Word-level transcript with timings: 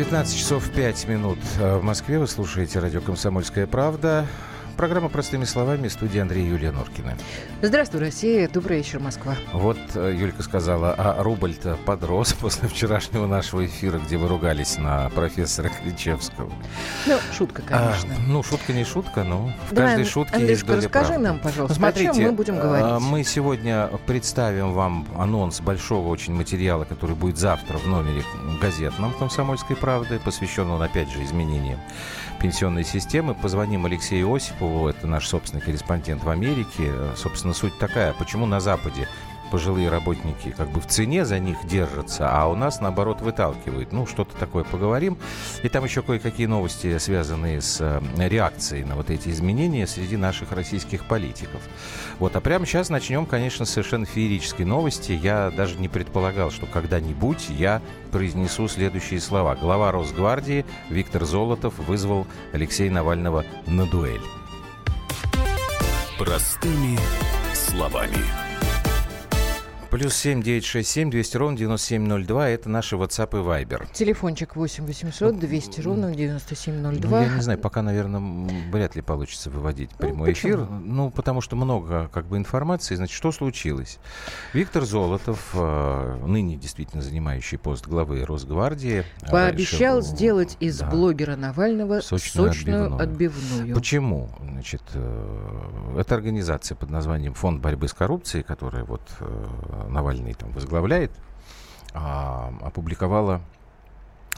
19 0.00 0.34
часов 0.34 0.66
5 0.70 1.08
минут 1.08 1.38
в 1.58 1.82
Москве. 1.82 2.18
Вы 2.18 2.26
слушаете 2.26 2.78
радио 2.78 3.02
«Комсомольская 3.02 3.66
правда». 3.66 4.26
Программа 4.78 5.10
«Простыми 5.10 5.44
словами» 5.44 5.88
студия 5.88 6.22
Андрея 6.22 6.48
Юлия 6.48 6.72
Норкина. 6.72 7.18
Здравствуй, 7.62 8.00
Россия. 8.00 8.48
Добрый 8.48 8.78
вечер, 8.78 9.00
Москва. 9.00 9.34
Вот 9.52 9.76
э, 9.94 10.16
Юлька 10.18 10.42
сказала, 10.42 10.94
а 10.96 11.22
рубль-то 11.22 11.76
подрос 11.84 12.32
после 12.40 12.68
вчерашнего 12.70 13.26
нашего 13.26 13.66
эфира, 13.66 13.98
где 13.98 14.16
вы 14.16 14.28
ругались 14.28 14.78
на 14.78 15.10
профессора 15.10 15.68
Кличевского. 15.82 16.50
Ну, 17.06 17.18
шутка, 17.36 17.60
конечно. 17.60 18.14
А, 18.14 18.20
ну, 18.26 18.42
шутка 18.42 18.72
не 18.72 18.84
шутка, 18.84 19.24
но 19.24 19.52
в 19.68 19.74
Давай, 19.74 19.96
каждой 19.96 20.10
шутке 20.10 20.36
Андрюшка, 20.36 20.52
есть 20.52 20.66
доля 20.66 20.76
расскажи 20.78 21.08
правды. 21.08 21.22
нам, 21.22 21.38
пожалуйста, 21.38 21.76
смотрите, 21.76 22.10
о 22.10 22.14
чем 22.14 22.24
мы 22.24 22.32
будем 22.32 22.54
э, 22.54 22.62
говорить. 22.62 23.02
Мы 23.02 23.24
сегодня 23.24 23.90
представим 24.06 24.72
вам 24.72 25.06
анонс 25.18 25.60
большого 25.60 26.08
очень 26.08 26.32
материала, 26.32 26.84
который 26.84 27.14
будет 27.14 27.36
завтра 27.36 27.76
в 27.76 27.86
номере 27.86 28.22
газетном 28.62 29.12
«Комсомольской 29.12 29.76
правды», 29.76 30.18
посвященного, 30.18 30.86
опять 30.86 31.10
же, 31.10 31.22
изменениям 31.22 31.78
пенсионной 32.40 32.84
системы. 32.84 33.34
Позвоним 33.34 33.84
Алексею 33.84 34.34
Осипову, 34.34 34.88
это 34.88 35.06
наш 35.06 35.28
собственный 35.28 35.60
корреспондент 35.60 36.24
в 36.24 36.30
Америке. 36.30 36.90
Собственно, 37.16 37.49
суть 37.54 37.78
такая, 37.78 38.12
почему 38.12 38.46
на 38.46 38.60
Западе 38.60 39.08
пожилые 39.50 39.88
работники 39.88 40.54
как 40.56 40.70
бы 40.70 40.80
в 40.80 40.86
цене 40.86 41.24
за 41.24 41.38
них 41.38 41.58
держатся, 41.66 42.28
а 42.30 42.46
у 42.46 42.54
нас, 42.54 42.80
наоборот, 42.80 43.20
выталкивают. 43.20 43.92
Ну, 43.92 44.06
что-то 44.06 44.36
такое 44.36 44.64
поговорим. 44.64 45.18
И 45.62 45.68
там 45.68 45.84
еще 45.84 46.02
кое-какие 46.02 46.46
новости, 46.46 46.96
связанные 46.98 47.60
с 47.60 47.78
э, 47.80 48.00
реакцией 48.28 48.84
на 48.84 48.96
вот 48.96 49.10
эти 49.10 49.28
изменения 49.28 49.86
среди 49.86 50.16
наших 50.16 50.52
российских 50.52 51.04
политиков. 51.06 51.60
Вот, 52.18 52.36
а 52.36 52.40
прямо 52.40 52.64
сейчас 52.64 52.88
начнем, 52.88 53.26
конечно, 53.26 53.64
с 53.64 53.70
совершенно 53.70 54.06
феерической 54.06 54.64
новости. 54.64 55.12
Я 55.12 55.50
даже 55.50 55.76
не 55.76 55.88
предполагал, 55.88 56.50
что 56.50 56.66
когда-нибудь 56.66 57.48
я 57.50 57.82
произнесу 58.12 58.68
следующие 58.68 59.20
слова. 59.20 59.56
Глава 59.56 59.90
Росгвардии 59.92 60.64
Виктор 60.88 61.24
Золотов 61.24 61.78
вызвал 61.78 62.26
Алексея 62.52 62.90
Навального 62.90 63.44
на 63.66 63.86
дуэль. 63.86 64.22
Простыми 66.18 66.98
словами. 67.70 68.39
Плюс 69.90 70.14
семь 70.14 70.40
девять 70.40 70.64
шесть 70.64 70.88
семь 70.88 71.10
двести 71.10 71.36
ровно 71.36 71.56
девяносто 71.56 71.88
семь 71.88 72.06
ноль 72.06 72.24
два. 72.24 72.48
Это 72.48 72.68
наши 72.68 72.94
WhatsApp 72.94 73.30
и 73.32 73.42
Viber. 73.42 73.88
Телефончик 73.92 74.54
восемь 74.54 74.86
восемьсот 74.86 75.38
двести 75.40 75.80
ровно 75.80 76.14
девяносто 76.14 76.54
семь 76.54 76.76
ноль 76.76 76.98
два. 76.98 77.18
Ну, 77.18 77.26
я 77.26 77.34
не 77.34 77.42
знаю, 77.42 77.58
пока, 77.58 77.82
наверное, 77.82 78.20
вряд 78.70 78.94
ли 78.94 79.02
получится 79.02 79.50
выводить 79.50 79.90
ну, 79.98 79.98
прямой 79.98 80.28
почему? 80.28 80.52
эфир. 80.52 80.66
Ну, 80.70 81.10
потому 81.10 81.40
что 81.40 81.56
много 81.56 82.08
как 82.12 82.26
бы 82.26 82.36
информации. 82.36 82.94
Значит, 82.94 83.16
что 83.16 83.32
случилось? 83.32 83.98
Виктор 84.52 84.84
Золотов, 84.84 85.50
э, 85.54 86.24
ныне 86.24 86.56
действительно 86.56 87.02
занимающий 87.02 87.58
пост 87.58 87.88
главы 87.88 88.24
Росгвардии, 88.24 89.04
пообещал 89.28 89.96
раньше, 89.96 90.10
сделать 90.10 90.56
из 90.60 90.78
да, 90.78 90.88
блогера 90.88 91.34
Навального 91.34 92.00
сочную, 92.00 92.52
сочную 92.52 92.94
отбивную. 92.96 93.02
отбивную. 93.02 93.74
Почему? 93.74 94.30
Значит, 94.40 94.82
э, 94.94 95.96
это 95.98 96.14
организация 96.14 96.76
под 96.76 96.90
названием 96.90 97.34
Фонд 97.34 97.60
борьбы 97.60 97.88
с 97.88 97.92
коррупцией, 97.92 98.44
которая 98.44 98.84
вот 98.84 99.02
э, 99.18 99.78
Навальный 99.88 100.34
там 100.34 100.52
возглавляет, 100.52 101.12
а, 101.92 102.52
опубликовала 102.62 103.40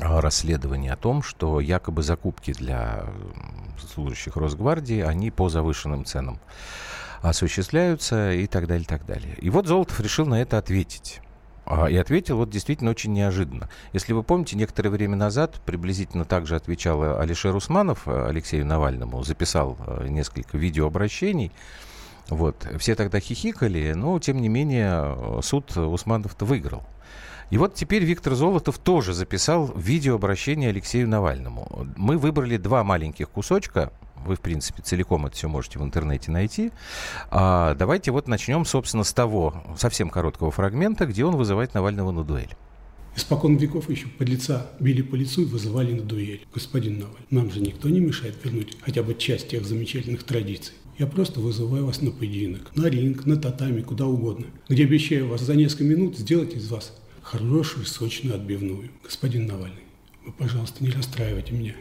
а, 0.01 0.21
расследование 0.21 0.93
о 0.93 0.97
том, 0.97 1.23
что 1.23 1.61
якобы 1.61 2.03
закупки 2.03 2.53
для 2.53 3.05
служащих 3.79 4.37
Росгвардии, 4.37 5.01
они 5.01 5.31
по 5.31 5.49
завышенным 5.49 6.05
ценам 6.05 6.41
осуществляются 7.21 8.33
и 8.33 8.47
так 8.47 8.67
далее, 8.67 8.85
и 8.85 8.89
так 8.89 9.07
далее. 9.07 9.37
И 9.39 9.51
вот 9.51 9.67
Золотов 9.67 10.01
решил 10.01 10.27
на 10.27 10.41
это 10.41 10.59
ответить. 10.59 11.21
А, 11.65 11.87
и 11.87 11.97
ответил 11.97 12.39
вот 12.39 12.51
действительно 12.51 12.91
очень 12.91 13.13
неожиданно. 13.13 13.69
Если 13.93 14.13
вы 14.13 14.23
помните, 14.23 14.57
некоторое 14.57 14.91
время 14.91 15.17
назад 15.17 15.61
приблизительно 15.65 16.25
так 16.25 16.47
же 16.47 16.57
отвечал 16.57 17.21
Алишер 17.21 17.55
Усманов 17.55 18.09
Алексею 18.09 18.67
Навальному, 18.67 19.23
записал 19.23 19.79
несколько 20.09 20.59
видеообращений, 20.59 21.53
вот. 22.33 22.67
Все 22.79 22.95
тогда 22.95 23.21
хихикали, 23.21 23.93
но, 23.93 24.19
тем 24.19 24.41
не 24.41 24.49
менее, 24.49 25.41
суд 25.43 25.77
Усманов-то 25.77 26.45
выиграл. 26.45 26.83
И 27.51 27.59
вот 27.59 27.75
теперь 27.75 28.03
Виктор 28.03 28.35
Золотов 28.35 28.79
тоже 28.79 29.13
записал 29.13 29.73
видеообращение 29.77 30.71
Алексею 30.71 31.07
Навальному. 31.07 31.87
Мы 31.97 32.17
выбрали 32.17 32.57
два 32.57 32.83
маленьких 32.83 33.29
кусочка. 33.29 33.93
Вы, 34.25 34.37
в 34.37 34.41
принципе, 34.41 34.83
целиком 34.83 35.27
это 35.27 35.37
все 35.37 35.49
можете 35.49 35.79
в 35.79 35.83
интернете 35.83 36.31
найти. 36.31 36.73
А 37.31 37.75
давайте 37.75 38.11
вот 38.11 38.27
начнем, 38.29 38.65
собственно, 38.65 39.05
с 39.05 39.13
того 39.13 39.63
совсем 39.77 40.09
короткого 40.09 40.51
фрагмента, 40.51 41.05
где 41.05 41.27
он 41.27 41.37
вызывает 41.37 41.75
Навального 41.75 42.11
на 42.11 42.25
дуэль. 42.25 42.57
Испокон 43.15 43.57
веков 43.57 43.91
еще 43.91 44.07
подлеца 44.07 44.71
били 44.81 45.03
по 45.03 45.15
лицу 45.15 45.43
и 45.43 45.45
вызывали 45.45 45.93
на 45.93 46.03
дуэль. 46.03 46.47
Господин 46.55 47.01
Наваль, 47.01 47.27
нам 47.29 47.51
же 47.51 47.61
никто 47.61 47.91
не 47.91 48.01
мешает 48.01 48.43
вернуть 48.43 48.79
хотя 48.81 49.03
бы 49.03 49.15
часть 49.15 49.49
тех 49.49 49.67
замечательных 49.67 50.23
традиций. 50.23 50.75
Я 51.03 51.09
просто 51.09 51.41
вызываю 51.41 51.85
вас 51.87 52.01
на 52.01 52.13
поединок, 52.13 52.71
на 52.77 52.87
ринг, 52.87 53.27
на 53.27 53.37
татами, 53.37 53.83
куда 53.83 54.07
угодно, 54.07 54.47
где 54.69 54.85
обещаю 54.85 55.27
вас 55.27 55.41
за 55.41 55.57
несколько 55.57 55.83
минут 55.83 56.17
сделать 56.17 56.55
из 56.55 56.71
вас 56.71 56.97
хорошую 57.23 57.87
сочную 57.87 58.37
отбивную. 58.37 58.89
Господин 59.03 59.49
Навальный, 59.49 59.83
вы, 60.25 60.31
пожалуйста, 60.31 60.85
не 60.85 60.91
расстраивайте 60.91 61.55
меня. 61.55 61.75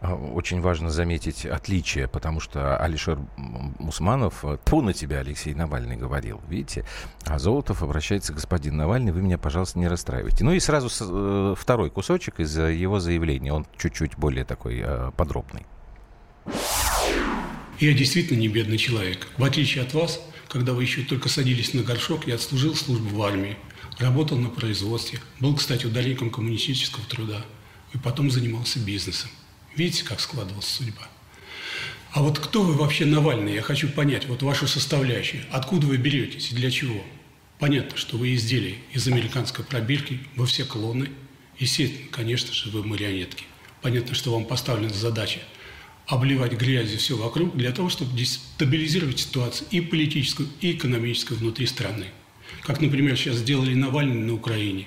А, 0.00 0.16
очень 0.16 0.60
важно 0.60 0.90
заметить 0.90 1.46
отличие, 1.46 2.08
потому 2.08 2.40
что 2.40 2.76
Алишер 2.76 3.20
Мусманов, 3.36 4.44
ту 4.64 4.82
на 4.82 4.92
тебя 4.92 5.20
Алексей 5.20 5.54
Навальный 5.54 5.96
говорил, 5.96 6.40
видите, 6.48 6.84
а 7.24 7.38
Золотов 7.38 7.84
обращается, 7.84 8.32
господин 8.32 8.76
Навальный, 8.76 9.12
вы 9.12 9.22
меня, 9.22 9.38
пожалуйста, 9.38 9.78
не 9.78 9.86
расстраивайте. 9.86 10.42
Ну 10.42 10.50
и 10.50 10.58
сразу 10.58 10.88
э, 10.88 11.54
второй 11.56 11.90
кусочек 11.90 12.40
из 12.40 12.58
его 12.58 12.98
заявления, 12.98 13.52
он 13.52 13.64
чуть-чуть 13.78 14.18
более 14.18 14.44
такой 14.44 14.82
э, 14.84 15.12
подробный. 15.16 15.64
Я 17.78 17.92
действительно 17.92 18.38
не 18.38 18.48
бедный 18.48 18.78
человек. 18.78 19.26
В 19.36 19.44
отличие 19.44 19.84
от 19.84 19.92
вас, 19.92 20.18
когда 20.48 20.72
вы 20.72 20.82
еще 20.84 21.02
только 21.02 21.28
садились 21.28 21.74
на 21.74 21.82
горшок, 21.82 22.26
я 22.26 22.36
отслужил 22.36 22.74
службу 22.74 23.14
в 23.14 23.22
армии, 23.22 23.58
работал 23.98 24.38
на 24.38 24.48
производстве, 24.48 25.20
был, 25.40 25.54
кстати, 25.54 25.84
ударником 25.84 26.30
коммунистического 26.30 27.04
труда 27.04 27.44
и 27.92 27.98
потом 27.98 28.30
занимался 28.30 28.78
бизнесом. 28.78 29.28
Видите, 29.74 30.04
как 30.04 30.20
складывалась 30.20 30.66
судьба? 30.66 31.06
А 32.12 32.22
вот 32.22 32.38
кто 32.38 32.62
вы 32.62 32.72
вообще 32.72 33.04
Навальный? 33.04 33.54
Я 33.54 33.60
хочу 33.60 33.90
понять, 33.90 34.26
вот 34.26 34.42
вашу 34.42 34.66
составляющую. 34.66 35.44
Откуда 35.50 35.86
вы 35.86 35.98
беретесь 35.98 36.52
и 36.52 36.54
для 36.54 36.70
чего? 36.70 37.04
Понятно, 37.58 37.98
что 37.98 38.16
вы 38.16 38.34
изделие 38.34 38.76
из 38.94 39.06
американской 39.06 39.66
пробирки, 39.66 40.20
вы 40.34 40.46
все 40.46 40.64
клоны. 40.64 41.10
Естественно, 41.58 42.08
конечно 42.10 42.54
же, 42.54 42.70
вы 42.70 42.82
марионетки. 42.84 43.44
Понятно, 43.82 44.14
что 44.14 44.32
вам 44.32 44.46
поставлена 44.46 44.94
задача– 44.94 45.40
обливать 46.06 46.52
грязью 46.52 46.98
все 46.98 47.16
вокруг 47.16 47.56
для 47.56 47.72
того, 47.72 47.88
чтобы 47.88 48.16
дестабилизировать 48.16 49.18
ситуацию 49.18 49.66
и 49.70 49.80
политическую, 49.80 50.48
и 50.60 50.72
экономическую 50.72 51.38
внутри 51.38 51.66
страны. 51.66 52.06
Как, 52.62 52.80
например, 52.80 53.16
сейчас 53.16 53.36
сделали 53.36 53.74
Навальный 53.74 54.14
на 54.14 54.34
Украине. 54.34 54.86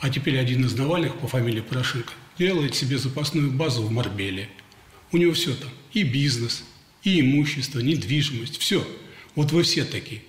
А 0.00 0.10
теперь 0.10 0.38
один 0.38 0.64
из 0.64 0.74
Навальных 0.74 1.16
по 1.16 1.28
фамилии 1.28 1.60
Порошенко 1.60 2.12
делает 2.38 2.74
себе 2.74 2.98
запасную 2.98 3.50
базу 3.50 3.82
в 3.82 3.90
Марбеле. 3.90 4.48
У 5.12 5.16
него 5.16 5.32
все 5.32 5.54
там. 5.54 5.70
И 5.92 6.02
бизнес, 6.02 6.64
и 7.02 7.20
имущество, 7.20 7.80
недвижимость, 7.80 8.58
все. 8.58 8.86
Вот 9.34 9.52
вы 9.52 9.62
все 9.62 9.84
такие. 9.84 10.22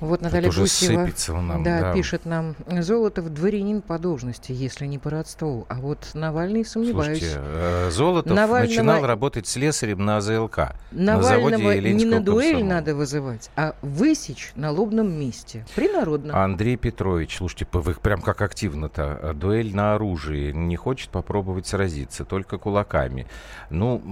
Вот 0.00 0.20
Наталья 0.20 0.50
Тут 0.50 0.60
Гусева 0.60 1.08
нам, 1.40 1.62
да, 1.62 1.80
да. 1.80 1.92
пишет 1.92 2.24
нам, 2.24 2.56
Золотов 2.66 3.28
дворянин 3.32 3.80
по 3.80 3.98
должности, 3.98 4.52
если 4.52 4.86
не 4.86 4.98
по 4.98 5.10
родству. 5.10 5.66
А 5.68 5.76
вот 5.76 6.10
Навальный, 6.14 6.64
сомневаюсь. 6.64 7.18
Слушайте, 7.18 7.40
э, 7.40 7.90
Золотов 7.90 8.34
Навального... 8.34 8.68
начинал 8.68 9.06
работать 9.06 9.46
слесарем 9.46 10.04
на 10.04 10.18
АЗЛК. 10.18 10.74
Навального 10.90 11.74
на 11.74 11.80
не 11.80 12.04
на 12.04 12.20
дуэль 12.20 12.52
комсомола. 12.52 12.74
надо 12.74 12.94
вызывать, 12.94 13.50
а 13.56 13.74
высечь 13.82 14.52
на 14.56 14.70
лобном 14.70 15.12
месте. 15.12 15.64
Принародно. 15.74 16.42
Андрей 16.42 16.76
Петрович, 16.76 17.36
слушайте, 17.38 17.66
вы 17.72 17.94
прям 17.94 18.20
как 18.20 18.42
активно-то. 18.42 19.18
Э, 19.22 19.32
дуэль 19.32 19.74
на 19.74 19.94
оружии. 19.94 20.52
Не 20.52 20.76
хочет 20.76 21.10
попробовать 21.10 21.66
сразиться, 21.66 22.24
только 22.24 22.58
кулаками. 22.58 23.26
Ну, 23.70 24.02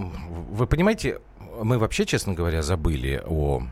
вы 0.51 0.67
понимаете, 0.67 1.21
мы 1.61 1.79
вообще, 1.79 2.07
честно 2.07 2.35
говоря, 2.35 2.63
забыли 2.63 3.23
о 3.25 3.63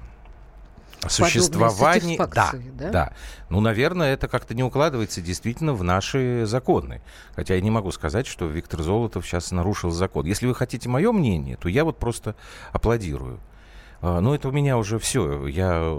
существовании... 1.09 2.17
Да, 2.19 2.53
да, 2.53 2.91
да. 2.91 3.13
Ну, 3.49 3.61
наверное, 3.61 4.13
это 4.13 4.29
как-то 4.29 4.55
не 4.55 4.63
укладывается 4.63 5.21
действительно 5.21 5.73
в 5.73 5.83
наши 5.83 6.45
законы. 6.47 7.01
Хотя 7.35 7.55
я 7.55 7.61
не 7.61 7.71
могу 7.71 7.91
сказать, 7.91 8.27
что 8.27 8.47
Виктор 8.47 8.83
Золотов 8.83 9.27
сейчас 9.27 9.51
нарушил 9.51 9.91
закон. 9.91 10.27
Если 10.27 10.47
вы 10.47 10.55
хотите 10.55 10.89
мое 10.89 11.13
мнение, 11.13 11.57
то 11.57 11.69
я 11.69 11.85
вот 11.85 11.99
просто 11.99 12.35
аплодирую. 12.73 13.41
А, 14.03 14.21
Но 14.21 14.31
ну, 14.31 14.35
это 14.35 14.49
у 14.49 14.53
меня 14.53 14.79
уже 14.79 14.99
все. 14.99 15.47
Я 15.47 15.97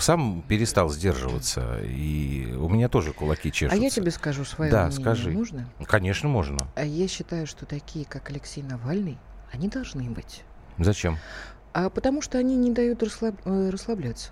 сам 0.00 0.42
перестал 0.42 0.88
сдерживаться, 0.90 1.80
и 1.82 2.52
у 2.58 2.68
меня 2.68 2.88
тоже 2.88 3.12
кулаки 3.12 3.52
чешутся. 3.52 3.80
А 3.80 3.82
я 3.82 3.90
тебе 3.90 4.10
скажу 4.10 4.44
свое 4.44 4.70
да, 4.70 4.86
мнение. 4.86 5.00
скажи. 5.00 5.30
Можно? 5.30 5.68
Конечно, 5.86 6.28
можно. 6.28 6.66
А 6.74 6.84
я 6.84 7.06
считаю, 7.06 7.46
что 7.46 7.64
такие, 7.64 8.04
как 8.04 8.30
Алексей 8.30 8.62
Навальный, 8.62 9.18
они 9.52 9.68
должны 9.68 10.10
быть. 10.10 10.42
Зачем? 10.78 11.18
А 11.76 11.90
потому 11.90 12.22
что 12.22 12.38
они 12.38 12.56
не 12.56 12.70
дают 12.70 13.02
расслаб... 13.02 13.34
Э, 13.44 13.68
расслабляться. 13.68 14.30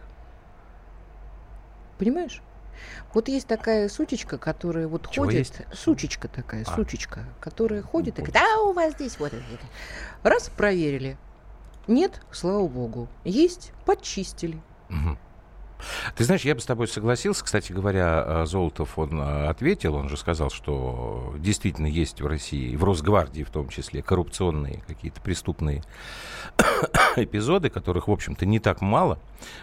Понимаешь? 1.99 2.41
Вот 3.12 3.29
есть 3.29 3.46
такая 3.46 3.91
сучечка, 3.91 4.38
которая 4.38 4.88
вот 4.88 5.11
Чего 5.11 5.26
ходит. 5.26 5.41
Есть? 5.41 5.61
Сучечка 5.75 6.29
такая, 6.29 6.64
а. 6.67 6.75
сучечка, 6.75 7.26
которая 7.41 7.82
ходит 7.82 8.19
и 8.19 8.23
говорит, 8.23 8.37
а 8.38 8.62
у 8.62 8.73
вас 8.73 8.94
здесь 8.94 9.19
вот 9.19 9.35
это. 9.35 9.44
Раз, 10.23 10.49
проверили. 10.49 11.19
Нет, 11.87 12.23
слава 12.32 12.67
богу. 12.67 13.08
Есть, 13.25 13.73
подчистили. 13.85 14.62
Угу. 14.88 15.19
Ты 16.17 16.25
знаешь, 16.25 16.43
я 16.43 16.55
бы 16.55 16.61
с 16.61 16.64
тобой 16.64 16.88
согласился. 16.88 17.44
Кстати 17.44 17.73
говоря, 17.73 18.25
э, 18.26 18.46
Золотов, 18.46 18.99
он 18.99 19.20
э, 19.20 19.49
ответил, 19.49 19.94
он 19.94 20.08
же 20.08 20.17
сказал, 20.17 20.50
что 20.50 21.35
действительно 21.38 21.87
есть 21.87 22.20
в 22.20 22.26
России, 22.26 22.75
в 22.76 22.85
Росгвардии 22.85 23.43
в 23.43 23.50
том 23.50 23.69
числе, 23.69 24.02
коррупционные 24.02 24.82
какие-то 24.87 25.20
преступные 25.20 25.82
эпизоды, 27.19 27.70
которых, 27.70 28.08
в 28.08 28.12
общем-то, 28.12 28.46
не 28.46 28.58
так 28.58 28.81
мало. 28.81 29.19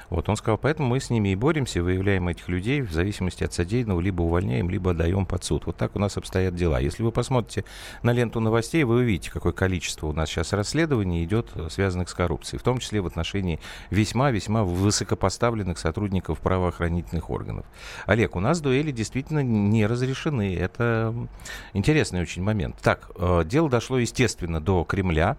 Вот 0.10 0.30
он 0.30 0.36
сказал, 0.36 0.58
поэтому 0.58 0.90
мы 0.90 1.00
с 1.00 1.10
ними 1.10 1.30
и 1.30 1.36
боремся, 1.36 1.82
выявляем 1.82 2.28
этих 2.28 2.48
людей 2.50 2.82
в 2.82 2.92
зависимости 2.92 3.44
от 3.44 3.54
содеянного, 3.54 4.00
либо 4.00 4.22
увольняем, 4.22 4.70
либо 4.70 4.92
отдаем 4.92 5.26
под 5.26 5.44
суд. 5.44 5.66
Вот 5.66 5.78
так 5.78 5.96
у 5.96 6.00
нас 6.00 6.18
обстоят 6.18 6.56
дела. 6.56 6.80
Если 6.80 7.04
вы 7.04 7.12
посмотрите 7.12 7.66
на 8.04 8.12
ленту 8.12 8.40
новостей, 8.40 8.84
вы 8.84 8.98
увидите, 8.98 9.32
какое 9.32 9.54
количество 9.54 10.08
у 10.08 10.14
нас 10.14 10.30
сейчас 10.30 10.54
расследований 10.54 11.24
идет, 11.24 11.50
э, 11.56 11.68
связанных 11.70 12.10
с 12.10 12.14
коррупцией, 12.14 12.60
в 12.60 12.64
том 12.64 12.80
числе 12.80 13.02
в 13.02 13.08
отношении 13.08 13.60
весьма-весьма 13.90 14.64
высокопоставленных 14.64 15.78
сотрудников 15.78 16.40
правоохранительных 16.40 17.30
органов. 17.30 17.66
Олег, 18.06 18.36
у 18.36 18.40
нас 18.40 18.62
дуэли 18.62 18.92
действительно 18.92 19.44
не 19.44 19.86
разрешены. 19.86 20.56
Это 20.56 21.14
интересный 21.74 22.22
очень 22.22 22.44
момент. 22.44 22.76
Так, 22.82 23.12
э, 23.16 23.44
дело 23.46 23.70
дошло, 23.70 23.98
естественно, 23.98 24.60
до 24.60 24.84
Кремля. 24.84 25.38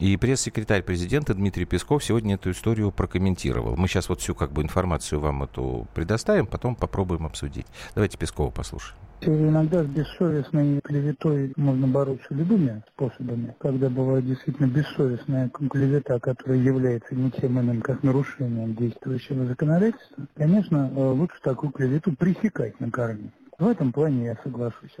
И 0.00 0.16
пресс-секретарь 0.16 0.82
президента 0.82 1.34
Дмитрий 1.34 1.66
Песков 1.66 2.02
сегодня 2.02 2.34
эту 2.34 2.50
историю 2.50 2.90
прокомментировал. 2.90 3.76
Мы 3.76 3.86
сейчас 3.86 4.08
вот 4.08 4.20
всю 4.20 4.34
как 4.34 4.52
бы 4.52 4.62
информацию 4.62 5.20
вам 5.20 5.44
эту 5.44 5.86
предоставим, 5.94 6.46
потом 6.46 6.74
попробуем 6.74 7.26
обсудить. 7.26 7.66
Давайте 7.94 8.18
Пескова 8.18 8.50
послушаем. 8.50 8.98
Иногда 9.20 9.84
с 9.84 9.86
бессовестной 9.86 10.80
клеветой 10.80 11.52
можно 11.56 11.86
бороться 11.86 12.26
любыми 12.30 12.82
способами. 12.92 13.54
Когда 13.58 13.88
бывает 13.88 14.26
действительно 14.26 14.66
бессовестная 14.66 15.48
клевета, 15.48 16.18
которая 16.18 16.58
является 16.58 17.14
ничем 17.14 17.58
иным, 17.58 17.80
как 17.80 18.02
нарушением 18.02 18.74
действующего 18.74 19.46
законодательства, 19.46 20.26
конечно, 20.34 20.90
э, 20.94 21.10
лучше 21.12 21.40
такую 21.42 21.72
клевету 21.72 22.14
пресекать 22.16 22.78
на 22.80 22.90
корне. 22.90 23.32
В 23.58 23.68
этом 23.68 23.92
плане 23.92 24.26
я 24.26 24.36
соглашусь. 24.42 24.96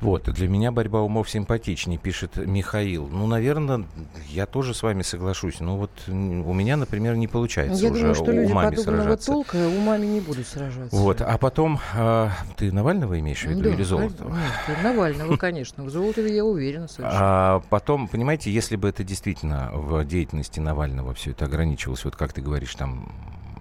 Вот, 0.00 0.24
для 0.24 0.48
меня 0.48 0.70
борьба 0.70 1.00
умов 1.00 1.28
симпатичнее, 1.28 1.98
пишет 1.98 2.36
Михаил. 2.36 3.08
Ну, 3.08 3.26
наверное, 3.26 3.84
я 4.28 4.46
тоже 4.46 4.74
с 4.74 4.82
вами 4.82 5.02
соглашусь. 5.02 5.60
Но 5.60 5.76
вот 5.76 5.90
у 6.08 6.12
меня, 6.12 6.76
например, 6.76 7.16
не 7.16 7.26
получается 7.26 7.82
я 7.82 7.90
уже 7.90 8.00
думаю, 8.00 8.14
что 8.14 8.30
люди 8.30 8.52
умами 8.52 8.76
сражаться. 8.76 9.32
толка 9.32 9.56
умами 9.56 10.06
не 10.06 10.20
будут 10.20 10.46
сражаться. 10.46 10.94
Вот, 10.94 11.20
а 11.20 11.36
потом, 11.38 11.80
а, 11.94 12.30
ты 12.56 12.70
Навального 12.70 13.18
имеешь 13.18 13.42
в 13.42 13.46
виду 13.46 13.62
да, 13.62 13.70
или 13.70 13.82
Золотого? 13.82 14.30
Нет, 14.30 14.82
Навального, 14.82 15.36
конечно. 15.36 15.84
В 15.84 15.90
Золотове 15.90 16.34
я 16.34 16.44
уверена 16.44 16.86
совершенно. 16.86 17.20
А 17.20 17.62
потом, 17.68 18.06
понимаете, 18.08 18.52
если 18.52 18.76
бы 18.76 18.88
это 18.88 19.02
действительно 19.02 19.70
в 19.72 20.04
деятельности 20.04 20.60
Навального 20.60 21.12
все 21.14 21.32
это 21.32 21.46
ограничивалось, 21.46 22.04
вот 22.04 22.14
как 22.14 22.32
ты 22.32 22.40
говоришь, 22.40 22.74
там 22.74 23.12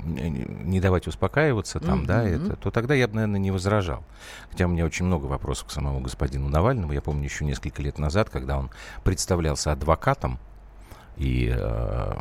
не 0.07 0.79
давать 0.79 1.07
успокаиваться 1.07 1.79
там, 1.79 2.01
mm-hmm. 2.01 2.05
да, 2.05 2.23
это, 2.23 2.55
то 2.55 2.71
тогда 2.71 2.93
я 2.93 3.07
бы, 3.07 3.15
наверное, 3.15 3.39
не 3.39 3.51
возражал. 3.51 4.03
Хотя 4.49 4.65
у 4.65 4.69
меня 4.69 4.85
очень 4.85 5.05
много 5.05 5.25
вопросов 5.25 5.67
к 5.67 5.71
самому 5.71 5.99
господину 5.99 6.49
Навальному. 6.49 6.93
Я 6.93 7.01
помню 7.01 7.25
еще 7.25 7.45
несколько 7.45 7.81
лет 7.81 7.99
назад, 7.99 8.29
когда 8.29 8.57
он 8.57 8.69
представлялся 9.03 9.71
адвокатом 9.71 10.39
и, 11.17 11.51
э, 11.53 12.13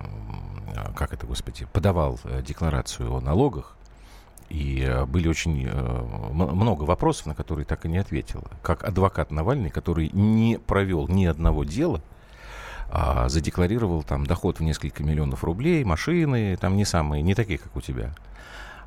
как 0.97 1.12
это, 1.12 1.27
господи, 1.27 1.67
подавал 1.73 2.19
э, 2.25 2.43
декларацию 2.43 3.12
о 3.12 3.21
налогах, 3.21 3.77
и 4.49 4.83
э, 4.87 5.05
были 5.05 5.29
очень 5.29 5.69
много 6.33 6.85
вопросов, 6.85 7.27
на 7.27 7.35
которые 7.35 7.67
так 7.67 7.85
и 7.85 7.88
не 7.88 7.99
ответил. 7.99 8.44
Как 8.62 8.85
адвокат 8.85 9.31
Навальный, 9.31 9.71
который 9.71 10.11
не 10.12 10.59
провел 10.59 11.09
ни 11.09 11.27
одного 11.27 11.65
дела, 11.65 12.00
а, 12.91 13.29
задекларировал 13.29 14.03
там 14.03 14.27
доход 14.27 14.61
в 14.61 14.62
несколько 14.62 15.03
миллионов 15.03 15.44
рублей, 15.44 15.85
машины, 15.85 16.56
там 16.61 16.77
не 16.77 16.85
самые, 16.85 17.23
не 17.23 17.35
такие, 17.35 17.59
как 17.59 17.75
у 17.77 17.81
тебя 17.81 18.15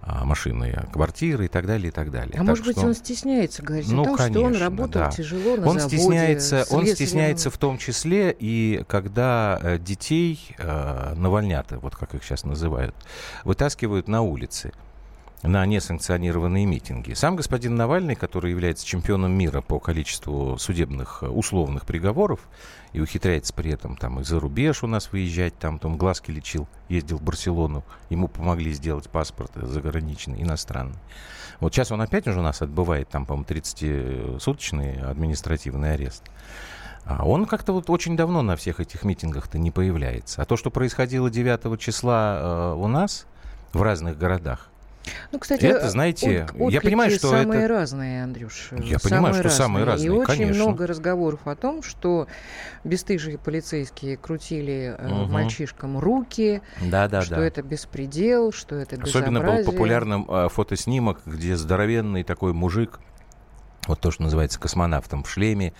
а, 0.01 0.23
машины, 0.23 0.87
квартиры 0.93 1.45
и 1.45 1.47
так 1.47 1.67
далее, 1.67 1.89
и 1.89 1.91
так 1.91 2.09
далее. 2.09 2.35
А 2.35 2.37
так 2.37 2.47
может 2.47 2.65
быть, 2.65 2.77
он 2.77 2.93
стесняется 2.93 3.61
говорить 3.61 3.91
ну, 3.91 4.03
о 4.03 4.05
том, 4.05 4.17
конечно, 4.17 4.39
что 4.39 4.45
он 4.45 4.55
работал 4.55 5.01
да. 5.01 5.11
тяжело 5.11 5.57
на 5.57 5.67
он 5.67 5.79
заводе. 5.79 5.97
Стесняется, 5.97 6.65
он 6.69 6.85
стесняется 6.87 7.49
в 7.49 7.57
том 7.57 7.77
числе 7.77 8.35
и 8.37 8.83
когда 8.87 9.59
э, 9.61 9.77
детей 9.77 10.55
э, 10.57 11.13
навальнята, 11.15 11.79
вот 11.79 11.95
как 11.95 12.15
их 12.15 12.23
сейчас 12.23 12.45
называют, 12.45 12.95
вытаскивают 13.43 14.07
на 14.07 14.21
улицы 14.21 14.71
на 15.41 15.65
несанкционированные 15.65 16.65
митинги. 16.65 17.13
Сам 17.13 17.35
господин 17.35 17.75
Навальный, 17.75 18.15
который 18.15 18.51
является 18.51 18.85
чемпионом 18.85 19.31
мира 19.31 19.61
по 19.61 19.79
количеству 19.79 20.57
судебных 20.57 21.19
э, 21.21 21.27
условных 21.27 21.85
приговоров 21.85 22.41
и 22.91 22.99
ухитряется 22.99 23.53
при 23.53 23.71
этом 23.71 23.95
там 23.95 24.19
и 24.19 24.23
за 24.23 24.39
рубеж 24.39 24.83
у 24.83 24.87
нас 24.87 25.11
выезжать, 25.11 25.57
там, 25.57 25.79
там 25.79 25.97
глазки 25.97 26.31
лечил, 26.31 26.67
ездил 26.89 27.17
в 27.17 27.21
Барселону, 27.21 27.83
ему 28.09 28.27
помогли 28.27 28.73
сделать 28.73 29.09
паспорт 29.09 29.51
заграничный, 29.55 30.41
иностранный. 30.41 30.97
Вот 31.59 31.73
сейчас 31.73 31.91
он 31.91 32.01
опять 32.01 32.27
уже 32.27 32.39
у 32.39 32.43
нас 32.43 32.61
отбывает 32.61 33.09
там, 33.09 33.25
по-моему, 33.25 33.45
30-суточный 33.47 35.01
административный 35.01 35.93
арест. 35.93 36.23
А 37.05 37.25
он 37.25 37.45
как-то 37.45 37.73
вот 37.73 37.89
очень 37.89 38.15
давно 38.15 38.41
на 38.41 38.55
всех 38.55 38.79
этих 38.79 39.03
митингах-то 39.03 39.57
не 39.57 39.71
появляется. 39.71 40.41
А 40.41 40.45
то, 40.45 40.57
что 40.57 40.69
происходило 40.69 41.29
9 41.29 41.79
числа 41.79 42.39
э, 42.39 42.73
у 42.75 42.87
нас 42.87 43.25
в 43.73 43.81
разных 43.81 44.17
городах, 44.17 44.68
ну, 45.31 45.39
кстати, 45.39 45.65
это, 45.65 45.89
знаете, 45.89 46.47
от, 46.57 46.71
я 46.71 46.81
понимаю, 46.81 47.11
что 47.11 47.29
самые 47.29 47.65
это... 47.65 47.73
разные, 47.73 48.23
Андрюш. 48.23 48.69
Я 48.71 48.77
самые 48.77 48.99
понимаю, 48.99 49.33
что 49.33 49.43
разные. 49.43 49.57
самые 49.57 49.85
разные, 49.85 50.07
И 50.07 50.09
очень 50.09 50.27
конечно. 50.27 50.63
много 50.63 50.87
разговоров 50.87 51.39
о 51.45 51.55
том, 51.55 51.83
что 51.83 52.27
бесстыжие 52.83 53.37
полицейские 53.37 54.17
крутили 54.17 54.95
угу. 54.97 55.31
мальчишкам 55.31 55.99
руки, 55.99 56.61
да, 56.81 57.07
да, 57.07 57.21
что 57.21 57.35
да. 57.35 57.45
это 57.45 57.61
беспредел, 57.61 58.51
что 58.51 58.75
это 58.75 59.01
Особенно 59.01 59.39
безобразие. 59.39 59.65
был 59.65 59.71
популярным 59.71 60.25
э, 60.29 60.49
фотоснимок, 60.49 61.21
где 61.25 61.55
здоровенный 61.55 62.23
такой 62.23 62.53
мужик 62.53 62.99
вот 63.87 63.99
то, 63.99 64.11
что 64.11 64.23
называется 64.23 64.59
космонавтом 64.59 65.23
в 65.23 65.29
шлеме, 65.29 65.73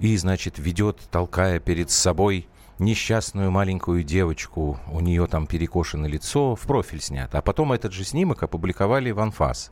и, 0.00 0.16
значит, 0.16 0.58
ведет, 0.58 0.98
толкая 1.10 1.60
перед 1.60 1.90
собой 1.90 2.48
несчастную 2.78 3.50
маленькую 3.50 4.02
девочку, 4.02 4.78
у 4.90 5.00
нее 5.00 5.26
там 5.26 5.46
перекошено 5.46 6.06
лицо, 6.06 6.56
в 6.56 6.60
профиль 6.62 7.00
снято. 7.00 7.38
А 7.38 7.42
потом 7.42 7.72
этот 7.72 7.92
же 7.92 8.04
снимок 8.04 8.42
опубликовали 8.42 9.10
в 9.10 9.20
анфас. 9.20 9.70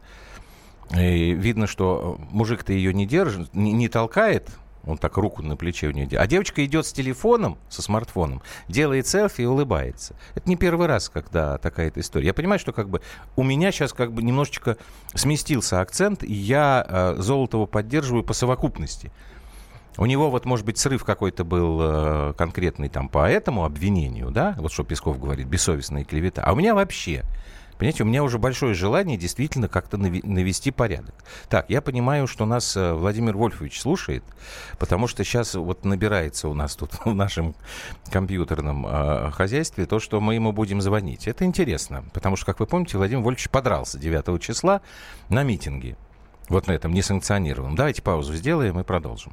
И 0.97 1.33
видно, 1.33 1.67
что 1.67 2.19
мужик-то 2.31 2.73
ее 2.73 2.93
не 2.93 3.07
держит, 3.07 3.55
не, 3.55 3.73
не 3.73 3.89
толкает, 3.89 4.51
он 4.85 4.99
так 4.99 5.17
руку 5.17 5.43
на 5.43 5.57
плече 5.57 5.89
у 5.89 5.91
нее 5.93 6.07
делает. 6.07 6.27
А 6.27 6.29
девочка 6.29 6.65
идет 6.65 6.87
с 6.87 6.93
телефоном, 6.93 7.59
со 7.69 7.83
смартфоном, 7.83 8.43
делает 8.69 9.07
селфи 9.07 9.43
и 9.43 9.47
улыбается. 9.47 10.17
Это 10.35 10.49
не 10.49 10.57
первый 10.57 10.87
раз, 10.87 11.09
когда 11.09 11.59
такая 11.59 11.89
эта 11.89 12.01
история. 12.01 12.27
Я 12.27 12.35
понимаю, 12.35 12.59
что 12.59 12.73
как 12.73 12.89
бы 12.89 13.01
у 13.37 13.43
меня 13.43 13.71
сейчас 13.71 13.93
как 13.93 14.13
бы 14.13 14.23
немножечко 14.23 14.77
сместился 15.15 15.81
акцент, 15.81 16.23
и 16.25 16.33
я 16.33 16.85
э, 16.89 17.15
Золотого 17.19 17.67
поддерживаю 17.67 18.25
по 18.25 18.33
совокупности. 18.33 19.13
У 19.99 20.07
него 20.07 20.31
вот, 20.31 20.47
может 20.47 20.65
быть, 20.65 20.79
срыв 20.79 21.05
какой-то 21.05 21.45
был 21.45 21.79
э, 21.83 22.35
конкретный 22.37 22.89
там 22.89 23.09
по 23.09 23.29
этому 23.29 23.65
обвинению, 23.65 24.31
да, 24.31 24.55
вот 24.59 24.73
что 24.73 24.85
Песков 24.85 25.21
говорит, 25.21 25.47
бессовестная 25.47 26.05
клевета. 26.05 26.43
А 26.43 26.53
у 26.53 26.57
меня 26.57 26.75
вообще, 26.75 27.25
понимаете, 27.77 28.03
у 28.03 28.07
меня 28.07 28.25
уже 28.25 28.39
большое 28.39 28.73
желание 28.73 29.19
действительно 29.19 29.69
как-то 29.69 29.99
навести 29.99 30.71
порядок. 30.71 31.15
Так, 31.51 31.69
я 31.69 31.83
понимаю, 31.83 32.27
что 32.27 32.47
нас 32.47 32.75
э, 32.75 32.95
Владимир 32.95 33.37
Вольфович 33.37 33.83
слушает, 33.83 34.25
потому 34.79 35.09
что 35.09 35.25
сейчас 35.25 35.55
вот 35.57 35.85
набирается 35.85 36.49
у 36.49 36.55
нас 36.55 36.75
тут 36.75 36.93
в 37.05 37.15
нашем 37.15 37.55
компьютерном 38.11 38.87
э, 38.87 39.31
хозяйстве 39.33 39.85
то, 39.85 40.01
что 40.01 40.23
мы 40.23 40.37
ему 40.37 40.53
будем 40.53 40.81
звонить. 40.81 41.29
Это 41.29 41.45
интересно, 41.45 42.03
потому 42.15 42.37
что, 42.37 42.47
как 42.47 42.61
вы 42.61 42.67
помните, 42.67 42.97
Владимир 42.97 43.23
Вольфович 43.23 43.51
подрался 43.51 43.99
9 43.99 44.41
числа 44.41 44.81
на 45.29 45.43
митинге. 45.43 45.99
Вот 46.49 46.67
на 46.67 46.73
этом 46.73 46.95
несанкционированном. 46.95 47.77
Давайте 47.77 48.01
паузу 48.01 48.35
сделаем 48.35 48.81
и 48.81 48.85
продолжим. 48.85 49.33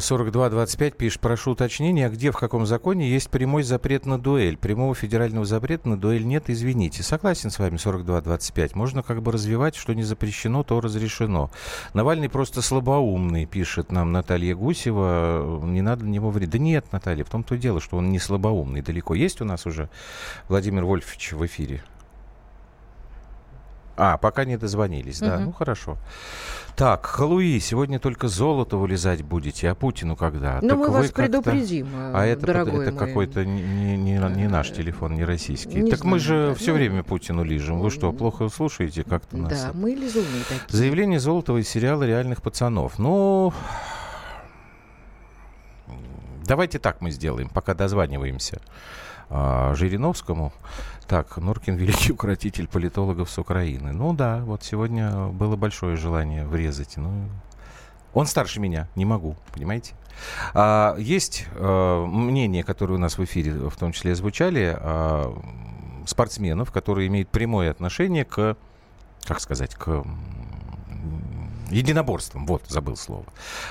4225 0.00 0.96
пишет, 0.96 1.20
прошу 1.20 1.52
уточнения, 1.52 2.06
а 2.06 2.10
где, 2.10 2.30
в 2.30 2.36
каком 2.36 2.66
законе 2.66 3.08
есть 3.08 3.30
прямой 3.30 3.62
запрет 3.62 4.04
на 4.04 4.20
дуэль? 4.20 4.58
Прямого 4.58 4.94
федерального 4.94 5.46
запрета 5.46 5.88
на 5.88 5.98
дуэль 5.98 6.26
нет, 6.26 6.44
извините. 6.48 7.02
Согласен 7.02 7.50
с 7.50 7.58
вами, 7.58 7.78
4225. 7.78 8.74
Можно 8.74 9.02
как 9.02 9.22
бы 9.22 9.32
развивать, 9.32 9.76
что 9.76 9.94
не 9.94 10.02
запрещено, 10.02 10.62
то 10.64 10.80
разрешено. 10.80 11.50
Навальный 11.94 12.28
просто 12.28 12.60
слабоумный, 12.60 13.46
пишет 13.46 13.90
нам 13.90 14.12
Наталья 14.12 14.54
Гусева. 14.54 15.60
Не 15.64 15.80
надо 15.80 16.04
на 16.04 16.10
него 16.10 16.30
вредить. 16.30 16.50
Да 16.50 16.58
нет, 16.58 16.86
Наталья, 16.92 17.24
в 17.24 17.30
том-то 17.30 17.54
и 17.54 17.58
дело, 17.58 17.80
что 17.80 17.96
он 17.96 18.10
не 18.10 18.18
слабоумный 18.18 18.82
далеко. 18.82 19.14
Есть 19.14 19.40
у 19.40 19.44
нас 19.44 19.64
уже 19.66 19.88
Владимир 20.48 20.84
Вольфович 20.84 21.32
в 21.32 21.46
эфире? 21.46 21.82
А, 24.02 24.16
пока 24.16 24.46
не 24.46 24.56
дозвонились, 24.56 25.20
да. 25.20 25.34
Угу. 25.34 25.44
Ну, 25.44 25.52
хорошо. 25.52 25.98
Так, 26.74 27.04
Халуи, 27.04 27.58
сегодня 27.58 27.98
только 27.98 28.28
золото 28.28 28.78
вылезать 28.78 29.20
будете, 29.20 29.68
а 29.68 29.74
Путину 29.74 30.16
когда? 30.16 30.58
Ну, 30.62 30.76
мы 30.76 30.88
вас 30.88 31.10
предупредим, 31.10 31.86
А 32.14 32.24
это, 32.24 32.46
дорогой 32.46 32.86
это 32.86 32.96
какой-то 32.96 33.44
не, 33.44 33.98
не, 33.98 34.18
не 34.18 34.48
наш 34.48 34.70
телефон, 34.70 35.16
не 35.16 35.24
российский. 35.24 35.82
Не 35.82 35.90
так 35.90 36.00
знаю, 36.00 36.12
мы 36.12 36.18
же 36.18 36.46
да. 36.48 36.54
все 36.54 36.70
ну, 36.70 36.78
время 36.78 37.02
Путину 37.02 37.44
лижем. 37.44 37.78
Вы 37.80 37.90
что, 37.90 38.10
плохо 38.12 38.48
слушаете 38.48 39.04
как-то 39.04 39.36
нас? 39.36 39.64
Да, 39.64 39.72
мы 39.74 39.90
лизуны 39.90 40.24
такие. 40.48 40.64
Заявление 40.68 41.20
Золотова 41.20 41.58
из 41.58 41.68
сериала 41.68 42.02
«Реальных 42.04 42.40
пацанов». 42.40 42.98
Ну, 42.98 43.52
давайте 46.46 46.78
так 46.78 47.02
мы 47.02 47.10
сделаем, 47.10 47.50
пока 47.50 47.74
дозваниваемся 47.74 48.62
а, 49.30 49.74
Жириновскому. 49.74 50.52
Так, 51.06 51.36
Норкин 51.36 51.76
великий 51.76 52.12
укротитель 52.12 52.68
политологов 52.68 53.30
с 53.30 53.38
Украины. 53.38 53.92
Ну 53.92 54.12
да, 54.12 54.42
вот 54.44 54.62
сегодня 54.64 55.28
было 55.28 55.56
большое 55.56 55.96
желание 55.96 56.44
врезать. 56.44 56.96
Ну, 56.96 57.28
он 58.12 58.26
старше 58.26 58.60
меня, 58.60 58.88
не 58.96 59.04
могу, 59.04 59.36
понимаете? 59.54 59.94
А, 60.52 60.96
есть 60.98 61.46
а, 61.54 62.04
мнения, 62.06 62.64
которые 62.64 62.96
у 62.96 63.00
нас 63.00 63.18
в 63.18 63.24
эфире 63.24 63.52
в 63.52 63.76
том 63.76 63.92
числе 63.92 64.14
звучали, 64.14 64.76
а, 64.76 65.32
спортсменов, 66.06 66.72
которые 66.72 67.06
имеют 67.06 67.28
прямое 67.28 67.70
отношение 67.70 68.24
к, 68.24 68.56
как 69.24 69.40
сказать, 69.40 69.74
к 69.76 70.04
единоборством, 71.70 72.46
вот, 72.46 72.62
забыл 72.66 72.96
слово. 72.96 73.24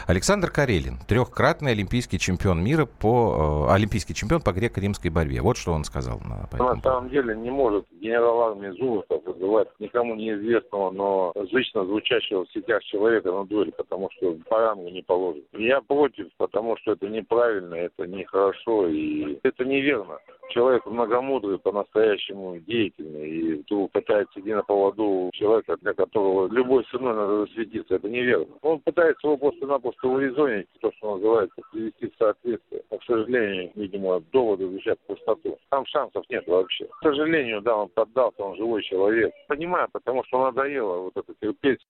Александр 0.08 0.52
Карелин, 0.52 0.98
трехкратный 1.08 1.72
олимпийский 1.72 2.20
чемпион 2.20 2.64
мира 2.64 2.86
по... 2.86 3.68
Э, 3.70 3.74
олимпийский 3.74 4.14
чемпион 4.14 4.42
по 4.42 4.52
греко-римской 4.52 5.10
борьбе. 5.12 5.42
Вот 5.42 5.58
что 5.58 5.72
он 5.72 5.84
сказал. 5.84 6.20
На, 6.20 6.48
по 6.48 6.76
на 6.76 6.82
самом 6.82 7.10
деле 7.10 7.36
не 7.36 7.52
может 7.52 7.86
генерал 7.92 8.42
армии 8.52 8.70
Зубов 8.78 9.06
вызывать 9.26 9.68
никому 9.80 10.16
неизвестного, 10.16 10.92
но 10.92 11.34
зычно 11.52 11.86
звучащего 11.86 12.46
в 12.46 12.52
сетях 12.52 12.84
человека 12.84 13.32
на 13.32 13.46
дуэль, 13.46 13.72
потому 13.72 14.10
что 14.12 14.36
по 14.50 14.60
рангу 14.60 14.90
не 14.90 15.02
положит. 15.02 15.46
Я 15.54 15.82
против, 15.82 16.28
потому 16.38 16.78
что 16.78 16.94
это 16.94 17.08
неправильно, 17.08 17.76
это 17.76 18.08
нехорошо 18.08 18.88
и 18.88 19.40
это 19.44 19.66
неверно 19.66 20.20
человек 20.50 20.86
многомудрый, 20.86 21.60
по-настоящему 21.60 22.60
деятельный, 22.60 23.30
и 23.30 23.88
пытается 23.92 24.40
идти 24.40 24.54
на 24.54 24.64
поводу 24.64 25.30
человека, 25.34 25.78
для 25.82 25.94
которого 25.94 26.48
любой 26.48 26.84
ценой 26.92 27.14
надо 27.14 27.46
засветиться. 27.46 27.89
Это 27.96 28.08
неверно. 28.08 28.56
Он 28.62 28.80
пытается 28.80 29.28
его 29.28 29.38
просто-напросто 29.38 30.08
урезонить, 30.08 30.68
то, 30.80 30.92
что 30.98 31.16
называется, 31.16 31.62
привести 31.72 32.08
в 32.10 32.18
соответствие. 32.18 32.84
Но, 32.92 32.98
к 32.98 33.04
сожалению, 33.04 33.72
видимо, 33.76 34.20
доводы 34.32 34.68
звучат 34.68 35.00
в 35.04 35.08
пустоту. 35.08 35.58
Там 35.70 35.86
шансов 35.86 36.24
нет 36.30 36.46
вообще. 36.48 36.86
К 36.86 37.04
сожалению, 37.04 37.62
да, 37.62 37.76
он 37.76 37.90
поддался, 37.90 38.44
он 38.44 38.56
живой 38.58 38.84
человек. 38.84 39.34
Понимаю, 39.48 39.88
потому 39.92 40.24
что 40.26 40.44
надоело 40.44 41.00
вот 41.00 41.18
это 41.18 41.34
терпеть. 41.42 41.86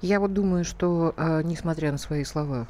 Я 0.00 0.20
вот 0.20 0.32
думаю, 0.32 0.64
что, 0.64 1.12
э, 1.16 1.42
несмотря 1.42 1.92
на 1.92 1.98
свои 1.98 2.24
слова 2.24 2.66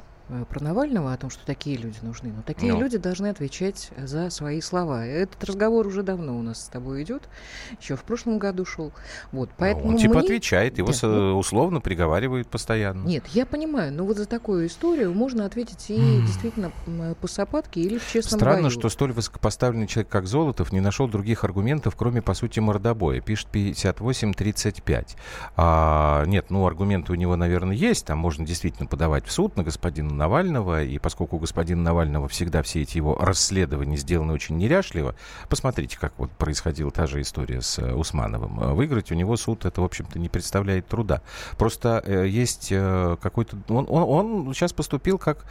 про 0.49 0.63
Навального, 0.63 1.13
о 1.13 1.17
том, 1.17 1.29
что 1.29 1.45
такие 1.45 1.77
люди 1.77 1.97
нужны. 2.01 2.31
Но 2.35 2.41
такие. 2.41 2.73
Ну. 2.73 2.79
люди 2.79 2.97
должны 2.97 3.27
отвечать 3.27 3.91
за 3.97 4.29
свои 4.29 4.61
слова. 4.61 5.05
Этот 5.05 5.43
разговор 5.43 5.87
уже 5.87 6.03
давно 6.03 6.37
у 6.37 6.41
нас 6.41 6.65
с 6.65 6.67
тобой 6.67 7.03
идет. 7.03 7.23
Еще 7.79 7.95
в 7.95 8.03
прошлом 8.03 8.39
году 8.39 8.65
шел. 8.65 8.91
Вот, 9.31 9.49
ну, 9.49 9.55
поэтому 9.57 9.89
он 9.89 9.97
типа 9.97 10.15
мне... 10.15 10.23
отвечает, 10.23 10.77
его 10.77 10.91
да, 10.91 11.07
ну... 11.07 11.37
условно 11.37 11.81
приговаривают 11.81 12.47
постоянно. 12.47 13.05
Нет, 13.05 13.25
я 13.27 13.45
понимаю, 13.45 13.93
но 13.93 14.05
вот 14.05 14.17
за 14.17 14.25
такую 14.25 14.67
историю 14.67 15.13
можно 15.13 15.45
ответить 15.45 15.89
и 15.89 15.97
mm. 15.97 16.21
действительно 16.21 16.71
по 17.19 17.27
сапатке 17.27 17.81
или 17.81 17.97
в 17.97 18.07
честном 18.07 18.39
Странно, 18.39 18.61
бою. 18.63 18.71
что 18.71 18.89
столь 18.89 19.11
высокопоставленный 19.11 19.87
человек, 19.87 20.11
как 20.11 20.27
Золотов, 20.27 20.71
не 20.71 20.79
нашел 20.79 21.07
других 21.07 21.43
аргументов, 21.43 21.95
кроме, 21.95 22.21
по 22.21 22.33
сути, 22.33 22.59
мордобоя. 22.59 23.21
Пишет 23.21 23.47
58-35. 23.51 25.17
А, 25.57 26.25
нет, 26.25 26.45
ну, 26.49 26.65
аргументы 26.65 27.11
у 27.11 27.15
него, 27.15 27.35
наверное, 27.35 27.75
есть. 27.75 28.05
Там 28.05 28.17
можно 28.17 28.45
действительно 28.45 28.87
подавать 28.87 29.25
в 29.25 29.31
суд 29.31 29.57
на 29.57 29.63
господина 29.63 30.20
Навального, 30.21 30.83
и 30.83 30.99
поскольку 30.99 31.37
у 31.37 31.39
господина 31.39 31.81
Навального 31.81 32.27
всегда 32.27 32.61
все 32.61 32.83
эти 32.83 32.97
его 32.97 33.15
расследования 33.15 33.97
сделаны 33.97 34.33
очень 34.33 34.55
неряшливо, 34.55 35.15
посмотрите, 35.49 35.97
как 35.99 36.13
вот 36.17 36.29
происходила 36.29 36.91
та 36.91 37.07
же 37.07 37.21
история 37.21 37.63
с 37.63 37.79
э, 37.79 37.91
Усмановым. 37.91 38.59
Э, 38.59 38.73
выиграть 38.73 39.11
у 39.11 39.15
него 39.15 39.35
суд, 39.35 39.65
это, 39.65 39.81
в 39.81 39.83
общем-то, 39.83 40.19
не 40.19 40.29
представляет 40.29 40.85
труда. 40.87 41.23
Просто 41.57 42.03
э, 42.05 42.27
есть 42.27 42.69
какой-то... 42.69 43.57
Он, 43.69 43.87
он, 43.89 44.45
он 44.47 44.53
сейчас 44.53 44.73
поступил 44.73 45.17
как 45.17 45.45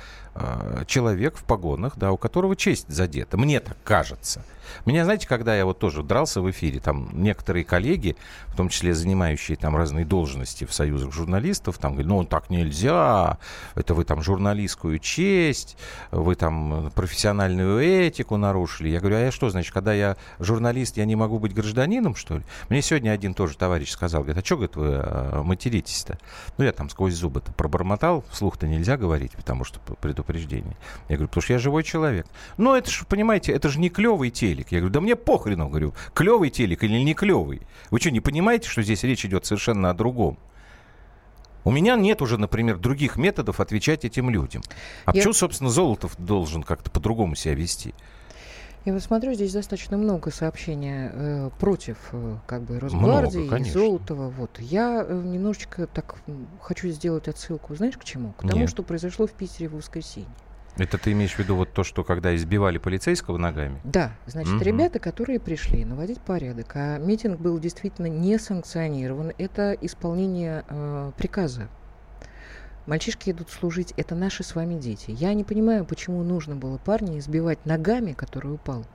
человек 0.86 1.36
в 1.36 1.42
погонах, 1.42 1.94
да, 1.96 2.12
у 2.12 2.16
которого 2.16 2.54
честь 2.54 2.88
задета. 2.88 3.36
Мне 3.36 3.58
так 3.58 3.76
кажется. 3.82 4.44
Меня, 4.86 5.04
знаете, 5.04 5.26
когда 5.26 5.56
я 5.56 5.64
вот 5.64 5.78
тоже 5.78 6.02
дрался 6.02 6.40
в 6.40 6.50
эфире, 6.50 6.80
там 6.80 7.10
некоторые 7.12 7.64
коллеги, 7.64 8.16
в 8.48 8.56
том 8.56 8.68
числе 8.68 8.94
занимающие 8.94 9.56
там 9.56 9.76
разные 9.76 10.04
должности 10.04 10.64
в 10.64 10.72
союзах 10.72 11.12
журналистов, 11.12 11.78
там 11.78 11.92
говорят, 11.92 12.08
ну, 12.08 12.24
так 12.24 12.50
нельзя, 12.50 13.38
это 13.74 13.94
вы 13.94 14.04
там 14.04 14.22
журналистскую 14.22 14.98
честь, 14.98 15.76
вы 16.10 16.34
там 16.34 16.90
профессиональную 16.94 17.80
этику 17.80 18.36
нарушили. 18.36 18.88
Я 18.88 19.00
говорю, 19.00 19.16
а 19.16 19.20
я 19.20 19.32
что, 19.32 19.50
значит, 19.50 19.72
когда 19.72 19.92
я 19.92 20.16
журналист, 20.38 20.96
я 20.96 21.04
не 21.04 21.16
могу 21.16 21.38
быть 21.38 21.54
гражданином, 21.54 22.14
что 22.14 22.36
ли? 22.36 22.42
Мне 22.68 22.82
сегодня 22.82 23.10
один 23.10 23.34
тоже 23.34 23.56
товарищ 23.56 23.90
сказал, 23.90 24.22
говорит, 24.22 24.42
а 24.42 24.46
что, 24.46 24.56
говорит, 24.56 24.76
вы 24.76 24.86
а, 24.94 25.42
материтесь-то? 25.42 26.18
Ну, 26.58 26.64
я 26.64 26.72
там 26.72 26.90
сквозь 26.90 27.14
зубы-то 27.14 27.52
пробормотал, 27.52 28.24
вслух-то 28.30 28.66
нельзя 28.66 28.96
говорить, 28.96 29.32
потому 29.32 29.64
что 29.64 29.80
предупреждение. 30.00 30.76
Я 31.08 31.16
говорю, 31.16 31.28
потому 31.28 31.42
что 31.42 31.52
я 31.52 31.58
живой 31.58 31.82
человек. 31.82 32.26
Но 32.56 32.76
это 32.76 32.90
же, 32.90 33.04
понимаете, 33.06 33.52
это 33.52 33.68
же 33.68 33.80
не 33.80 33.88
клевый 33.90 34.30
телек 34.30 34.59
телек. 34.64 34.72
Я 34.72 34.78
говорю, 34.78 34.92
да 34.92 35.00
мне 35.00 35.16
похрену, 35.16 35.68
говорю, 35.68 35.94
клевый 36.14 36.50
телек 36.50 36.82
или 36.84 36.98
не 36.98 37.14
клевый. 37.14 37.62
Вы 37.90 38.00
что, 38.00 38.10
не 38.10 38.20
понимаете, 38.20 38.68
что 38.68 38.82
здесь 38.82 39.02
речь 39.02 39.24
идет 39.24 39.46
совершенно 39.46 39.90
о 39.90 39.94
другом? 39.94 40.38
У 41.64 41.70
меня 41.70 41.96
нет 41.96 42.22
уже, 42.22 42.38
например, 42.38 42.78
других 42.78 43.16
методов 43.16 43.60
отвечать 43.60 44.04
этим 44.04 44.30
людям. 44.30 44.62
А 45.04 45.10
Я... 45.10 45.12
почему, 45.14 45.34
собственно, 45.34 45.70
Золотов 45.70 46.16
должен 46.18 46.62
как-то 46.62 46.90
по-другому 46.90 47.34
себя 47.34 47.54
вести? 47.54 47.94
Я 48.86 48.94
вот 48.94 49.02
смотрю, 49.02 49.34
здесь 49.34 49.52
достаточно 49.52 49.98
много 49.98 50.30
сообщений 50.30 51.10
э, 51.12 51.50
против 51.58 51.98
э, 52.12 52.36
как 52.46 52.62
бы 52.62 52.80
Росгвардии 52.80 53.40
много, 53.40 53.56
и 53.58 53.64
Золотова. 53.64 54.30
Вот. 54.30 54.58
Я 54.58 55.04
э, 55.06 55.22
немножечко 55.22 55.86
так 55.86 56.16
хочу 56.62 56.88
сделать 56.88 57.28
отсылку, 57.28 57.74
знаешь, 57.74 57.98
к 57.98 58.04
чему? 58.04 58.32
К 58.38 58.48
тому, 58.48 58.62
Нет. 58.62 58.70
что 58.70 58.82
произошло 58.82 59.26
в 59.26 59.32
Питере 59.32 59.68
в 59.68 59.74
воскресенье. 59.74 60.30
Это 60.76 60.98
ты 60.98 61.12
имеешь 61.12 61.34
в 61.34 61.38
виду 61.38 61.56
вот 61.56 61.72
то, 61.72 61.84
что 61.84 62.04
когда 62.04 62.34
избивали 62.34 62.78
полицейского 62.78 63.36
ногами? 63.36 63.80
Да, 63.84 64.12
значит, 64.26 64.54
угу. 64.54 64.64
ребята, 64.64 64.98
которые 64.98 65.40
пришли 65.40 65.84
наводить 65.84 66.20
порядок, 66.20 66.72
а 66.74 66.98
митинг 66.98 67.40
был 67.40 67.58
действительно 67.58 68.06
не 68.06 68.38
санкционирован, 68.38 69.32
это 69.36 69.72
исполнение 69.80 70.64
э, 70.68 71.12
приказа. 71.16 71.68
Мальчишки 72.86 73.30
идут 73.30 73.50
служить, 73.50 73.92
это 73.96 74.14
наши 74.14 74.42
с 74.42 74.54
вами 74.54 74.74
дети. 74.74 75.10
Я 75.10 75.34
не 75.34 75.44
понимаю, 75.44 75.84
почему 75.84 76.22
нужно 76.22 76.56
было 76.56 76.78
парня 76.78 77.18
избивать 77.18 77.64
ногами, 77.66 78.12
который 78.12 78.54
упал, 78.54 78.86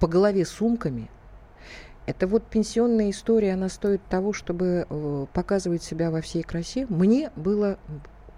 по 0.00 0.08
голове 0.08 0.44
сумками. 0.44 1.08
Это 2.06 2.26
вот 2.26 2.44
пенсионная 2.44 3.10
история, 3.10 3.54
она 3.54 3.68
стоит 3.68 4.02
того, 4.08 4.32
чтобы 4.32 4.86
э, 4.88 5.26
показывать 5.32 5.82
себя 5.82 6.10
во 6.10 6.20
всей 6.20 6.42
красе. 6.42 6.86
Мне 6.88 7.30
было 7.36 7.78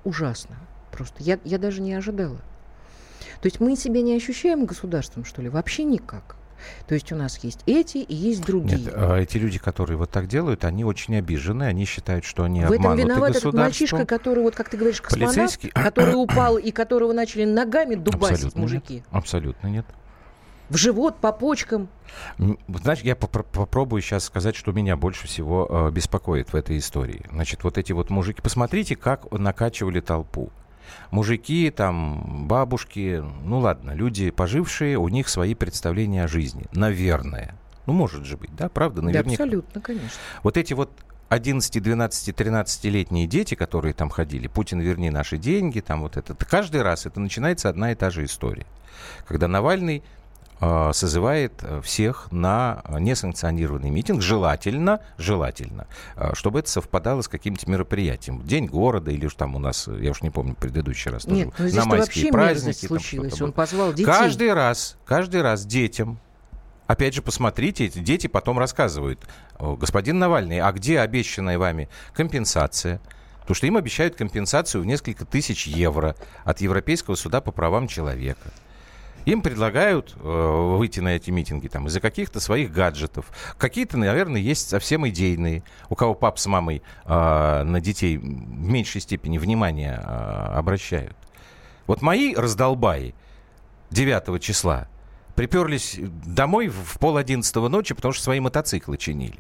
ужасно 0.05 0.57
просто. 0.99 1.23
Я, 1.23 1.39
я 1.45 1.59
даже 1.59 1.81
не 1.81 1.95
ожидала. 1.95 2.39
То 3.41 3.47
есть 3.47 3.61
мы 3.61 3.77
себя 3.77 4.03
не 4.03 4.17
ощущаем 4.17 4.67
государством, 4.67 5.25
что 5.25 5.41
ли? 5.41 5.49
Вообще 5.49 5.85
никак. 5.85 6.35
То 6.89 6.95
есть 6.95 7.13
у 7.13 7.17
нас 7.17 7.39
есть 7.45 7.61
эти 7.67 7.99
и 7.99 8.15
есть 8.15 8.45
другие. 8.45 8.81
Нет, 8.81 8.93
а 8.97 9.17
эти 9.17 9.39
люди, 9.39 9.61
которые 9.61 9.97
вот 9.97 10.11
так 10.11 10.27
делают, 10.27 10.65
они 10.65 10.85
очень 10.85 11.15
обижены, 11.17 11.63
они 11.63 11.85
считают, 11.85 12.25
что 12.25 12.43
они 12.43 12.65
В 12.65 12.73
этом 12.73 12.97
виноват 12.97 13.37
этот 13.37 13.55
мальчишка, 13.55 14.05
который, 14.05 14.43
вот 14.43 14.57
как 14.57 14.69
ты 14.69 14.77
говоришь, 14.77 15.01
космонавт, 15.01 15.61
который 15.73 16.15
упал 16.15 16.59
и 16.59 16.73
которого 16.73 17.13
начали 17.13 17.45
ногами 17.45 17.95
дубасить 17.95 18.33
абсолютно 18.33 18.61
мужики. 18.61 18.95
Нет, 18.95 19.05
абсолютно 19.13 19.69
нет. 19.69 19.87
В 20.69 20.77
живот, 20.77 21.19
по 21.21 21.31
почкам. 21.31 21.89
Знаешь, 22.69 23.01
я 23.01 23.15
поп 23.15 23.47
попробую 23.53 24.03
сейчас 24.03 24.25
сказать, 24.25 24.57
что 24.57 24.73
меня 24.73 24.97
больше 24.97 25.29
всего 25.29 25.67
э, 25.71 25.91
беспокоит 25.93 26.53
в 26.53 26.57
этой 26.57 26.77
истории. 26.79 27.25
Значит, 27.31 27.63
вот 27.63 27.79
эти 27.79 27.93
вот 27.93 28.11
мужики, 28.11 28.43
посмотрите, 28.43 28.97
как 28.97 29.31
накачивали 29.31 30.01
толпу. 30.01 30.51
Мужики, 31.11 31.71
там, 31.71 32.47
бабушки, 32.47 33.23
ну 33.45 33.59
ладно, 33.59 33.93
люди 33.93 34.31
пожившие, 34.31 34.99
у 34.99 35.09
них 35.09 35.29
свои 35.29 35.55
представления 35.55 36.25
о 36.25 36.29
жизни. 36.29 36.67
Наверное. 36.73 37.55
Ну, 37.87 37.95
может 37.95 38.25
же 38.25 38.37
быть, 38.37 38.55
да, 38.55 38.69
правда, 38.69 39.01
наверняка. 39.01 39.29
Да, 39.29 39.45
абсолютно, 39.45 39.81
конечно. 39.81 40.11
Вот 40.43 40.57
эти 40.59 40.75
вот 40.75 40.91
11, 41.31 41.83
12, 41.83 42.29
13-летние 42.35 43.27
дети, 43.27 43.55
которые 43.55 43.95
там 43.95 44.11
ходили, 44.11 44.47
Путин, 44.47 44.81
верни 44.81 45.11
наши 45.11 45.37
деньги, 45.37 45.81
там 45.81 46.03
вот 46.03 46.17
это, 46.17 46.35
каждый 46.35 46.83
раз 46.83 47.07
это 47.07 47.21
начинается 47.21 47.69
одна 47.69 47.93
и 47.93 47.95
та 47.95 48.11
же 48.11 48.25
история. 48.25 48.67
Когда 49.27 49.49
Навальный 49.49 50.03
созывает 50.93 51.53
э, 51.63 51.81
всех 51.83 52.31
на 52.33 52.83
несанкционированный 52.89 53.91
митинг, 53.91 54.23
желательно, 54.23 55.01
желательно, 55.17 55.87
э, 56.17 56.31
чтобы 56.35 56.61
это 56.61 56.71
совпадало 56.71 57.23
с 57.23 57.29
каким-то 57.29 57.71
мероприятием. 57.71 58.43
День 58.43 58.67
города 58.67 59.11
или 59.11 59.27
уж 59.27 59.35
там 59.35 59.55
у 59.55 59.59
нас, 59.59 59.89
я 59.89 60.11
уж 60.11 60.23
не 60.23 60.31
помню, 60.31 60.55
предыдущий 60.55 61.11
раз 61.11 61.27
Нет, 61.27 61.55
тоже, 61.55 61.71
ну, 61.75 61.81
на 61.81 61.85
майские 61.85 62.33
праздники. 62.33 62.87
случилось, 62.87 63.41
он 63.41 63.53
позвал 63.53 63.93
детей. 63.93 64.05
Каждый 64.05 64.53
раз, 64.53 64.97
каждый 65.05 65.43
раз 65.43 65.65
детям 65.65 66.21
Опять 66.89 67.15
же, 67.15 67.21
посмотрите, 67.21 67.85
эти 67.85 67.99
дети 67.99 68.29
потом 68.29 68.59
рассказывают. 68.59 69.21
Господин 69.61 70.19
Навальный, 70.19 70.61
а 70.61 70.73
где 70.73 71.01
обещанная 71.01 71.59
вами 71.59 71.91
компенсация? 72.15 72.99
Потому 73.41 73.57
что 73.57 73.67
им 73.67 73.77
обещают 73.77 74.15
компенсацию 74.15 74.83
в 74.83 74.87
несколько 74.87 75.27
тысяч 75.27 75.67
евро 75.67 76.17
от 76.45 76.63
Европейского 76.63 77.15
суда 77.15 77.43
по 77.43 77.53
правам 77.53 77.89
человека. 77.89 78.51
Им 79.25 79.43
предлагают 79.43 80.17
э, 80.17 80.77
выйти 80.79 81.01
на 81.01 81.17
эти 81.17 81.31
митинги 81.31 81.69
там, 81.69 81.87
из-за 81.87 82.01
каких-то 82.01 82.41
своих 82.41 82.73
гаджетов. 82.73 83.27
Какие-то, 83.59 83.99
наверное, 83.99 84.41
есть 84.41 84.69
совсем 84.69 85.07
идейные, 85.09 85.63
у 85.91 85.95
кого 85.95 86.15
пап 86.15 86.39
с 86.39 86.47
мамой 86.47 86.83
э, 87.05 87.63
на 87.63 87.81
детей 87.81 88.17
в 88.17 88.23
меньшей 88.23 89.01
степени 89.01 89.39
внимания 89.39 90.03
э, 90.03 90.57
обращают. 90.57 91.17
Вот 91.87 92.03
мои 92.03 92.35
раздолбаи 92.35 93.15
9 93.91 94.43
числа 94.43 94.89
приперлись 95.35 95.99
домой 96.01 96.69
в 96.69 96.99
пол 96.99 97.17
одиннадцатого 97.17 97.69
ночи, 97.69 97.95
потому 97.95 98.13
что 98.13 98.25
свои 98.25 98.41
мотоциклы 98.41 98.97
чинили. 98.97 99.39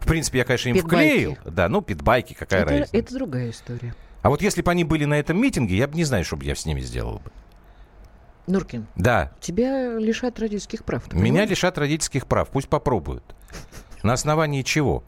В 0.00 0.06
принципе, 0.06 0.38
я, 0.38 0.44
конечно, 0.44 0.68
им 0.70 0.76
Питбайки. 0.76 1.10
вклеил. 1.10 1.38
Да, 1.44 1.68
ну, 1.68 1.82
питбайки, 1.82 2.34
какая 2.34 2.62
это, 2.62 2.70
разница. 2.70 2.96
Это 2.96 3.14
другая 3.14 3.50
история. 3.50 3.94
А 4.22 4.30
вот 4.30 4.42
если 4.42 4.62
бы 4.62 4.70
они 4.70 4.84
были 4.84 5.04
на 5.04 5.18
этом 5.18 5.40
митинге, 5.40 5.76
я 5.76 5.86
бы 5.86 5.96
не 5.96 6.04
знаю, 6.04 6.24
что 6.24 6.36
бы 6.36 6.44
я 6.44 6.54
с 6.54 6.64
ними 6.64 6.80
сделал 6.80 7.18
бы. 7.18 7.30
Нуркин. 8.48 8.86
Да. 8.96 9.32
Тебя 9.40 9.98
лишат 9.98 10.38
родительских 10.38 10.84
прав. 10.84 11.12
Меня 11.12 11.22
понимаешь? 11.22 11.50
лишат 11.50 11.78
родительских 11.78 12.26
прав. 12.26 12.48
Пусть 12.48 12.68
попробуют. 12.68 13.24
На 14.02 14.12
основании 14.12 14.62
чего? 14.62 15.04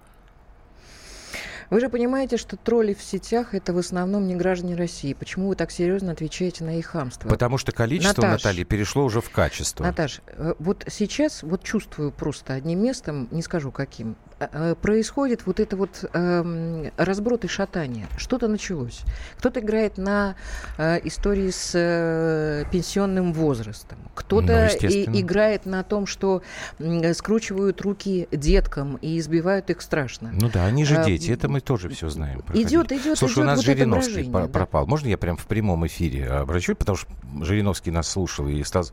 Вы 1.70 1.78
же 1.78 1.88
понимаете, 1.88 2.36
что 2.36 2.56
тролли 2.56 2.94
в 2.94 3.02
сетях 3.02 3.54
это 3.54 3.72
в 3.72 3.78
основном 3.78 4.26
не 4.26 4.34
граждане 4.34 4.74
России. 4.74 5.14
Почему 5.14 5.48
вы 5.48 5.54
так 5.54 5.70
серьезно 5.70 6.10
отвечаете 6.10 6.64
на 6.64 6.76
их 6.76 6.86
хамство? 6.86 7.28
Потому 7.28 7.58
что 7.58 7.70
количество, 7.70 8.22
Наташ, 8.22 8.42
Наталья, 8.42 8.64
перешло 8.64 9.04
уже 9.04 9.20
в 9.20 9.30
качество. 9.30 9.84
Наташ, 9.84 10.20
э, 10.26 10.54
вот 10.58 10.84
сейчас 10.88 11.44
вот 11.44 11.62
чувствую 11.62 12.10
просто 12.10 12.54
одним 12.54 12.82
местом, 12.82 13.28
не 13.30 13.40
скажу 13.40 13.70
каким, 13.70 14.16
э, 14.40 14.48
э, 14.50 14.74
происходит 14.74 15.46
вот 15.46 15.60
это 15.60 15.76
вот 15.76 16.04
э, 16.12 16.90
разброд 16.96 17.44
и 17.44 17.48
шатание. 17.48 18.08
Что-то 18.18 18.48
началось. 18.48 19.02
Кто-то 19.38 19.60
играет 19.60 19.96
на 19.96 20.34
э, 20.76 20.98
истории 21.04 21.50
с 21.50 21.70
э, 21.74 22.64
пенсионным 22.72 23.32
возрастом. 23.32 23.98
Кто-то 24.16 24.70
ну, 24.82 24.88
играет 24.88 25.66
на 25.66 25.84
том, 25.84 26.06
что 26.06 26.42
э, 26.80 27.14
скручивают 27.14 27.80
руки 27.80 28.26
деткам 28.32 28.96
и 28.96 29.18
избивают 29.18 29.70
их 29.70 29.80
страшно. 29.82 30.30
Ну 30.32 30.50
да, 30.52 30.64
они 30.64 30.84
же 30.84 31.04
дети, 31.04 31.30
это 31.30 31.48
мы 31.48 31.59
мы 31.60 31.64
тоже 31.64 31.88
все 31.90 32.08
знаем. 32.08 32.42
Идет, 32.54 32.90
идет, 32.90 33.18
Слушай, 33.18 33.34
идет 33.34 33.42
у 33.42 33.44
нас 33.44 33.56
вот 33.58 33.66
Жириновский 33.66 34.30
пропал. 34.48 34.84
Да. 34.84 34.90
Можно 34.90 35.08
я 35.08 35.18
прям 35.18 35.36
в 35.36 35.46
прямом 35.46 35.86
эфире 35.86 36.26
обращусь, 36.28 36.76
потому 36.76 36.96
что 36.96 37.08
Жириновский 37.42 37.90
нас 37.90 38.08
слушал 38.08 38.48
и 38.48 38.62
стал... 38.64 38.84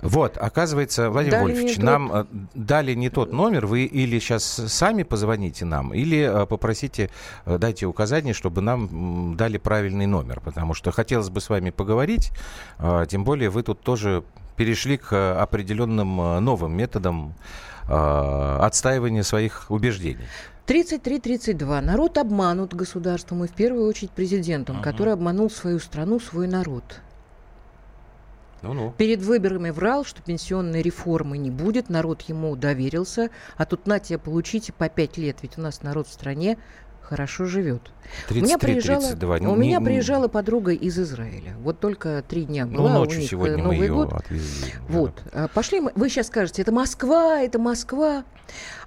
Вот, 0.00 0.36
оказывается, 0.36 1.10
Владимир 1.10 1.38
дали 1.38 1.52
Вольфович, 1.52 1.78
нам 1.78 2.08
тот... 2.08 2.26
Э, 2.26 2.36
дали 2.54 2.94
не 2.94 3.10
тот 3.10 3.32
номер. 3.32 3.66
Вы 3.66 3.84
или 3.84 4.20
сейчас 4.20 4.44
сами 4.44 5.02
позвоните 5.02 5.64
нам, 5.64 5.92
или 5.92 6.20
э, 6.20 6.46
попросите, 6.46 7.10
э, 7.46 7.58
дайте 7.58 7.86
указание, 7.86 8.32
чтобы 8.32 8.60
нам 8.60 9.36
дали 9.36 9.58
правильный 9.58 10.06
номер. 10.06 10.40
Потому 10.40 10.74
что 10.74 10.92
хотелось 10.92 11.30
бы 11.30 11.40
с 11.40 11.48
вами 11.48 11.70
поговорить. 11.70 12.30
Тем 13.08 13.24
более 13.24 13.50
вы 13.50 13.62
тут 13.64 13.80
тоже 13.80 14.22
перешли 14.56 14.98
к 14.98 15.40
определенным 15.40 16.44
новым 16.44 16.76
методам 16.76 17.34
отстаивания 17.88 19.22
своих 19.22 19.66
убеждений. 19.68 20.26
33-32. 20.68 21.80
Народ 21.80 22.18
обманут 22.18 22.74
государством 22.74 23.42
и 23.42 23.48
в 23.48 23.52
первую 23.52 23.88
очередь 23.88 24.10
президентом, 24.10 24.76
ага. 24.76 24.84
который 24.84 25.14
обманул 25.14 25.48
свою 25.48 25.78
страну, 25.78 26.20
свой 26.20 26.46
народ. 26.46 27.00
Ну-ну. 28.60 28.92
Перед 28.98 29.22
выборами 29.22 29.70
врал, 29.70 30.04
что 30.04 30.20
пенсионной 30.20 30.82
реформы 30.82 31.38
не 31.38 31.50
будет, 31.50 31.88
народ 31.88 32.22
ему 32.22 32.54
доверился, 32.54 33.30
а 33.56 33.64
тут 33.64 33.86
на 33.86 33.98
тебе 33.98 34.18
получите 34.18 34.74
по 34.74 34.90
пять 34.90 35.16
лет, 35.16 35.38
ведь 35.42 35.56
у 35.56 35.62
нас 35.62 35.82
народ 35.82 36.06
в 36.06 36.12
стране 36.12 36.58
хорошо 37.08 37.46
живет. 37.46 37.82
33, 38.28 38.40
у 38.40 38.44
меня 38.44 38.58
приезжала, 38.58 39.00
32. 39.00 39.36
У 39.36 39.40
не, 39.40 39.56
меня 39.56 39.80
приезжала 39.80 40.28
подруга 40.28 40.72
из 40.72 40.98
Израиля. 40.98 41.54
Вот 41.60 41.80
только 41.80 42.22
три 42.26 42.44
дня 42.44 42.66
ну, 42.66 42.78
была 42.78 42.94
ну, 42.94 42.98
ночью 43.00 43.18
у 43.18 43.20
них 43.20 43.30
сегодня 43.30 43.56
Новый 43.56 43.78
мы 43.78 43.84
ее 43.84 43.94
год. 43.94 44.12
Отвезли. 44.12 44.74
Вот. 44.88 45.22
Да. 45.32 45.48
Пошли 45.48 45.80
мы. 45.80 45.92
Вы 45.94 46.10
сейчас 46.10 46.26
скажете, 46.26 46.62
это 46.62 46.72
Москва, 46.72 47.40
это 47.40 47.58
Москва. 47.58 48.24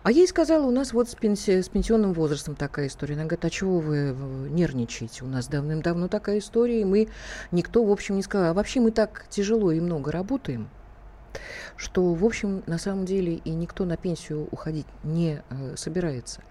А 0.03 0.11
я 0.11 0.19
ей 0.19 0.27
сказала, 0.27 0.65
у 0.65 0.71
нас 0.71 0.93
вот 0.93 1.09
с, 1.09 1.15
пенси... 1.15 1.61
с 1.61 1.69
пенсионным 1.69 2.13
возрастом 2.13 2.55
такая 2.55 2.87
история. 2.87 3.15
Она 3.15 3.23
говорит, 3.23 3.45
а 3.45 3.49
чего 3.49 3.79
вы 3.79 4.15
нервничаете? 4.49 5.23
У 5.23 5.27
нас 5.27 5.47
давным-давно 5.47 6.07
такая 6.07 6.39
история, 6.39 6.81
и 6.81 6.85
мы 6.85 7.07
никто, 7.51 7.83
в 7.83 7.91
общем, 7.91 8.15
не 8.15 8.21
сказал. 8.21 8.51
А 8.51 8.53
вообще 8.53 8.79
мы 8.79 8.91
так 8.91 9.25
тяжело 9.29 9.71
и 9.71 9.79
много 9.79 10.11
работаем, 10.11 10.69
что, 11.75 12.13
в 12.13 12.23
общем, 12.23 12.63
на 12.67 12.77
самом 12.77 13.05
деле 13.05 13.33
и 13.33 13.49
никто 13.51 13.85
на 13.85 13.97
пенсию 13.97 14.47
уходить 14.51 14.87
не 15.03 15.41
э, 15.49 15.75
собирается. 15.75 16.41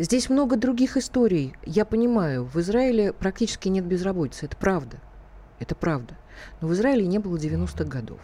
Здесь 0.00 0.30
много 0.30 0.56
других 0.56 0.96
историй. 0.96 1.52
Я 1.66 1.84
понимаю, 1.84 2.46
в 2.46 2.58
Израиле 2.58 3.12
практически 3.12 3.68
нет 3.68 3.84
безработицы. 3.84 4.46
Это 4.46 4.56
правда. 4.56 4.96
Это 5.58 5.74
правда. 5.74 6.16
Но 6.62 6.68
в 6.68 6.72
Израиле 6.72 7.06
не 7.06 7.18
было 7.18 7.36
90-х 7.36 7.84
годов. 7.84 8.18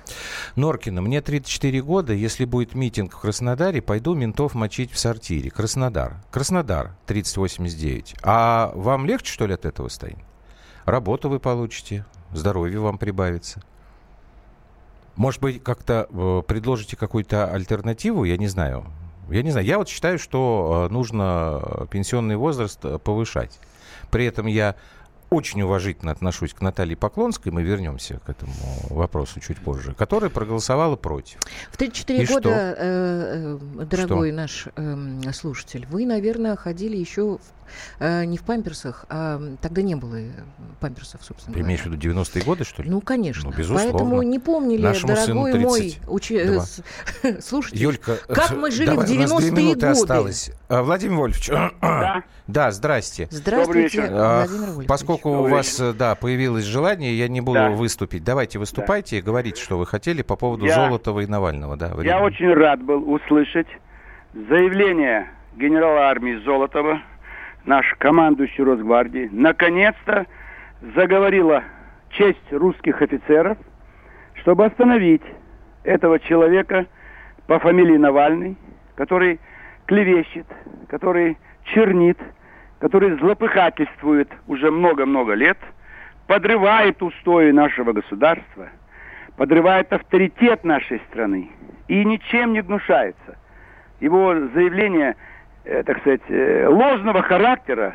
Норкина, 0.54 1.02
мне 1.02 1.20
34 1.20 1.82
года. 1.82 2.14
Если 2.14 2.46
будет 2.46 2.74
митинг 2.74 3.12
в 3.12 3.20
Краснодаре, 3.20 3.82
пойду 3.82 4.14
ментов 4.14 4.54
мочить 4.54 4.90
в 4.90 4.98
сортире. 4.98 5.50
Краснодар. 5.50 6.16
Краснодар, 6.30 6.96
3089. 7.04 8.14
А 8.22 8.72
вам 8.74 9.04
легче, 9.04 9.30
что 9.30 9.46
ли, 9.46 9.52
от 9.52 9.66
этого 9.66 9.88
стоит? 9.88 10.16
Работу 10.86 11.28
вы 11.28 11.40
получите, 11.40 12.06
здоровье 12.32 12.80
вам 12.80 12.96
прибавится. 12.96 13.60
Может 15.16 15.42
быть, 15.42 15.62
как-то 15.62 16.08
э, 16.08 16.42
предложите 16.48 16.96
какую-то 16.96 17.52
альтернативу, 17.52 18.24
я 18.24 18.38
не 18.38 18.46
знаю. 18.46 18.86
Я 19.30 19.42
не 19.42 19.50
знаю, 19.50 19.66
я 19.66 19.78
вот 19.78 19.88
считаю, 19.88 20.18
что 20.18 20.86
э, 20.88 20.92
нужно 20.92 21.86
пенсионный 21.90 22.36
возраст 22.36 22.84
э, 22.84 22.98
повышать. 22.98 23.58
При 24.10 24.24
этом 24.24 24.46
я 24.46 24.76
очень 25.30 25.62
уважительно 25.62 26.12
отношусь 26.12 26.54
к 26.54 26.60
Наталье 26.60 26.96
Поклонской, 26.96 27.50
мы 27.50 27.62
вернемся 27.62 28.20
к 28.24 28.28
этому 28.28 28.52
вопросу 28.90 29.40
чуть 29.40 29.58
позже, 29.58 29.92
которая 29.94 30.30
проголосовала 30.30 30.96
против. 30.96 31.40
В 31.70 31.76
34 31.76 32.22
И 32.22 32.26
года, 32.26 32.50
э, 32.50 33.58
э, 33.78 33.84
дорогой 33.86 34.30
что? 34.30 34.36
наш 34.36 34.68
э, 34.76 35.32
слушатель, 35.32 35.86
вы, 35.90 36.06
наверное, 36.06 36.56
ходили 36.56 36.96
еще 36.96 37.38
в 37.38 37.65
Э, 37.98 38.24
не 38.24 38.38
в 38.38 38.42
памперсах, 38.42 39.06
а 39.08 39.40
тогда 39.60 39.82
не 39.82 39.94
было 39.94 40.16
э, 40.16 40.30
памперсов, 40.80 41.22
собственно 41.24 41.54
Ты 41.54 41.60
имеешь 41.62 41.80
в 41.80 41.86
виду 41.86 41.96
90-е 41.96 42.44
годы, 42.44 42.64
что 42.64 42.82
ли? 42.82 42.90
Ну, 42.90 43.00
конечно. 43.00 43.50
Ну, 43.50 43.56
безусловно. 43.56 43.92
Поэтому 43.92 44.22
не 44.22 44.38
помнили, 44.38 44.82
Нашему 44.82 45.14
дорогой 45.14 45.58
мой 45.58 45.96
учи... 46.06 46.36
Э, 46.36 46.60
слушайте, 47.40 47.82
Юлька, 47.82 48.16
как 48.28 48.52
мы 48.52 48.70
жили 48.70 48.86
давай, 48.86 49.06
в 49.06 49.10
90-е 49.10 49.74
годы. 49.74 49.86
осталось. 49.86 50.50
Владимир 50.68 51.16
Вольфович. 51.16 51.48
Да. 51.80 52.24
Да, 52.46 52.70
здрасте. 52.70 53.26
Здравствуйте, 53.32 54.02
Владимир 54.02 54.66
Вольфович. 54.66 54.88
Поскольку 54.88 55.30
у 55.30 55.48
вас, 55.48 55.82
да, 55.98 56.14
появилось 56.14 56.64
желание, 56.64 57.18
я 57.18 57.26
не 57.26 57.40
буду 57.40 57.58
да. 57.58 57.70
выступить. 57.70 58.22
Давайте 58.22 58.60
выступайте, 58.60 59.20
да. 59.20 59.26
говорите, 59.26 59.60
что 59.60 59.78
вы 59.78 59.86
хотели 59.86 60.22
по 60.22 60.36
поводу 60.36 60.64
я... 60.64 60.74
Золотого 60.76 61.20
и 61.20 61.26
Навального. 61.26 61.76
Да, 61.76 61.92
я 62.02 62.20
очень 62.20 62.52
рад 62.52 62.80
был 62.82 63.10
услышать 63.10 63.66
заявление 64.48 65.30
генерала 65.56 66.08
армии 66.08 66.42
Золотова 66.44 67.02
наш 67.66 67.92
командующий 67.98 68.64
Росгвардии, 68.64 69.28
наконец-то 69.32 70.26
заговорила 70.94 71.64
честь 72.10 72.52
русских 72.52 73.02
офицеров, 73.02 73.58
чтобы 74.40 74.64
остановить 74.64 75.22
этого 75.84 76.18
человека 76.20 76.86
по 77.46 77.58
фамилии 77.58 77.96
Навальный, 77.96 78.56
который 78.94 79.40
клевещет, 79.86 80.46
который 80.88 81.36
чернит, 81.64 82.18
который 82.78 83.18
злопыхательствует 83.18 84.30
уже 84.46 84.70
много-много 84.70 85.34
лет, 85.34 85.58
подрывает 86.26 87.02
устои 87.02 87.50
нашего 87.50 87.92
государства, 87.92 88.68
подрывает 89.36 89.92
авторитет 89.92 90.64
нашей 90.64 91.00
страны 91.10 91.50
и 91.88 92.04
ничем 92.04 92.52
не 92.52 92.62
гнушается. 92.62 93.36
Его 94.00 94.34
заявления, 94.54 95.10
э, 95.10 95.14
так 95.84 95.98
сказать, 95.98 96.22
э, 96.28 96.68
ложного 96.68 97.22
характера 97.22 97.92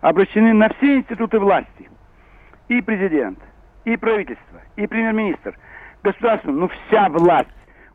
обращены 0.00 0.52
на 0.54 0.68
все 0.74 0.98
институты 0.98 1.38
власти. 1.38 1.90
И 2.68 2.80
президент, 2.80 3.38
и 3.84 3.96
правительство, 3.96 4.60
и 4.76 4.86
премьер-министр. 4.86 5.58
Государство, 6.02 6.50
ну 6.50 6.68
вся 6.68 7.08
власть. 7.08 7.48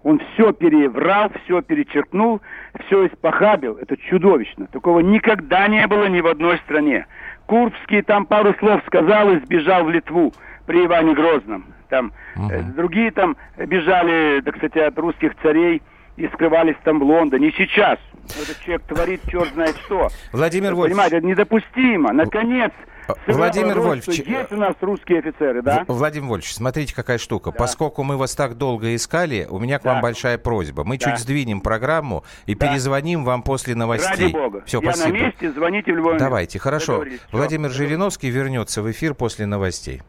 Он 0.03 0.19
все 0.19 0.51
переврал, 0.53 1.31
все 1.43 1.61
перечеркнул, 1.63 2.39
все 2.85 3.07
испохабил. 3.07 3.77
Это 3.81 3.97
чудовищно. 3.97 4.67
Такого 4.67 4.99
никогда 4.99 5.67
не 5.67 5.87
было 5.87 6.05
ни 6.07 6.21
в 6.21 6.27
одной 6.27 6.57
стране. 6.59 7.07
Курбский 7.47 8.03
там 8.03 8.27
пару 8.27 8.53
слов 8.55 8.81
сказал 8.85 9.31
и 9.31 9.39
сбежал 9.39 9.85
в 9.85 9.89
Литву 9.89 10.31
при 10.67 10.85
Иване 10.85 11.15
Грозном. 11.15 11.65
Там 11.89 12.11
угу. 12.35 12.51
э, 12.51 12.61
другие 12.75 13.11
там 13.11 13.35
бежали, 13.57 14.41
так 14.41 14.57
сказать, 14.57 14.77
от 14.77 14.99
русских 14.99 15.33
царей 15.41 15.81
и 16.17 16.27
скрывались 16.29 16.75
там 16.83 16.99
в 16.99 17.03
Лондоне. 17.03 17.47
Не 17.47 17.51
сейчас. 17.53 17.99
Этот 18.41 18.59
человек 18.61 18.83
творит 18.83 19.21
черт 19.29 19.53
знает 19.53 19.75
что. 19.85 20.09
Владимир 20.31 20.73
Вольфович. 20.73 20.91
Понимаете, 20.91 21.17
это 21.17 21.25
недопустимо. 21.25 22.11
Наконец, 22.13 22.71
а, 23.07 23.13
Владимир 23.27 23.79
Вольфович, 23.79 24.21
есть 24.25 24.51
у 24.51 24.57
нас 24.57 24.75
русские 24.81 25.19
офицеры, 25.19 25.61
да? 25.61 25.85
Владимир 25.87 26.29
Вольфович, 26.29 26.55
смотрите, 26.55 26.95
какая 26.95 27.17
штука. 27.17 27.51
Да. 27.51 27.57
Поскольку 27.57 28.03
мы 28.03 28.17
вас 28.17 28.35
так 28.35 28.57
долго 28.57 28.95
искали, 28.95 29.47
у 29.49 29.59
меня 29.59 29.79
к 29.79 29.83
да. 29.83 29.93
вам 29.93 30.01
большая 30.01 30.37
просьба. 30.37 30.83
Мы 30.83 30.97
да. 30.97 31.11
чуть 31.11 31.19
сдвинем 31.19 31.61
программу 31.61 32.23
и 32.45 32.55
да. 32.55 32.67
перезвоним 32.67 33.23
вам 33.23 33.43
после 33.43 33.75
новостей. 33.75 34.27
Ради 34.27 34.33
бога. 34.33 34.63
Все, 34.65 34.81
Я 34.81 34.93
спасибо. 34.93 35.17
на 35.17 35.21
месте, 35.23 35.51
звоните 35.51 35.93
в 35.93 35.95
любой 35.97 36.17
Давайте, 36.17 36.59
хорошо. 36.59 37.03
Владимир 37.31 37.69
Жириновский 37.69 38.29
вернется 38.29 38.81
в 38.81 38.89
эфир 38.89 39.13
после 39.13 39.45
новостей. 39.45 40.01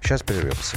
Сейчас 0.00 0.22
прервемся. 0.22 0.76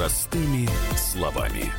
Простыми 0.00 0.66
словами. 0.96 1.70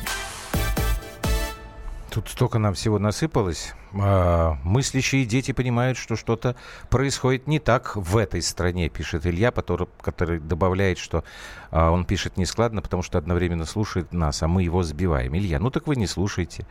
Тут 2.08 2.28
столько 2.28 2.60
нам 2.60 2.72
всего 2.74 3.00
насыпалось. 3.00 3.74
А, 4.00 4.58
мыслящие 4.62 5.24
дети 5.24 5.50
понимают, 5.50 5.98
что 5.98 6.14
что-то 6.14 6.54
происходит 6.88 7.48
не 7.48 7.58
так 7.58 7.96
в 7.96 8.16
этой 8.16 8.40
стране, 8.40 8.88
пишет 8.88 9.26
Илья, 9.26 9.50
который, 9.50 10.38
добавляет, 10.38 10.98
что 10.98 11.24
а, 11.72 11.90
он 11.90 12.04
пишет 12.04 12.36
нескладно, 12.36 12.80
потому 12.80 13.02
что 13.02 13.18
одновременно 13.18 13.64
слушает 13.64 14.12
нас, 14.12 14.40
а 14.44 14.46
мы 14.46 14.62
его 14.62 14.84
сбиваем. 14.84 15.36
Илья, 15.36 15.58
ну 15.58 15.70
так 15.70 15.88
вы 15.88 15.96
не 15.96 16.06
слушайте. 16.06 16.64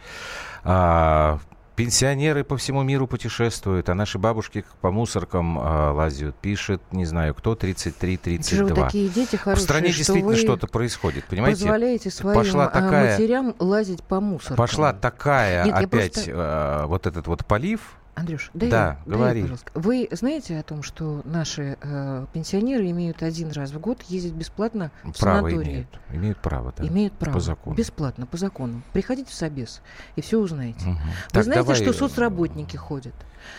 А, 0.64 1.38
Пенсионеры 1.86 2.44
по 2.44 2.58
всему 2.58 2.84
миру 2.84 3.08
путешествуют, 3.08 3.90
а 3.90 3.96
наши 3.96 4.18
бабушки 4.20 4.64
по 4.82 4.92
мусоркам 4.92 5.58
э, 5.60 5.92
лазят. 5.92 6.36
Пишет, 6.36 6.82
не 6.92 7.06
знаю 7.06 7.34
кто, 7.34 7.54
33-32. 7.54 8.64
Вы 8.64 8.76
такие 8.76 9.10
дети 9.10 9.36
хорошие, 9.36 9.62
В 9.62 9.64
стране 9.64 9.88
действительно 9.88 10.36
что-то 10.36 10.68
происходит, 10.68 11.26
понимаете? 11.26 11.62
позволяете 11.62 12.12
своим 12.12 12.36
Пошла 12.36 12.66
а, 12.66 12.70
такая, 12.70 13.12
матерям 13.14 13.56
лазить 13.60 14.04
по 14.04 14.20
мусоркам. 14.20 14.58
Пошла 14.58 14.94
такая 14.94 15.66
Нет, 15.66 15.76
опять 15.76 16.14
просто... 16.14 16.32
э, 16.32 16.86
вот 16.86 17.08
этот 17.08 17.28
вот 17.28 17.46
полив, 17.46 17.82
Андрюш, 18.14 18.52
дай, 18.54 18.70
да, 18.70 19.00
дай, 19.06 19.16
говори. 19.16 19.42
пожалуйста. 19.42 19.72
Вы 19.74 20.08
знаете 20.12 20.60
о 20.60 20.64
том, 20.64 20.84
что 20.84 21.22
наши 21.24 21.78
э, 21.82 22.26
пенсионеры 22.34 22.90
имеют 22.92 23.24
один 23.24 23.52
раз 23.52 23.72
в 23.72 23.80
год 23.80 24.02
ездить 24.04 24.34
бесплатно 24.34 24.92
в 25.04 25.18
право 25.18 25.50
санатории? 25.50 25.72
Имеют, 25.72 26.00
имеют 26.12 26.38
право, 26.40 26.74
да. 26.76 26.86
Имеют 26.86 27.14
право. 27.14 27.36
По 27.36 27.40
закону. 27.40 27.76
Бесплатно, 27.76 28.26
по 28.26 28.38
закону. 28.38 28.82
Приходите 28.92 29.30
в 29.30 29.34
Собес, 29.34 29.82
и 30.16 30.22
все 30.22 30.40
узнаете. 30.40 30.90
Угу. 30.90 30.94
Вы 30.94 31.32
так, 31.32 31.44
знаете, 31.46 31.64
давай... 31.64 31.76
что 31.82 31.94
соцработники 31.94 32.76
ходят? 32.76 33.16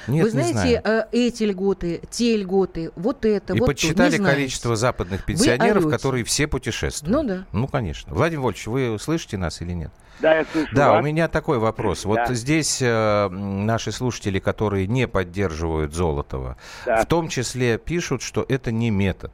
Нет, 0.06 0.24
Вы 0.24 0.30
знаете, 0.30 0.80
э, 0.84 1.04
эти 1.12 1.44
льготы, 1.44 2.02
те 2.10 2.36
льготы, 2.36 2.92
вот 2.94 3.24
это, 3.24 3.54
и 3.54 3.60
вот 3.60 3.66
подсчитали 3.66 4.16
тут, 4.16 4.26
количество 4.26 4.76
западных 4.76 5.24
пенсионеров, 5.24 5.88
которые 5.88 6.24
все 6.24 6.46
путешествуют. 6.46 7.12
Ну 7.12 7.24
да. 7.24 7.44
Ну, 7.52 7.66
конечно. 7.68 8.14
Владимир 8.14 8.42
Вольфович, 8.42 8.66
вы 8.66 8.98
слышите 9.00 9.36
нас 9.38 9.60
или 9.60 9.72
нет? 9.72 9.90
Да, 10.20 10.36
я 10.36 10.44
слышу 10.44 10.74
Да, 10.74 10.92
вас. 10.92 11.00
у 11.00 11.06
меня 11.06 11.28
такой 11.28 11.58
вопрос. 11.58 12.02
Да. 12.02 12.08
Вот 12.08 12.28
здесь 12.28 12.80
э, 12.80 13.28
наши 13.28 13.92
слушатели, 13.92 14.38
которые 14.38 14.86
не 14.86 15.08
поддерживают 15.08 15.94
Золотого, 15.94 16.56
да. 16.86 17.02
в 17.02 17.06
том 17.06 17.28
числе 17.28 17.78
пишут, 17.78 18.22
что 18.22 18.44
это 18.48 18.70
не 18.70 18.90
метод. 18.90 19.32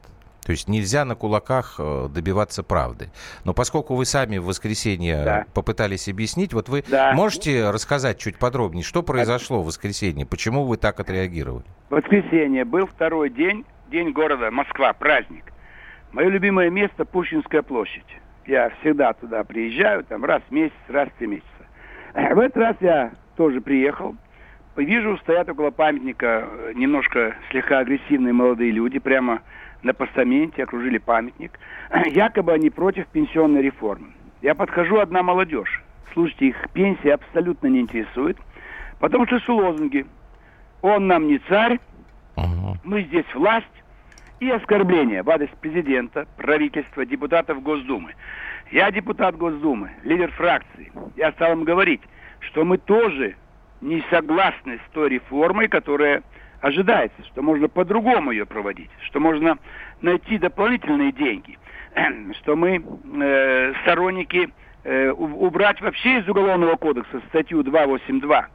То 0.49 0.53
есть 0.53 0.67
нельзя 0.67 1.05
на 1.05 1.13
кулаках 1.15 1.75
э, 1.77 2.07
добиваться 2.09 2.63
правды. 2.63 3.11
Но 3.43 3.53
поскольку 3.53 3.95
вы 3.95 4.05
сами 4.05 4.39
в 4.39 4.45
воскресенье 4.45 5.23
да. 5.23 5.45
попытались 5.53 6.07
объяснить, 6.07 6.53
вот 6.53 6.69
вы 6.69 6.83
да. 6.87 7.13
можете 7.13 7.69
рассказать 7.69 8.17
чуть 8.17 8.37
подробнее, 8.39 8.83
что 8.83 9.03
произошло 9.03 9.61
в 9.61 9.67
воскресенье, 9.67 10.25
почему 10.25 10.63
вы 10.63 10.77
так 10.77 10.99
отреагировали? 10.99 11.65
В 11.89 11.93
воскресенье 11.93 12.65
был 12.65 12.87
второй 12.87 13.29
день, 13.29 13.63
день 13.91 14.11
города 14.11 14.49
Москва, 14.49 14.93
праздник. 14.93 15.53
Мое 16.13 16.29
любимое 16.29 16.71
место 16.71 17.05
Пушкинская 17.05 17.61
площадь. 17.61 18.07
Я 18.49 18.71
всегда 18.81 19.13
туда 19.13 19.43
приезжаю, 19.43 20.03
там 20.03 20.25
раз 20.25 20.41
в 20.49 20.51
месяц, 20.51 20.73
раз 20.87 21.07
в 21.09 21.19
три 21.19 21.27
месяца. 21.27 21.45
В 22.15 22.39
этот 22.39 22.57
раз 22.57 22.75
я 22.79 23.11
тоже 23.37 23.61
приехал. 23.61 24.15
Вижу, 24.75 25.19
стоят 25.19 25.49
около 25.49 25.69
памятника 25.69 26.47
э, 26.49 26.71
немножко 26.73 27.35
слегка 27.51 27.77
агрессивные 27.77 28.33
молодые 28.33 28.71
люди, 28.71 28.97
прямо 28.97 29.43
на 29.83 29.93
постаменте, 29.93 30.63
окружили 30.63 30.97
памятник. 30.97 31.59
Якобы 32.07 32.53
они 32.53 32.71
против 32.71 33.05
пенсионной 33.09 33.61
реформы. 33.61 34.07
Я 34.41 34.55
подхожу, 34.55 34.97
одна 34.97 35.21
молодежь. 35.21 35.83
Слушайте, 36.13 36.47
их 36.47 36.55
пенсия 36.73 37.13
абсолютно 37.13 37.67
не 37.67 37.81
интересует. 37.81 38.37
Потому 38.99 39.27
что 39.27 39.55
лозунги. 39.55 40.07
Он 40.81 41.05
нам 41.05 41.27
не 41.27 41.37
царь, 41.49 41.79
мы 42.83 43.03
здесь 43.03 43.31
власть, 43.35 43.67
и 44.39 44.49
оскорбления 44.49 45.23
в 45.23 45.29
адрес 45.29 45.49
президента, 45.61 46.27
правительства, 46.37 47.05
депутатов 47.05 47.61
Госдумы. 47.61 48.13
Я 48.71 48.91
депутат 48.91 49.35
Госдумы, 49.35 49.91
лидер 50.03 50.31
фракции. 50.31 50.91
Я 51.15 51.31
стал 51.33 51.53
им 51.53 51.63
говорить, 51.63 52.01
что 52.39 52.63
мы 52.63 52.77
тоже 52.77 53.35
не 53.81 54.03
согласны 54.09 54.79
с 54.87 54.93
той 54.93 55.09
реформой, 55.09 55.67
которая 55.67 56.23
ожидается, 56.61 57.23
что 57.25 57.41
можно 57.41 57.67
по-другому 57.69 58.31
ее 58.31 58.45
проводить, 58.45 58.89
что 59.05 59.19
можно 59.19 59.57
найти 60.01 60.37
дополнительные 60.37 61.11
деньги, 61.11 61.57
что 62.39 62.55
мы 62.55 62.83
э, 63.21 63.73
сторонники 63.83 64.49
э, 64.83 65.09
убрать 65.11 65.81
вообще 65.81 66.19
из 66.19 66.27
Уголовного 66.27 66.75
кодекса 66.75 67.21
статью 67.29 67.63
282. 67.63 68.47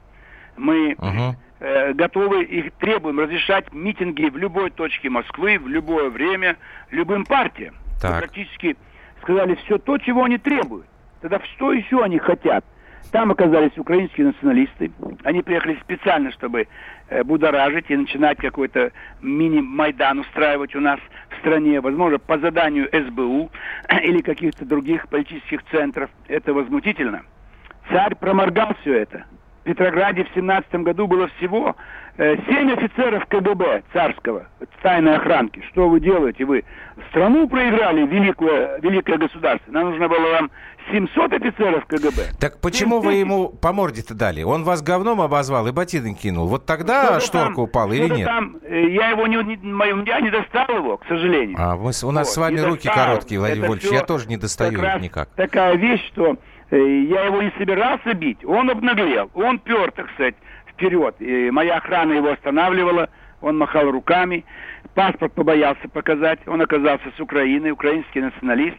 Мы 0.56 0.92
uh-huh. 0.92 1.34
э, 1.60 1.92
готовы 1.94 2.44
и 2.44 2.70
требуем 2.78 3.20
разрешать 3.20 3.72
митинги 3.72 4.28
в 4.28 4.36
любой 4.36 4.70
точке 4.70 5.10
Москвы, 5.10 5.58
в 5.58 5.68
любое 5.68 6.10
время, 6.10 6.56
любым 6.90 7.24
партиям. 7.24 7.74
Так. 8.00 8.18
практически 8.18 8.76
сказали 9.22 9.54
все 9.64 9.78
то, 9.78 9.98
чего 9.98 10.24
они 10.24 10.38
требуют. 10.38 10.86
Тогда 11.20 11.40
что 11.56 11.72
еще 11.72 12.02
они 12.02 12.18
хотят? 12.18 12.64
Там 13.10 13.30
оказались 13.30 13.76
украинские 13.78 14.26
националисты. 14.28 14.90
Они 15.22 15.42
приехали 15.42 15.78
специально, 15.82 16.32
чтобы 16.32 16.66
э, 17.08 17.22
будоражить 17.22 17.86
и 17.88 17.96
начинать 17.96 18.38
какой-то 18.38 18.92
мини-майдан 19.22 20.18
устраивать 20.18 20.74
у 20.74 20.80
нас 20.80 20.98
в 21.30 21.38
стране, 21.38 21.80
возможно, 21.80 22.18
по 22.18 22.38
заданию 22.38 22.88
СБУ 22.92 23.50
или 24.02 24.20
каких-то 24.20 24.64
других 24.64 25.08
политических 25.08 25.62
центров. 25.70 26.10
Это 26.28 26.52
возмутительно. 26.52 27.22
Царь 27.88 28.16
проморгал 28.16 28.74
все 28.80 28.98
это. 28.98 29.24
В 29.64 29.66
Петрограде 29.66 30.24
в 30.24 30.28
17 30.34 30.74
году 30.82 31.06
было 31.06 31.26
всего 31.38 31.74
э, 32.18 32.36
семь 32.46 32.70
офицеров 32.70 33.24
КГБ 33.24 33.84
царского, 33.94 34.46
тайной 34.82 35.16
охранки. 35.16 35.64
Что 35.72 35.88
вы 35.88 36.00
делаете? 36.00 36.44
Вы 36.44 36.64
страну 37.08 37.48
проиграли, 37.48 38.06
великое, 38.06 38.78
великое 38.82 39.16
государство. 39.16 39.72
Нам 39.72 39.88
нужно 39.88 40.06
было 40.06 40.32
вам 40.32 40.50
700 40.92 41.32
офицеров 41.32 41.86
КГБ. 41.86 42.34
Так 42.38 42.60
почему 42.60 43.00
вы 43.00 43.14
ему 43.14 43.48
по 43.48 43.72
морде-то 43.72 44.12
дали? 44.12 44.42
Он 44.42 44.64
вас 44.64 44.82
говном 44.82 45.22
обозвал 45.22 45.66
и 45.66 45.72
ботинок 45.72 46.18
кинул. 46.18 46.46
Вот 46.46 46.66
тогда 46.66 47.18
шторка 47.20 47.54
там, 47.54 47.64
упала 47.64 47.94
или 47.94 48.14
нет? 48.14 48.26
Там, 48.26 48.58
э, 48.64 48.90
я 48.90 49.08
его 49.12 49.26
не, 49.26 49.36
не, 49.38 50.06
я 50.06 50.20
не 50.20 50.28
достал 50.28 50.68
его, 50.76 50.98
к 50.98 51.06
сожалению. 51.08 51.56
А 51.58 51.74
мы, 51.76 51.92
у 52.02 52.10
нас 52.10 52.26
вот, 52.26 52.34
с 52.34 52.36
вами 52.36 52.60
руки 52.60 52.86
достал. 52.86 53.06
короткие, 53.06 53.40
Владимир 53.40 53.68
Вольфович. 53.70 53.92
Я 53.92 54.02
тоже 54.02 54.28
не 54.28 54.36
достаю 54.36 54.78
никак. 55.00 55.30
Такая 55.36 55.76
вещь, 55.76 56.06
что 56.08 56.36
я 56.70 57.24
его 57.24 57.42
не 57.42 57.52
собирался 57.58 58.14
бить. 58.14 58.44
Он 58.44 58.70
обнаглел. 58.70 59.30
Он 59.34 59.58
пер, 59.58 59.90
так 59.92 60.10
сказать, 60.12 60.34
вперед. 60.66 61.14
И 61.20 61.50
моя 61.50 61.76
охрана 61.76 62.12
его 62.12 62.30
останавливала. 62.30 63.08
он 63.40 63.58
махал 63.58 63.90
руками, 63.90 64.44
паспорт 64.94 65.34
побоялся 65.34 65.86
показать, 65.88 66.40
он 66.46 66.62
оказался 66.62 67.10
с 67.14 67.20
Украины, 67.20 67.72
украинский 67.72 68.22
националист, 68.22 68.78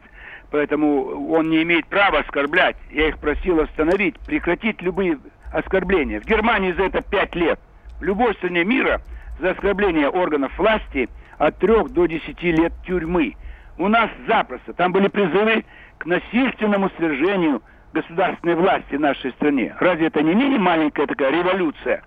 поэтому 0.50 1.30
он 1.32 1.50
не 1.50 1.62
имеет 1.62 1.86
права 1.88 2.20
оскорблять. 2.20 2.76
Я 2.90 3.10
их 3.10 3.20
просил 3.20 3.60
остановить, 3.60 4.20
прекратить 4.22 4.82
любые 4.82 5.20
оскорбления. 5.54 6.20
В 6.20 6.26
Германии 6.26 6.72
за 6.72 6.84
это 6.84 7.02
пять 7.02 7.36
лет. 7.36 7.60
В 8.00 8.04
любой 8.04 8.34
стране 8.36 8.64
мира 8.64 9.02
за 9.40 9.52
оскорбление 9.52 10.10
органов 10.10 10.58
власти 10.58 11.10
от 11.38 11.60
трех 11.60 11.92
до 11.92 12.08
десяти 12.08 12.52
лет 12.52 12.74
тюрьмы. 12.86 13.36
У 13.78 13.88
нас 13.88 14.10
запросто. 14.28 14.74
Там 14.74 14.92
были 14.92 15.10
призывы 15.10 15.66
к 15.98 16.06
насильственному 16.06 16.90
свержению 16.98 17.62
государственной 17.96 18.56
власти 18.56 18.96
в 18.96 19.00
нашей 19.00 19.32
стране. 19.32 19.76
Разве 19.80 20.08
это 20.08 20.22
не 20.22 20.36
мини 20.36 20.58
маленькая 20.58 21.08
такая 21.08 21.32
революция? 21.32 22.04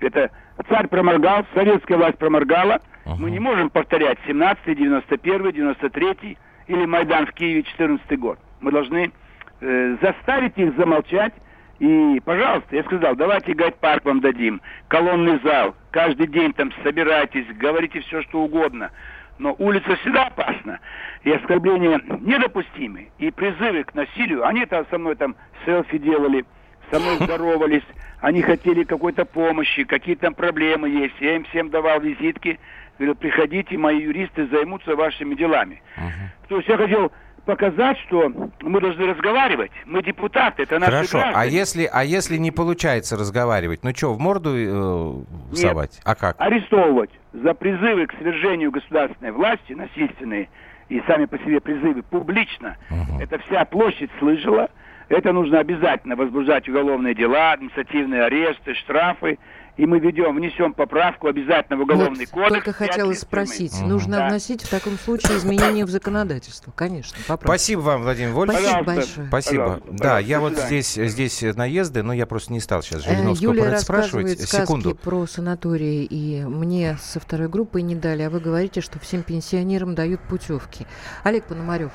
Это 0.00 0.30
царь 0.68 0.88
проморгал, 0.88 1.46
советская 1.54 1.96
власть 1.96 2.18
проморгала. 2.18 2.80
Uh-huh. 3.06 3.14
Мы 3.18 3.30
не 3.30 3.38
можем 3.38 3.70
повторять 3.70 4.18
17 4.26 4.76
91 4.76 5.52
93 5.52 6.36
или 6.66 6.84
Майдан 6.86 7.26
в 7.26 7.32
Киеве 7.32 7.62
14 7.62 8.18
год. 8.18 8.38
Мы 8.60 8.72
должны 8.72 9.12
э, 9.60 9.96
заставить 10.02 10.58
их 10.58 10.76
замолчать. 10.76 11.32
И, 11.78 12.20
пожалуйста, 12.24 12.74
я 12.74 12.82
сказал, 12.82 13.14
давайте 13.14 13.54
гайд-парк 13.54 14.04
вам 14.04 14.20
дадим, 14.20 14.60
колонный 14.88 15.38
зал. 15.44 15.76
Каждый 15.92 16.26
день 16.26 16.52
там 16.52 16.72
собирайтесь, 16.82 17.46
говорите 17.56 18.00
все, 18.00 18.22
что 18.22 18.40
угодно. 18.40 18.90
Но 19.38 19.54
улица 19.58 19.96
всегда 19.96 20.26
опасна. 20.26 20.80
И 21.22 21.30
оскорбления 21.30 22.00
недопустимы. 22.20 23.08
И 23.18 23.30
призывы 23.30 23.84
к 23.84 23.94
насилию, 23.94 24.46
они 24.46 24.66
там 24.66 24.86
со 24.90 24.98
мной 24.98 25.16
там 25.16 25.36
селфи 25.64 25.98
делали, 25.98 26.44
со 26.90 26.98
мной 26.98 27.16
здоровались, 27.20 27.84
они 28.20 28.42
хотели 28.42 28.84
какой-то 28.84 29.24
помощи, 29.24 29.84
какие 29.84 30.16
там 30.16 30.34
проблемы 30.34 30.88
есть. 30.88 31.14
Я 31.20 31.36
им 31.36 31.44
всем 31.44 31.70
давал 31.70 32.00
визитки, 32.00 32.58
говорил, 32.98 33.14
приходите, 33.14 33.78
мои 33.78 34.00
юристы 34.00 34.46
займутся 34.48 34.96
вашими 34.96 35.34
делами. 35.34 35.82
Uh-huh. 35.96 36.48
То 36.48 36.56
есть 36.56 36.68
я 36.68 36.76
хотел 36.76 37.12
показать, 37.48 37.96
что 38.06 38.30
мы 38.60 38.78
должны 38.78 39.06
разговаривать. 39.06 39.70
Мы 39.86 40.02
депутаты, 40.02 40.64
это 40.64 40.78
наши 40.78 40.92
Хорошо, 40.92 41.18
граждане. 41.18 41.36
а 41.38 41.46
если, 41.46 41.88
а 41.90 42.04
если 42.04 42.36
не 42.36 42.50
получается 42.50 43.16
разговаривать, 43.16 43.82
ну 43.84 43.90
что, 43.96 44.12
в 44.12 44.20
морду 44.20 44.50
э, 44.54 45.56
совать? 45.56 45.92
Нет, 45.92 46.02
а 46.04 46.14
как? 46.14 46.36
арестовывать 46.38 47.08
за 47.32 47.54
призывы 47.54 48.06
к 48.06 48.12
свержению 48.18 48.70
государственной 48.70 49.32
власти, 49.32 49.72
насильственные, 49.72 50.50
и 50.90 51.02
сами 51.06 51.24
по 51.24 51.38
себе 51.38 51.58
призывы 51.62 52.02
публично. 52.02 52.76
Угу. 52.90 53.22
Это 53.22 53.38
вся 53.38 53.64
площадь 53.64 54.10
слышала. 54.18 54.68
Это 55.08 55.32
нужно 55.32 55.58
обязательно 55.60 56.16
возбуждать 56.16 56.68
уголовные 56.68 57.14
дела, 57.14 57.52
административные 57.52 58.24
аресты, 58.24 58.74
штрафы 58.74 59.38
и 59.78 59.86
мы 59.86 60.00
ведем, 60.00 60.36
внесем 60.36 60.74
поправку 60.74 61.28
обязательно 61.28 61.78
в 61.78 61.82
уголовный 61.82 62.26
вот, 62.26 62.30
кодекс. 62.30 62.64
Только 62.64 62.72
хотела 62.72 63.12
спросить, 63.12 63.74
угу. 63.74 63.86
нужно 63.86 64.16
да. 64.16 64.28
вносить 64.28 64.62
в 64.62 64.68
таком 64.68 64.98
случае 64.98 65.38
изменения 65.38 65.84
в 65.84 65.88
законодательство, 65.88 66.72
конечно. 66.72 67.16
Поправку. 67.28 67.46
Спасибо 67.46 67.80
вам, 67.80 68.02
Владимир 68.02 68.32
Вольфович. 68.32 68.60
Спасибо 68.60 68.84
большое. 68.84 69.26
Спасибо. 69.28 69.62
Пожалуйста, 69.62 69.86
да, 69.90 69.98
пожалуйста. 69.98 70.28
я 70.28 70.40
вот 70.40 70.58
здесь, 70.58 70.94
здесь 70.94 71.42
наезды, 71.56 72.02
но 72.02 72.12
я 72.12 72.26
просто 72.26 72.52
не 72.52 72.60
стал 72.60 72.82
сейчас 72.82 73.04
Жириновского 73.04 73.50
Юлия 73.50 73.62
про 73.62 73.70
это 73.70 73.80
спрашивать. 73.80 74.40
Секунду. 74.40 74.94
про 74.96 75.26
санатории, 75.26 76.04
и 76.04 76.44
мне 76.44 76.98
со 77.00 77.20
второй 77.20 77.48
группой 77.48 77.82
не 77.82 77.94
дали, 77.94 78.22
а 78.22 78.30
вы 78.30 78.40
говорите, 78.40 78.80
что 78.80 78.98
всем 78.98 79.22
пенсионерам 79.22 79.94
дают 79.94 80.20
путевки. 80.22 80.86
Олег 81.22 81.44
Пономарев, 81.44 81.92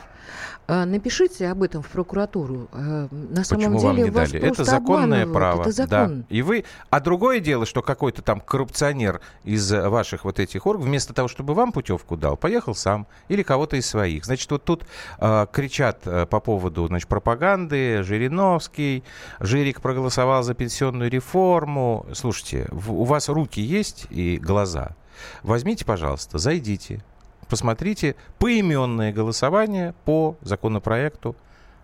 напишите 0.67 1.49
об 1.49 1.63
этом 1.63 1.81
в 1.81 1.89
прокуратуру. 1.89 2.67
А, 2.71 3.07
на 3.11 3.43
самом 3.43 3.73
Почему 3.73 3.79
деле 3.79 3.87
вам 3.87 3.95
не 3.97 4.09
вас 4.09 4.31
дали? 4.31 4.43
Это 4.43 4.63
законное 4.63 5.27
право. 5.27 5.61
Это 5.61 5.71
закон. 5.71 6.19
Да. 6.21 6.25
И 6.29 6.41
вы, 6.41 6.65
а 6.89 6.99
другое 6.99 7.39
дело, 7.39 7.65
что 7.65 7.81
какой-то 7.81 8.21
там 8.21 8.39
коррупционер 8.39 9.21
из 9.43 9.71
ваших 9.71 10.25
вот 10.25 10.39
этих 10.39 10.65
органов 10.65 10.87
вместо 10.87 11.13
того, 11.13 11.27
чтобы 11.27 11.53
вам 11.53 11.71
путевку 11.71 12.17
дал, 12.17 12.37
поехал 12.37 12.75
сам 12.75 13.07
или 13.27 13.43
кого-то 13.43 13.75
из 13.75 13.85
своих. 13.85 14.25
Значит, 14.25 14.49
вот 14.51 14.63
тут 14.63 14.85
э, 15.19 15.47
кричат 15.51 16.01
э, 16.05 16.25
по 16.25 16.39
поводу, 16.39 16.87
значит, 16.87 17.07
пропаганды. 17.07 18.03
Жириновский, 18.03 19.03
Жирик 19.39 19.81
проголосовал 19.81 20.43
за 20.43 20.53
пенсионную 20.53 21.09
реформу. 21.09 22.05
Слушайте, 22.13 22.67
в, 22.71 22.93
у 22.93 23.03
вас 23.03 23.29
руки 23.29 23.61
есть 23.61 24.07
и 24.09 24.37
глаза. 24.37 24.95
Возьмите, 25.43 25.85
пожалуйста, 25.85 26.37
зайдите 26.37 27.03
посмотрите 27.53 28.15
поименное 28.39 29.13
голосование 29.13 29.93
по 30.05 30.37
законопроекту 30.41 31.35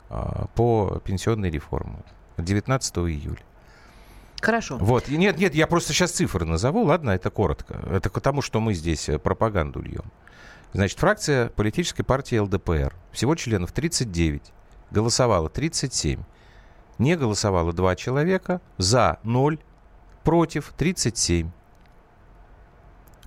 а, 0.10 0.47
по 0.55 0.99
пенсионной 1.05 1.51
реформе 1.51 1.97
19 2.39 2.97
июля. 2.97 3.43
Хорошо. 4.41 4.79
Вот. 4.79 5.10
Нет, 5.10 5.38
нет, 5.38 5.53
я 5.53 5.67
просто 5.67 5.93
сейчас 5.93 6.10
цифры 6.10 6.43
назову, 6.43 6.82
ладно, 6.86 7.12
это 7.12 7.29
коротко. 7.29 7.75
Это 7.91 8.10
к 8.10 8.19
тому, 8.19 8.41
что 8.41 8.60
мы 8.60 8.73
здесь 8.73 9.10
э, 9.10 9.19
пропаганду 9.19 9.79
льем. 9.79 10.05
Значит, 10.73 10.97
фракция 10.97 11.49
политической 11.49 12.01
партии 12.01 12.39
ЛДПР, 12.39 12.95
всего 13.12 13.36
членов 13.36 13.71
39, 13.71 14.41
голосовало 14.89 15.49
37. 15.49 16.19
Не 16.97 17.15
голосовало 17.15 17.73
2 17.73 17.95
человека, 17.95 18.60
за 18.79 19.19
0, 19.21 19.60
против 20.23 20.73
37. 20.75 21.51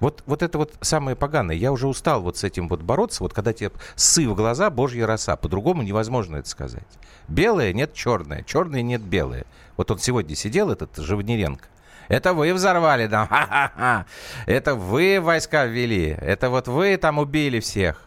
Вот, 0.03 0.25
вот 0.27 0.43
это 0.43 0.59
вот 0.59 0.75
самое 0.81 1.17
поганое. 1.17 1.55
Я 1.55 1.71
уже 1.71 1.87
устал 1.87 2.23
вот 2.23 2.37
с 2.37 2.43
этим 2.43 2.67
вот 2.67 2.83
бороться. 2.83 3.23
Вот 3.23 3.33
когда 3.33 3.53
тебе 3.53 3.71
сы 3.95 4.29
в 4.29 4.35
глаза, 4.35 4.69
божья 4.69 5.07
роса. 5.07 5.37
По-другому 5.37 5.83
невозможно 5.83 6.39
это 6.39 6.49
сказать. 6.49 6.83
Белое 7.29 7.73
нет 7.73 7.95
черное, 7.95 8.43
черное 8.43 8.83
нет 8.83 9.01
белое. 9.01 9.45
Вот 9.77 9.93
он 9.93 10.01
сегодня 10.01 10.35
сидел, 10.35 10.73
этот 10.73 10.97
Живниренко. 10.97 11.69
Это 12.09 12.35
вы 12.35 12.53
взорвали, 12.53 13.07
да? 13.07 14.05
Это 14.47 14.75
вы 14.75 15.21
войска 15.21 15.67
ввели. 15.67 16.09
Это 16.21 16.51
вот 16.51 16.67
вы 16.67 16.97
там 16.97 17.19
убили 17.19 17.61
всех. 17.61 18.03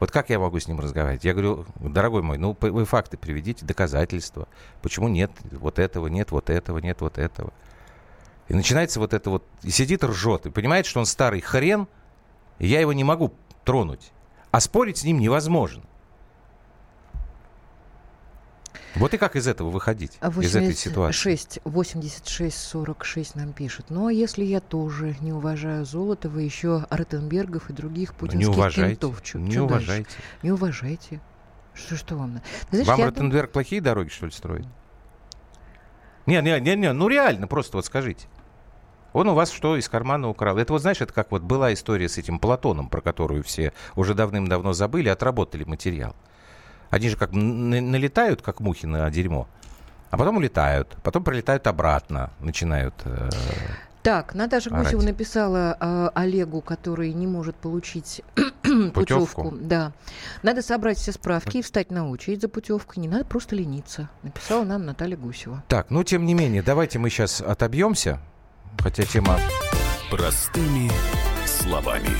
Вот 0.00 0.10
как 0.10 0.30
я 0.30 0.38
могу 0.38 0.58
с 0.58 0.66
ним 0.66 0.80
разговаривать? 0.80 1.24
Я 1.24 1.34
говорю, 1.34 1.66
дорогой 1.78 2.22
мой, 2.22 2.38
ну 2.38 2.56
вы 2.58 2.86
факты 2.86 3.18
приведите, 3.18 3.66
доказательства. 3.66 4.48
Почему 4.80 5.08
нет 5.08 5.32
вот 5.52 5.78
этого, 5.78 6.06
нет 6.06 6.30
вот 6.30 6.48
этого, 6.48 6.78
нет 6.78 7.02
вот 7.02 7.18
этого. 7.18 7.52
И 8.48 8.54
начинается 8.54 9.00
вот 9.00 9.12
это 9.12 9.30
вот, 9.30 9.44
и 9.62 9.70
сидит 9.70 10.04
ржет, 10.04 10.46
и 10.46 10.50
понимает, 10.50 10.86
что 10.86 11.00
он 11.00 11.06
старый 11.06 11.40
хрен, 11.40 11.88
и 12.58 12.66
я 12.66 12.80
его 12.80 12.92
не 12.92 13.04
могу 13.04 13.32
тронуть. 13.64 14.12
А 14.52 14.60
спорить 14.60 14.98
с 14.98 15.04
ним 15.04 15.18
невозможно. 15.18 15.82
Вот 18.94 19.12
и 19.12 19.18
как 19.18 19.36
из 19.36 19.46
этого 19.46 19.68
выходить, 19.68 20.16
86, 20.22 20.48
из 20.48 20.56
этой 20.56 20.74
ситуации? 20.74 21.60
86 21.64 22.56
46 22.56 23.34
нам 23.34 23.52
пишет. 23.52 23.86
Ну, 23.90 24.06
а 24.06 24.12
если 24.12 24.42
я 24.42 24.60
тоже 24.60 25.16
не 25.20 25.34
уважаю 25.34 25.84
Золотого, 25.84 26.38
еще 26.38 26.86
Ротенбергов 26.88 27.68
и 27.68 27.74
других 27.74 28.14
путинских 28.14 28.48
не 28.48 28.54
уважайте, 28.54 28.94
кентов? 28.94 29.22
Чё, 29.22 29.38
не 29.38 29.52
чё 29.52 29.64
уважайте. 29.64 30.04
Дальше? 30.04 30.22
Не 30.42 30.50
уважайте. 30.52 31.20
Что, 31.74 31.96
что 31.96 32.16
вам? 32.16 32.40
Знаешь, 32.70 32.86
вам 32.86 33.04
Ротенберг 33.04 33.46
дум... 33.46 33.52
плохие 33.52 33.82
дороги, 33.82 34.08
что 34.08 34.26
ли, 34.26 34.32
строит? 34.32 34.66
Не, 36.24 36.40
не, 36.40 36.58
не, 36.60 36.74
не, 36.74 36.92
ну 36.94 37.08
реально, 37.08 37.46
просто 37.46 37.76
вот 37.76 37.84
скажите. 37.84 38.26
Он 39.16 39.28
у 39.28 39.34
вас 39.34 39.50
что 39.50 39.78
из 39.78 39.88
кармана 39.88 40.28
украл? 40.28 40.58
Это 40.58 40.74
вот, 40.74 40.82
знаешь, 40.82 41.00
это 41.00 41.10
как 41.10 41.30
вот 41.30 41.40
была 41.40 41.72
история 41.72 42.06
с 42.06 42.18
этим 42.18 42.38
Платоном, 42.38 42.90
про 42.90 43.00
которую 43.00 43.42
все 43.42 43.72
уже 43.94 44.12
давным-давно 44.12 44.74
забыли, 44.74 45.08
отработали 45.08 45.64
материал. 45.64 46.14
Они 46.90 47.08
же 47.08 47.16
как 47.16 47.32
налетают, 47.32 48.42
как 48.42 48.60
мухи 48.60 48.84
на 48.84 49.10
дерьмо, 49.10 49.48
а 50.10 50.18
потом 50.18 50.36
улетают, 50.36 50.98
потом 51.02 51.24
прилетают 51.24 51.66
обратно, 51.66 52.30
начинают... 52.40 52.92
Э, 53.06 53.30
так, 54.02 54.34
Наташа 54.34 54.68
орать. 54.68 54.84
Гусева 54.84 55.00
написала 55.00 55.78
э, 55.80 56.10
Олегу, 56.14 56.60
который 56.60 57.14
не 57.14 57.26
может 57.26 57.56
получить 57.56 58.20
путевку. 58.34 58.92
путевку. 58.92 59.54
Да. 59.58 59.92
Надо 60.42 60.60
собрать 60.60 60.98
все 60.98 61.12
справки 61.12 61.56
и 61.56 61.62
встать 61.62 61.90
на 61.90 62.10
очередь 62.10 62.42
за 62.42 62.50
путевкой. 62.50 63.00
Не 63.00 63.08
надо 63.08 63.24
просто 63.24 63.56
лениться. 63.56 64.10
Написала 64.22 64.64
нам 64.64 64.84
Наталья 64.84 65.16
Гусева. 65.16 65.64
Так, 65.68 65.88
ну 65.88 66.04
тем 66.04 66.26
не 66.26 66.34
менее, 66.34 66.62
давайте 66.62 66.98
мы 66.98 67.08
сейчас 67.08 67.40
отобьемся 67.40 68.20
хотя 68.78 69.04
тема... 69.04 69.38
Простыми 70.10 70.90
словами. 71.46 72.10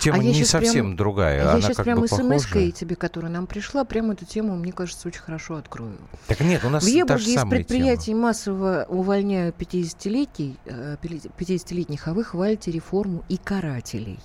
Тема 0.00 0.18
а 0.18 0.20
не 0.20 0.44
совсем 0.44 0.86
прям, 0.86 0.96
другая. 0.96 1.42
Я 1.42 1.50
Она 1.50 1.60
сейчас 1.60 1.76
как 1.76 1.84
прямо 1.84 2.06
смс 2.06 2.46
тебе, 2.74 2.96
которая 2.96 3.30
нам 3.30 3.46
пришла, 3.46 3.84
прямо 3.84 4.14
эту 4.14 4.24
тему, 4.24 4.54
мне 4.56 4.72
кажется, 4.72 5.08
очень 5.08 5.20
хорошо 5.20 5.56
открою. 5.56 5.98
Так 6.26 6.40
нет, 6.40 6.64
у 6.64 6.68
нас 6.68 6.84
В 6.84 6.86
Ебурге 6.86 7.34
из 7.34 7.44
предприятий 7.48 8.12
тема. 8.12 8.28
массово 8.28 8.86
увольняют 8.88 9.56
50-летних, 9.58 10.56
50-летних, 10.64 12.08
а 12.08 12.14
вы 12.14 12.24
хвалите 12.24 12.70
реформу 12.70 13.24
и 13.28 13.36
карателей. 13.36 14.20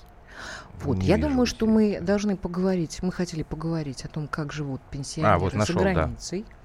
Вот, 0.81 0.97
не 0.97 1.07
я 1.07 1.17
думаю, 1.17 1.45
что 1.45 1.65
мы 1.65 1.99
должны 2.01 2.37
поговорить, 2.37 2.99
мы 3.01 3.11
хотели 3.11 3.43
поговорить 3.43 4.05
о 4.05 4.07
том, 4.07 4.27
как 4.27 4.53
живут 4.53 4.81
пенсионеры 4.91 5.35
а, 5.35 5.39
вот 5.39 5.53
нашел, 5.53 5.73
за 5.73 5.79
границей. 5.79 6.45
Да 6.47 6.56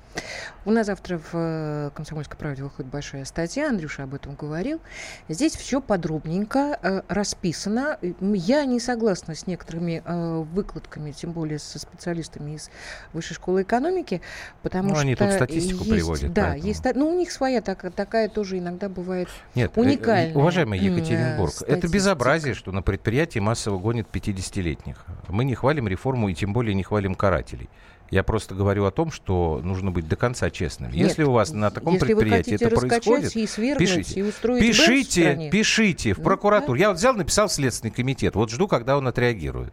У 0.64 0.70
нас 0.70 0.86
завтра 0.86 1.18
в 1.18 1.30
э, 1.32 1.90
«Комсомольской 1.94 2.38
правде» 2.38 2.62
выходит 2.62 2.90
большая 2.90 3.24
статья, 3.24 3.68
Андрюша 3.68 4.04
об 4.04 4.14
этом 4.14 4.36
говорил. 4.36 4.80
Здесь 5.28 5.56
все 5.56 5.80
подробненько 5.80 6.78
э, 6.80 7.02
расписано. 7.08 7.98
Я 8.20 8.64
не 8.64 8.78
согласна 8.78 9.34
с 9.34 9.48
некоторыми 9.48 10.02
э, 10.04 10.44
выкладками, 10.52 11.10
тем 11.10 11.32
более 11.32 11.58
со 11.58 11.80
специалистами 11.80 12.52
из 12.52 12.70
Высшей 13.12 13.34
школы 13.34 13.62
экономики, 13.62 14.20
потому 14.62 14.90
ну, 14.90 14.94
что... 14.94 15.02
они 15.02 15.16
тут 15.16 15.32
статистику 15.32 15.84
есть, 15.84 15.90
приводят. 15.90 16.32
Да, 16.32 16.50
поэтому. 16.50 16.68
есть, 16.68 16.84
ну, 16.94 17.08
у 17.08 17.18
них 17.18 17.32
своя 17.32 17.60
так, 17.60 17.92
такая 17.94 18.28
тоже 18.28 18.58
иногда 18.58 18.88
бывает 18.88 19.28
Нет, 19.56 19.72
уникальная. 19.76 20.34
Уважаемый 20.34 20.78
Екатеринбург, 20.78 21.54
это 21.66 21.88
безобразие, 21.88 22.54
что 22.54 22.70
на 22.70 22.82
предприятии 22.82 23.40
массово 23.40 23.78
гонят 23.78 24.06
50-летних. 24.12 25.04
Мы 25.28 25.44
не 25.44 25.56
хвалим 25.56 25.88
реформу 25.88 26.28
и 26.28 26.34
тем 26.34 26.52
более 26.52 26.74
не 26.74 26.84
хвалим 26.84 27.16
карателей. 27.16 27.68
Я 28.12 28.22
просто 28.22 28.54
говорю 28.54 28.84
о 28.84 28.90
том, 28.90 29.10
что 29.10 29.62
нужно 29.64 29.90
быть 29.90 30.06
до 30.06 30.16
конца 30.16 30.50
честным. 30.50 30.92
Нет, 30.92 31.08
если 31.08 31.22
у 31.22 31.32
вас 31.32 31.50
на 31.50 31.70
таком 31.70 31.98
предприятии 31.98 32.56
это 32.56 32.68
происходит, 32.68 33.34
и 33.34 33.46
пишите. 33.78 34.20
И 34.20 34.60
пишите, 34.60 35.34
в 35.34 35.50
пишите 35.50 36.12
в 36.12 36.18
ну, 36.18 36.24
прокуратуру. 36.24 36.74
Да? 36.74 36.80
Я 36.82 36.88
вот 36.90 36.98
взял, 36.98 37.14
написал 37.14 37.48
в 37.48 37.52
Следственный 37.54 37.90
комитет. 37.90 38.34
Вот 38.36 38.50
жду, 38.50 38.68
когда 38.68 38.98
он 38.98 39.08
отреагирует. 39.08 39.72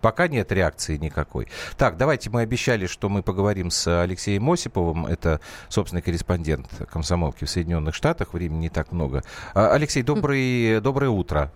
Пока 0.00 0.28
нет 0.28 0.52
реакции 0.52 0.98
никакой. 0.98 1.48
Так, 1.76 1.96
давайте 1.96 2.30
мы 2.30 2.42
обещали, 2.42 2.86
что 2.86 3.08
мы 3.08 3.24
поговорим 3.24 3.72
с 3.72 4.02
Алексеем 4.02 4.48
Осиповым. 4.48 5.06
Это 5.06 5.40
собственный 5.68 6.00
корреспондент 6.00 6.68
комсомолки 6.92 7.44
в 7.44 7.50
Соединенных 7.50 7.96
Штатах. 7.96 8.34
Времени 8.34 8.60
не 8.60 8.68
так 8.68 8.92
много. 8.92 9.24
А, 9.52 9.74
Алексей, 9.74 10.04
добрый, 10.04 10.80
доброе 10.80 11.10
утро. 11.10 11.50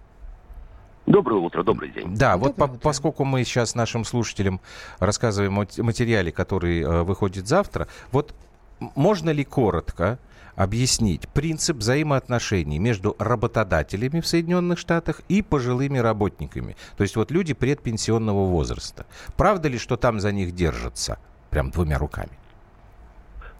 Доброе 1.07 1.41
утро, 1.41 1.63
добрый 1.63 1.91
день. 1.91 2.17
Да, 2.17 2.33
Доброе 2.33 2.49
вот 2.49 2.57
по, 2.57 2.69
поскольку 2.69 3.25
мы 3.25 3.45
сейчас 3.45 3.75
нашим 3.75 4.05
слушателям 4.05 4.61
рассказываем 4.99 5.59
о 5.59 5.67
материале, 5.83 6.33
который 6.33 6.81
э, 6.81 7.03
выходит 7.03 7.47
завтра, 7.47 7.89
вот 8.11 8.35
можно 8.95 9.31
ли 9.31 9.45
коротко 9.45 10.19
объяснить 10.57 11.29
принцип 11.29 11.79
взаимоотношений 11.79 12.79
между 12.79 13.17
работодателями 13.19 14.21
в 14.21 14.27
Соединенных 14.27 14.79
Штатах 14.79 15.21
и 15.29 15.43
пожилыми 15.43 15.99
работниками? 15.99 16.77
То 16.97 17.03
есть 17.03 17.17
вот 17.17 17.31
люди 17.31 17.53
предпенсионного 17.53 18.47
возраста. 18.47 19.05
Правда 19.37 19.69
ли, 19.69 19.79
что 19.79 19.97
там 19.97 20.21
за 20.21 20.33
них 20.33 20.55
держатся 20.55 21.19
прям 21.51 21.71
двумя 21.71 21.99
руками? 21.99 22.31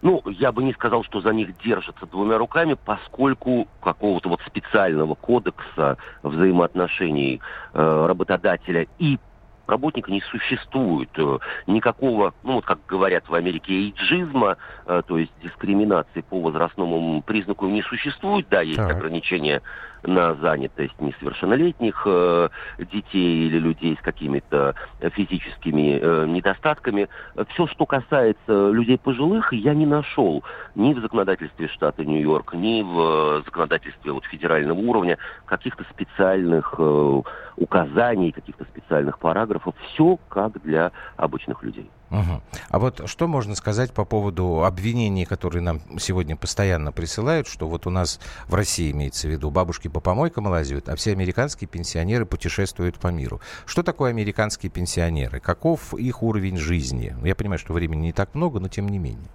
Ну, 0.05 0.21
я 0.27 0.51
бы 0.51 0.63
не 0.63 0.71
сказал, 0.73 1.03
что 1.03 1.19
за 1.19 1.33
них 1.33 1.57
держатся 1.57 2.05
двумя 2.05 2.37
руками, 2.37 2.77
поскольку 2.85 3.67
какого-то 3.81 4.29
вот 4.29 4.39
специального 4.45 5.15
кодекса 5.15 5.97
взаимоотношений 6.21 7.41
э, 7.73 8.05
работодателя 8.07 8.85
и 8.99 9.17
работника 9.65 10.11
не 10.11 10.21
существует 10.21 11.09
э, 11.17 11.39
никакого, 11.65 12.35
ну 12.43 12.53
вот 12.53 12.65
как 12.65 12.85
говорят 12.87 13.27
в 13.27 13.33
Америке, 13.33 13.73
эйджизма, 13.73 14.57
э, 14.85 15.01
то 15.07 15.17
есть 15.17 15.31
дискриминации 15.41 16.21
по 16.21 16.39
возрастному 16.39 17.23
признаку 17.23 17.65
не 17.65 17.81
существует, 17.81 18.45
да, 18.51 18.61
есть 18.61 18.77
так. 18.77 18.91
ограничения 18.91 19.63
на 20.07 20.35
занятость 20.35 20.99
несовершеннолетних 20.99 22.03
э, 22.05 22.49
детей 22.79 23.47
или 23.47 23.59
людей 23.59 23.97
с 23.99 24.03
какими-то 24.03 24.75
физическими 25.13 25.99
э, 26.01 26.25
недостатками. 26.27 27.09
Все, 27.49 27.67
что 27.67 27.85
касается 27.85 28.69
людей 28.69 28.97
пожилых, 28.97 29.53
я 29.53 29.73
не 29.73 29.85
нашел 29.85 30.43
ни 30.75 30.93
в 30.93 30.99
законодательстве 30.99 31.67
штата 31.67 32.03
Нью-Йорк, 32.03 32.53
ни 32.53 32.81
в 32.81 33.43
законодательстве 33.45 34.11
вот, 34.11 34.25
федерального 34.25 34.77
уровня 34.77 35.17
каких-то 35.45 35.83
специальных 35.85 36.75
э, 36.77 37.21
указаний, 37.57 38.31
каких-то 38.31 38.65
специальных 38.65 39.19
параграфов. 39.19 39.75
Все 39.87 40.17
как 40.29 40.61
для 40.61 40.91
обычных 41.17 41.63
людей. 41.63 41.89
Угу. 42.15 42.41
А 42.69 42.79
вот 42.79 43.01
что 43.09 43.27
можно 43.27 43.55
сказать 43.55 43.91
по 43.91 44.05
поводу 44.05 44.63
обвинений, 44.63 45.25
которые 45.25 45.61
нам 45.61 45.81
сегодня 45.99 46.37
постоянно 46.37 46.91
присылают, 46.91 47.47
что 47.47 47.67
вот 47.67 47.87
у 47.87 47.89
нас 47.89 48.19
в 48.47 48.55
России 48.55 48.91
имеется 48.91 49.27
в 49.27 49.31
виду 49.31 49.51
бабушки 49.51 49.89
по 49.89 49.99
помойкам 49.99 50.47
лазят, 50.47 50.87
а 50.87 50.95
все 50.95 51.11
американские 51.11 51.67
пенсионеры 51.67 52.25
путешествуют 52.25 52.97
по 52.97 53.07
миру. 53.07 53.41
Что 53.65 53.83
такое 53.83 54.11
американские 54.11 54.69
пенсионеры? 54.69 55.39
Каков 55.39 55.93
их 55.93 56.23
уровень 56.23 56.57
жизни? 56.57 57.15
Я 57.23 57.35
понимаю, 57.35 57.59
что 57.59 57.73
времени 57.73 58.07
не 58.07 58.13
так 58.13 58.33
много, 58.33 58.59
но 58.59 58.69
тем 58.69 58.87
не 58.87 58.97
менее. 58.97 59.29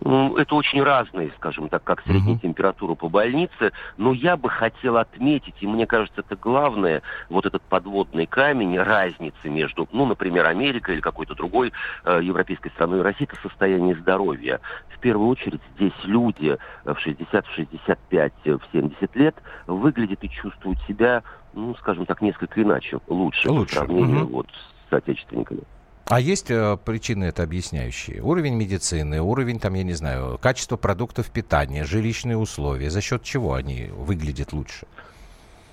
Это 0.00 0.54
очень 0.54 0.82
разные, 0.82 1.32
скажем 1.36 1.68
так, 1.68 1.82
как 1.82 2.02
средняя 2.02 2.36
mm-hmm. 2.36 2.40
температура 2.40 2.94
по 2.94 3.08
больнице, 3.08 3.72
но 3.96 4.12
я 4.12 4.36
бы 4.36 4.50
хотел 4.50 4.98
отметить, 4.98 5.54
и 5.60 5.66
мне 5.66 5.86
кажется, 5.86 6.20
это 6.20 6.36
главное, 6.36 7.02
вот 7.30 7.46
этот 7.46 7.62
подводный 7.62 8.26
камень 8.26 8.78
разницы 8.78 9.48
между, 9.48 9.88
ну, 9.92 10.06
например, 10.06 10.46
Америкой 10.46 10.96
или 10.96 11.00
какой-то 11.00 11.34
другой 11.34 11.72
э, 12.04 12.20
европейской 12.22 12.68
страной 12.70 13.00
и 13.00 13.02
Россией, 13.02 13.28
это 13.32 13.40
состояние 13.48 13.96
здоровья. 13.96 14.60
В 14.94 14.98
первую 14.98 15.28
очередь 15.28 15.60
здесь 15.76 15.92
люди 16.04 16.56
в 16.84 16.96
60, 16.98 17.46
в 17.46 17.54
65, 17.54 18.32
в 18.44 18.60
70 18.72 19.16
лет 19.16 19.36
выглядят 19.66 20.22
и 20.22 20.28
чувствуют 20.28 20.78
себя, 20.82 21.22
ну, 21.54 21.74
скажем 21.76 22.06
так, 22.06 22.20
несколько 22.20 22.62
иначе, 22.62 22.98
лучше, 23.08 23.50
лучше. 23.50 23.76
по 23.76 23.80
сравнению 23.80 24.24
mm-hmm. 24.24 24.32
вот 24.32 24.46
с 24.50 24.90
соотечественниками. 24.90 25.62
А 26.08 26.20
есть 26.20 26.52
э, 26.52 26.78
причины 26.84 27.24
это 27.24 27.42
объясняющие? 27.42 28.22
Уровень 28.22 28.54
медицины, 28.54 29.20
уровень, 29.20 29.58
там, 29.58 29.74
я 29.74 29.82
не 29.82 29.94
знаю, 29.94 30.38
качество 30.40 30.76
продуктов 30.76 31.32
питания, 31.32 31.84
жилищные 31.84 32.36
условия. 32.36 32.90
За 32.90 33.00
счет 33.00 33.24
чего 33.24 33.54
они 33.54 33.86
выглядят 33.86 34.52
лучше? 34.52 34.86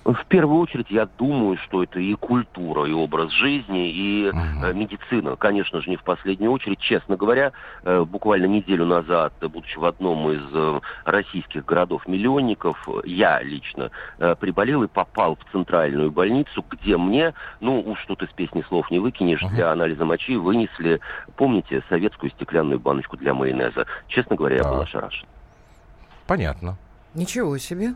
В 0.04 0.26
первую 0.26 0.60
очередь, 0.60 0.90
я 0.90 1.06
думаю, 1.06 1.56
что 1.56 1.82
это 1.82 1.98
и 1.98 2.14
культура, 2.14 2.84
и 2.84 2.92
образ 2.92 3.32
жизни, 3.32 3.90
и 3.90 4.26
uh-huh. 4.26 4.70
э, 4.70 4.74
медицина. 4.74 5.34
Конечно 5.36 5.80
же, 5.80 5.88
не 5.88 5.96
в 5.96 6.02
последнюю 6.02 6.52
очередь. 6.52 6.78
Честно 6.78 7.16
говоря, 7.16 7.52
э, 7.84 8.04
буквально 8.04 8.44
неделю 8.44 8.84
назад, 8.84 9.32
будучи 9.40 9.78
в 9.78 9.84
одном 9.86 10.30
из 10.30 10.42
э, 10.52 10.80
российских 11.06 11.64
городов-миллионников, 11.64 12.86
я 13.04 13.42
лично 13.42 13.90
приболел 14.40 14.82
и 14.82 14.88
попал 14.88 15.36
в 15.36 15.52
центральную 15.52 16.10
больницу, 16.10 16.64
где 16.70 16.98
мне, 16.98 17.32
ну 17.60 17.80
уж 17.80 17.98
что 18.00 18.14
ты 18.14 18.26
с 18.26 18.32
песни 18.32 18.62
слов 18.68 18.90
не 18.90 18.98
выкинешь, 18.98 19.42
uh-huh. 19.42 19.54
для 19.54 19.72
анализа 19.72 20.04
мочи 20.04 20.36
вынесли, 20.36 21.00
помните, 21.36 21.82
советскую 21.88 22.30
стеклянную 22.30 22.78
баночку 22.78 23.16
для 23.16 23.32
майонеза. 23.32 23.86
Честно 24.08 24.36
говоря, 24.36 24.56
я 24.56 24.64
был 24.64 24.80
ошарашен. 24.82 25.26
Понятно. 26.26 26.76
Ничего 27.14 27.56
себе. 27.56 27.94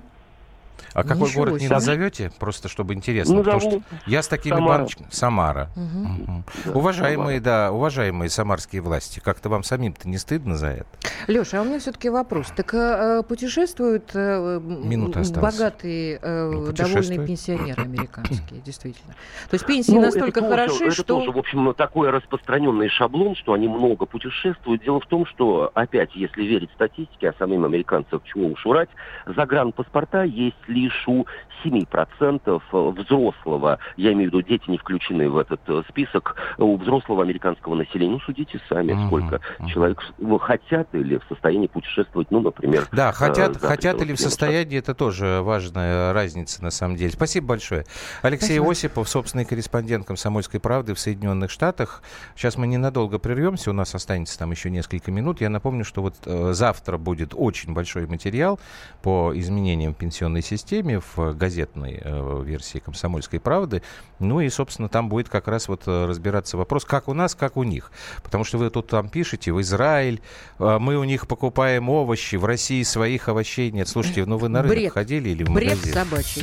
А 0.95 1.03
Ничего 1.03 1.15
какой 1.15 1.35
город 1.35 1.55
себе. 1.55 1.69
не 1.69 1.69
назовете? 1.69 2.33
Просто 2.39 2.69
чтобы 2.69 2.95
интересно. 2.95 3.37
Назову 3.37 3.59
потому 3.59 3.83
что 3.83 3.97
я 4.07 4.23
с 4.23 4.29
такими 4.29 4.55
Самара. 4.55 4.79
баночками... 4.79 5.09
Самара. 5.11 5.71
Угу. 5.77 6.23
Угу. 6.23 6.45
Да, 6.65 6.73
уважаемые, 6.73 7.41
Самара. 7.41 7.69
да, 7.69 7.73
уважаемые 7.73 8.31
самарские 8.31 8.83
власти, 8.83 9.21
как-то 9.21 9.49
вам 9.49 9.63
самим-то 9.63 10.09
не 10.09 10.19
стыдно 10.19 10.57
за 10.57 10.69
это? 10.69 10.87
Леша, 11.27 11.59
а 11.59 11.63
у 11.63 11.65
меня 11.65 11.79
все-таки 11.79 12.09
вопрос. 12.09 12.49
Так 12.57 12.75
а, 12.75 13.23
путешествуют 13.23 14.11
а, 14.15 14.61
богатые, 14.61 16.19
а, 16.23 16.51
ну, 16.51 16.73
довольные 16.73 17.27
пенсионеры 17.27 17.83
американские, 17.83 18.61
действительно. 18.65 19.15
То 19.51 19.55
есть 19.55 19.67
пенсии 19.67 19.93
ну, 19.93 20.01
настолько 20.01 20.41
это 20.41 20.49
хороши, 20.49 20.79
тоже, 20.79 20.91
что... 20.93 21.03
Это 21.03 21.05
тоже, 21.05 21.31
в 21.33 21.39
общем, 21.39 21.75
такой 21.75 22.11
распространенный 22.11 22.89
шаблон, 22.89 23.35
что 23.37 23.53
они 23.53 23.69
много 23.69 24.07
путешествуют. 24.07 24.83
Дело 24.83 25.01
в 25.01 25.07
том, 25.07 25.27
что, 25.27 25.71
опять, 25.75 26.15
если 26.15 26.43
верить 26.43 26.71
статистике, 26.75 27.31
а 27.31 27.35
самим 27.39 27.65
американцам 27.65 28.21
чего 28.25 28.47
уж 28.47 28.65
урать, 28.67 28.89
загранпаспорта 29.27 30.23
есть 30.23 30.57
лишь 30.69 31.07
у 31.07 31.27
7% 31.65 32.63
взрослого, 32.93 33.79
я 33.97 34.13
имею 34.13 34.31
в 34.31 34.35
виду, 34.35 34.43
дети 34.43 34.71
не 34.71 34.79
включены 34.79 35.29
в 35.29 35.39
этот 35.39 35.61
э, 35.67 35.83
список, 35.89 36.37
у 36.59 36.77
взрослого 36.77 37.23
американского 37.23 37.75
населения. 37.75 38.13
Ну, 38.13 38.21
судите 38.21 38.61
сами, 38.69 38.93
uh-huh, 38.93 39.07
сколько 39.07 39.37
uh-huh. 39.37 39.67
человек 39.69 40.01
хотят 40.41 40.95
или 40.95 41.17
в 41.17 41.25
состоянии 41.29 41.67
путешествовать, 41.67 42.31
ну, 42.31 42.41
например. 42.41 42.87
Да, 42.93 43.13
хотят, 43.13 43.57
э, 43.57 43.67
хотят 43.67 44.01
или 44.03 44.13
в 44.13 44.21
состоянии, 44.21 44.79
это 44.79 44.95
тоже 44.95 45.41
важная 45.43 46.13
разница 46.13 46.63
на 46.63 46.71
самом 46.71 46.97
деле. 46.97 47.11
Спасибо 47.11 47.49
большое. 47.49 47.85
Алексей 48.23 48.59
Спасибо. 48.59 48.71
Осипов, 48.71 49.09
собственный 49.09 49.45
корреспондент 49.45 50.07
«Комсомольской 50.07 50.61
правды» 50.61 50.95
в 50.95 51.01
Соединенных 51.01 51.51
Штатах. 51.51 52.03
Сейчас 52.37 52.57
мы 52.57 52.67
ненадолго 52.67 53.19
прервемся, 53.19 53.71
у 53.71 53.75
нас 53.75 53.95
останется 53.95 54.39
там 54.39 54.51
еще 54.51 54.71
несколько 54.71 55.11
минут. 55.11 55.41
Я 55.41 55.49
напомню, 55.49 55.85
что 55.85 56.03
вот 56.03 56.15
э, 56.25 56.53
завтра 56.53 56.99
будет 56.99 57.33
очень 57.35 57.75
большой 57.75 58.07
материал 58.07 58.61
по 59.03 59.33
изменениям 59.35 59.95
пенсионной 59.95 60.43
системы 60.43 60.58
системе 60.59 61.01
в 61.01 61.35
газетной 61.35 62.01
э, 62.03 62.43
версии 62.45 62.79
«Комсомольской 62.79 63.41
правды». 63.41 63.83
Ну 64.19 64.41
и, 64.41 64.49
собственно, 64.51 64.89
там 64.89 65.09
будет 65.09 65.29
как 65.29 65.49
раз 65.49 65.69
вот 65.69 65.83
э, 65.87 66.07
разбираться 66.07 66.57
вопрос, 66.57 66.85
как 66.85 67.09
у 67.09 67.15
нас, 67.15 67.35
как 67.35 67.57
у 67.57 67.63
них. 67.63 67.93
Потому 68.23 68.45
что 68.45 68.59
вы 68.59 68.69
тут 68.71 68.89
там 68.89 69.09
пишете, 69.09 69.53
в 69.53 69.61
Израиль, 69.61 70.21
э, 70.59 70.79
мы 70.79 70.97
у 70.97 71.05
них 71.05 71.29
покупаем 71.29 71.89
овощи, 71.89 72.37
в 72.37 72.45
России 72.45 72.83
своих 72.83 73.29
овощей 73.29 73.71
нет. 73.71 73.89
Слушайте, 73.89 74.27
ну 74.27 74.37
вы 74.37 74.49
на 74.49 74.63
рынок 74.63 74.77
Бред. 74.77 74.93
ходили 74.93 75.31
или 75.31 75.45
в 75.45 75.51
Бред 75.51 75.77
магазин? 75.77 75.95
собачий. 75.95 76.43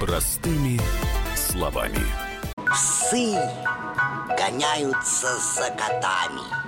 Простыми 0.00 0.80
словами. 1.34 1.98
Псы 2.70 3.34
гоняются 4.38 5.26
за 5.54 5.70
котами 5.70 6.67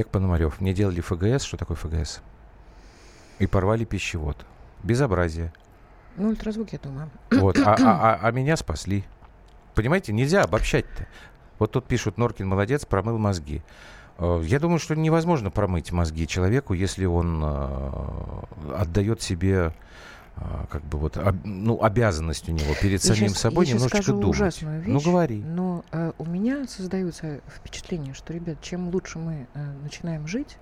Олег 0.00 0.08
Пономарев. 0.08 0.62
Мне 0.62 0.72
делали 0.72 1.02
ФГС. 1.02 1.42
Что 1.42 1.58
такое 1.58 1.76
ФГС? 1.76 2.20
И 3.38 3.46
порвали 3.46 3.84
пищевод. 3.84 4.46
Безобразие. 4.82 5.52
Ну, 6.16 6.28
ультразвук, 6.28 6.72
я 6.72 6.78
думаю. 6.78 7.10
Вот. 7.30 7.58
А, 7.58 7.74
а, 7.74 8.14
а, 8.14 8.18
а 8.22 8.30
меня 8.32 8.56
спасли. 8.56 9.04
Понимаете, 9.74 10.14
нельзя 10.14 10.42
обобщать-то. 10.42 11.06
Вот 11.58 11.72
тут 11.72 11.86
пишут, 11.86 12.16
Норкин 12.16 12.48
молодец, 12.48 12.86
промыл 12.86 13.18
мозги. 13.18 13.60
Э, 14.16 14.40
я 14.42 14.58
думаю, 14.58 14.78
что 14.78 14.96
невозможно 14.96 15.50
промыть 15.50 15.92
мозги 15.92 16.26
человеку, 16.26 16.72
если 16.72 17.04
он 17.04 17.42
э, 17.44 18.42
отдает 18.78 19.20
себе 19.20 19.74
как 20.70 20.82
бы 20.84 20.98
вот 20.98 21.16
об, 21.16 21.44
ну 21.44 21.82
обязанность 21.82 22.48
у 22.48 22.52
него 22.52 22.74
перед 22.80 23.02
самим 23.02 23.30
сейчас, 23.30 23.38
собой 23.38 23.66
я 23.66 23.74
немножечко 23.74 24.02
скажу 24.02 24.20
думать. 24.20 24.36
ужасную 24.36 24.80
вещь, 24.80 24.92
ну 24.92 25.00
говори. 25.00 25.42
Но 25.42 25.84
э, 25.92 26.12
у 26.18 26.24
меня 26.24 26.66
создается 26.66 27.40
впечатление, 27.46 28.14
что, 28.14 28.32
ребят, 28.32 28.60
чем 28.62 28.88
лучше 28.88 29.18
мы 29.18 29.46
э, 29.52 29.72
начинаем 29.82 30.26
жить, 30.26 30.56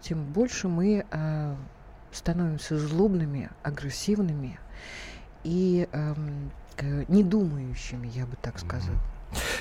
тем 0.00 0.24
больше 0.24 0.68
мы 0.68 1.04
э, 1.08 1.56
становимся 2.12 2.78
злобными, 2.78 3.50
агрессивными 3.62 4.58
и 5.44 5.88
э, 5.92 6.14
недумающими, 7.08 8.08
я 8.08 8.26
бы 8.26 8.36
так 8.40 8.58
сказала. 8.58 8.98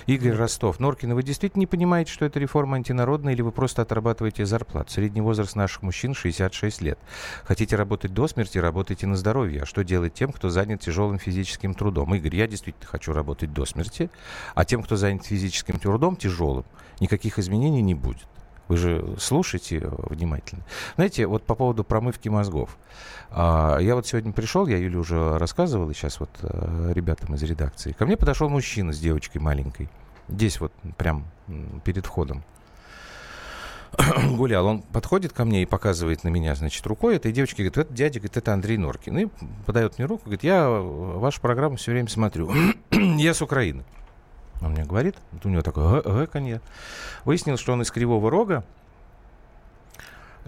Игорь 0.06 0.34
Ростов. 0.36 0.80
Норкина, 0.80 1.16
вы 1.16 1.24
действительно 1.24 1.62
не 1.62 1.68
понимаете, 1.68 2.12
что 2.12 2.26
это 2.26 2.40
реформа 2.40 2.78
антинародная, 2.78 3.34
или 3.34 3.42
вы 3.42 3.52
просто 3.52 3.82
отрабатываете 3.82 4.46
зарплату? 4.46 4.92
Средний 4.92 5.22
возраст 5.22 5.56
наших 5.56 5.82
мужчин 5.82 6.14
66 6.14 6.82
лет. 6.82 7.00
Хотите 7.44 7.76
работать 7.76 8.14
до 8.14 8.28
смерти, 8.28 8.58
работайте 8.58 9.08
на 9.08 9.16
здоровье. 9.16 9.64
А 9.64 9.66
что 9.66 9.84
делать 9.84 10.14
тем, 10.14 10.32
кто 10.32 10.50
занят 10.50 10.82
тяжелым 10.82 11.20
физическим 11.20 11.74
трудом? 11.74 12.16
Игорь, 12.16 12.36
я 12.36 12.48
действительно 12.48 12.88
хочу 12.88 13.14
работать 13.14 13.54
до 13.54 13.66
смерти, 13.66 14.10
а 14.56 14.66
тем, 14.66 14.84
кто 14.84 14.96
занят 14.96 15.26
физическим 15.26 15.80
трудом, 15.80 16.16
тяжелым, 16.16 16.66
никаких 17.00 17.40
изменений 17.40 17.82
не 17.82 17.96
будет. 17.96 18.28
Вы 18.68 18.78
же 18.78 19.16
слушайте 19.20 19.82
внимательно. 20.10 20.64
Знаете, 20.96 21.26
вот 21.28 21.44
по 21.44 21.56
поводу 21.56 21.84
промывки 21.84 22.30
мозгов. 22.30 22.78
А, 23.30 23.78
я 23.80 23.96
вот 23.96 24.08
сегодня 24.08 24.34
пришел, 24.34 24.68
я 24.68 24.78
Юле 24.78 24.98
уже 24.98 25.38
рассказывал, 25.38 25.90
и 25.90 25.94
сейчас 25.94 26.20
вот 26.20 26.30
а, 26.42 26.92
ребятам 26.92 27.36
из 27.36 27.44
редакции. 27.44 27.94
Ко 27.94 28.06
мне 28.06 28.18
подошел 28.18 28.50
мужчина 28.50 28.94
с 28.94 29.00
девочкой 29.00 29.42
маленькой. 29.42 29.90
Здесь 30.28 30.60
вот 30.60 30.74
прям 30.98 31.26
перед 31.84 32.06
входом. 32.06 32.44
гулял. 34.36 34.66
Он 34.66 34.82
подходит 34.82 35.34
ко 35.34 35.46
мне 35.46 35.64
и 35.64 35.66
показывает 35.66 36.24
на 36.24 36.30
меня, 36.30 36.56
значит, 36.56 36.86
рукой 36.86 37.16
этой 37.16 37.32
девочке, 37.32 37.64
говорит, 37.64 37.78
это 37.78 37.94
дядя, 37.94 38.20
говорит, 38.20 38.38
это 38.38 38.54
Андрей 38.54 38.78
Норкин. 38.78 39.18
И 39.18 39.28
подает 39.66 39.98
мне 39.98 40.08
руку, 40.08 40.24
говорит, 40.26 40.44
я 40.44 40.70
вашу 40.70 41.42
программу 41.42 41.78
все 41.78 41.92
время 41.92 42.10
смотрю. 42.10 42.52
я 42.92 43.34
с 43.34 43.42
Украины. 43.42 43.84
Он 44.62 44.72
мне 44.72 44.86
говорит, 44.86 45.16
вот 45.32 45.46
у 45.46 45.50
него 45.50 45.62
такое 45.62 46.02
гэканье. 46.02 46.62
Выяснилось, 47.26 47.60
что 47.60 47.74
он 47.74 47.82
из 47.82 47.92
Кривого 47.92 48.30
Рога. 48.30 48.64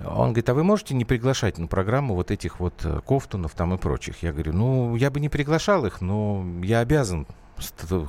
Он 0.05 0.29
говорит, 0.29 0.49
а 0.49 0.53
вы 0.53 0.63
можете 0.63 0.95
не 0.95 1.03
приглашать 1.03 1.57
на 1.57 1.67
программу 1.67 2.15
вот 2.15 2.31
этих 2.31 2.61
вот 2.61 2.73
э, 2.85 3.01
Кофтунов 3.05 3.53
там 3.53 3.73
и 3.73 3.77
прочих? 3.77 4.23
Я 4.23 4.31
говорю, 4.31 4.53
ну, 4.53 4.95
я 4.95 5.11
бы 5.11 5.19
не 5.19 5.27
приглашал 5.27 5.85
их, 5.85 5.99
но 5.99 6.45
я 6.63 6.79
обязан 6.79 7.27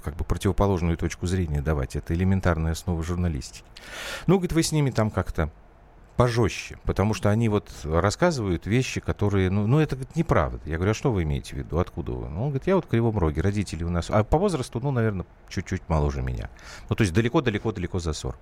как 0.05 0.15
бы 0.15 0.25
противоположную 0.25 0.97
точку 0.97 1.27
зрения 1.27 1.61
давать. 1.61 1.97
Это 1.97 2.15
элементарная 2.15 2.73
основа 2.73 3.03
журналистики. 3.03 3.65
Ну, 4.29 4.37
говорит, 4.37 4.53
вы 4.53 4.63
с 4.63 4.71
ними 4.71 4.91
там 4.91 5.11
как-то 5.11 5.51
пожестче, 6.17 6.79
потому 6.85 7.15
что 7.15 7.31
они 7.31 7.49
вот 7.49 7.71
рассказывают 7.85 8.67
вещи, 8.67 9.01
которые, 9.01 9.51
ну, 9.51 9.67
ну 9.67 9.79
это 9.81 9.97
говорит, 9.97 10.17
неправда. 10.17 10.61
Я 10.67 10.77
говорю, 10.77 10.91
а 10.91 10.95
что 10.95 11.13
вы 11.13 11.23
имеете 11.23 11.55
в 11.55 11.59
виду, 11.59 11.79
откуда 11.79 12.13
вы? 12.13 12.29
Ну, 12.29 12.43
он 12.43 12.49
говорит, 12.51 12.67
я 12.67 12.77
вот 12.77 12.85
в 12.85 12.89
Кривом 12.89 13.19
Роге, 13.19 13.41
родители 13.41 13.85
у 13.85 13.91
нас, 13.91 14.11
а 14.11 14.23
по 14.23 14.37
возрасту, 14.39 14.81
ну, 14.81 14.91
наверное, 14.91 15.25
чуть-чуть 15.49 15.83
моложе 15.89 16.23
меня. 16.23 16.51
Ну, 16.89 16.97
то 16.97 17.03
есть 17.03 17.15
далеко-далеко-далеко 17.15 17.99
за 17.99 18.13
40. 18.13 18.37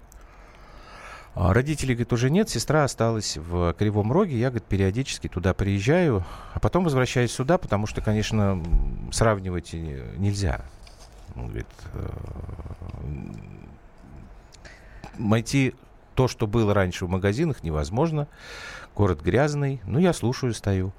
А 1.34 1.54
родителей, 1.54 1.94
говорит, 1.94 2.12
уже 2.12 2.30
нет, 2.30 2.48
сестра 2.50 2.82
осталась 2.82 3.36
в 3.36 3.72
Кривом 3.74 4.10
Роге, 4.10 4.36
я, 4.36 4.48
говорит, 4.48 4.66
периодически 4.66 5.28
туда 5.28 5.54
приезжаю, 5.54 6.24
а 6.52 6.58
потом 6.58 6.82
возвращаюсь 6.82 7.30
сюда, 7.30 7.58
потому 7.58 7.86
что, 7.86 8.00
конечно, 8.00 8.60
сравнивать 9.12 9.72
нельзя. 9.72 10.64
Он 11.36 11.46
говорит, 11.46 11.68
найти 15.16 15.74
то, 16.18 16.26
что 16.26 16.48
было 16.48 16.74
раньше 16.74 17.06
в 17.06 17.08
магазинах, 17.08 17.62
невозможно. 17.62 18.26
Город 18.96 19.22
грязный. 19.22 19.80
Ну, 19.84 20.00
я 20.00 20.12
слушаю, 20.12 20.52
стою. 20.52 20.92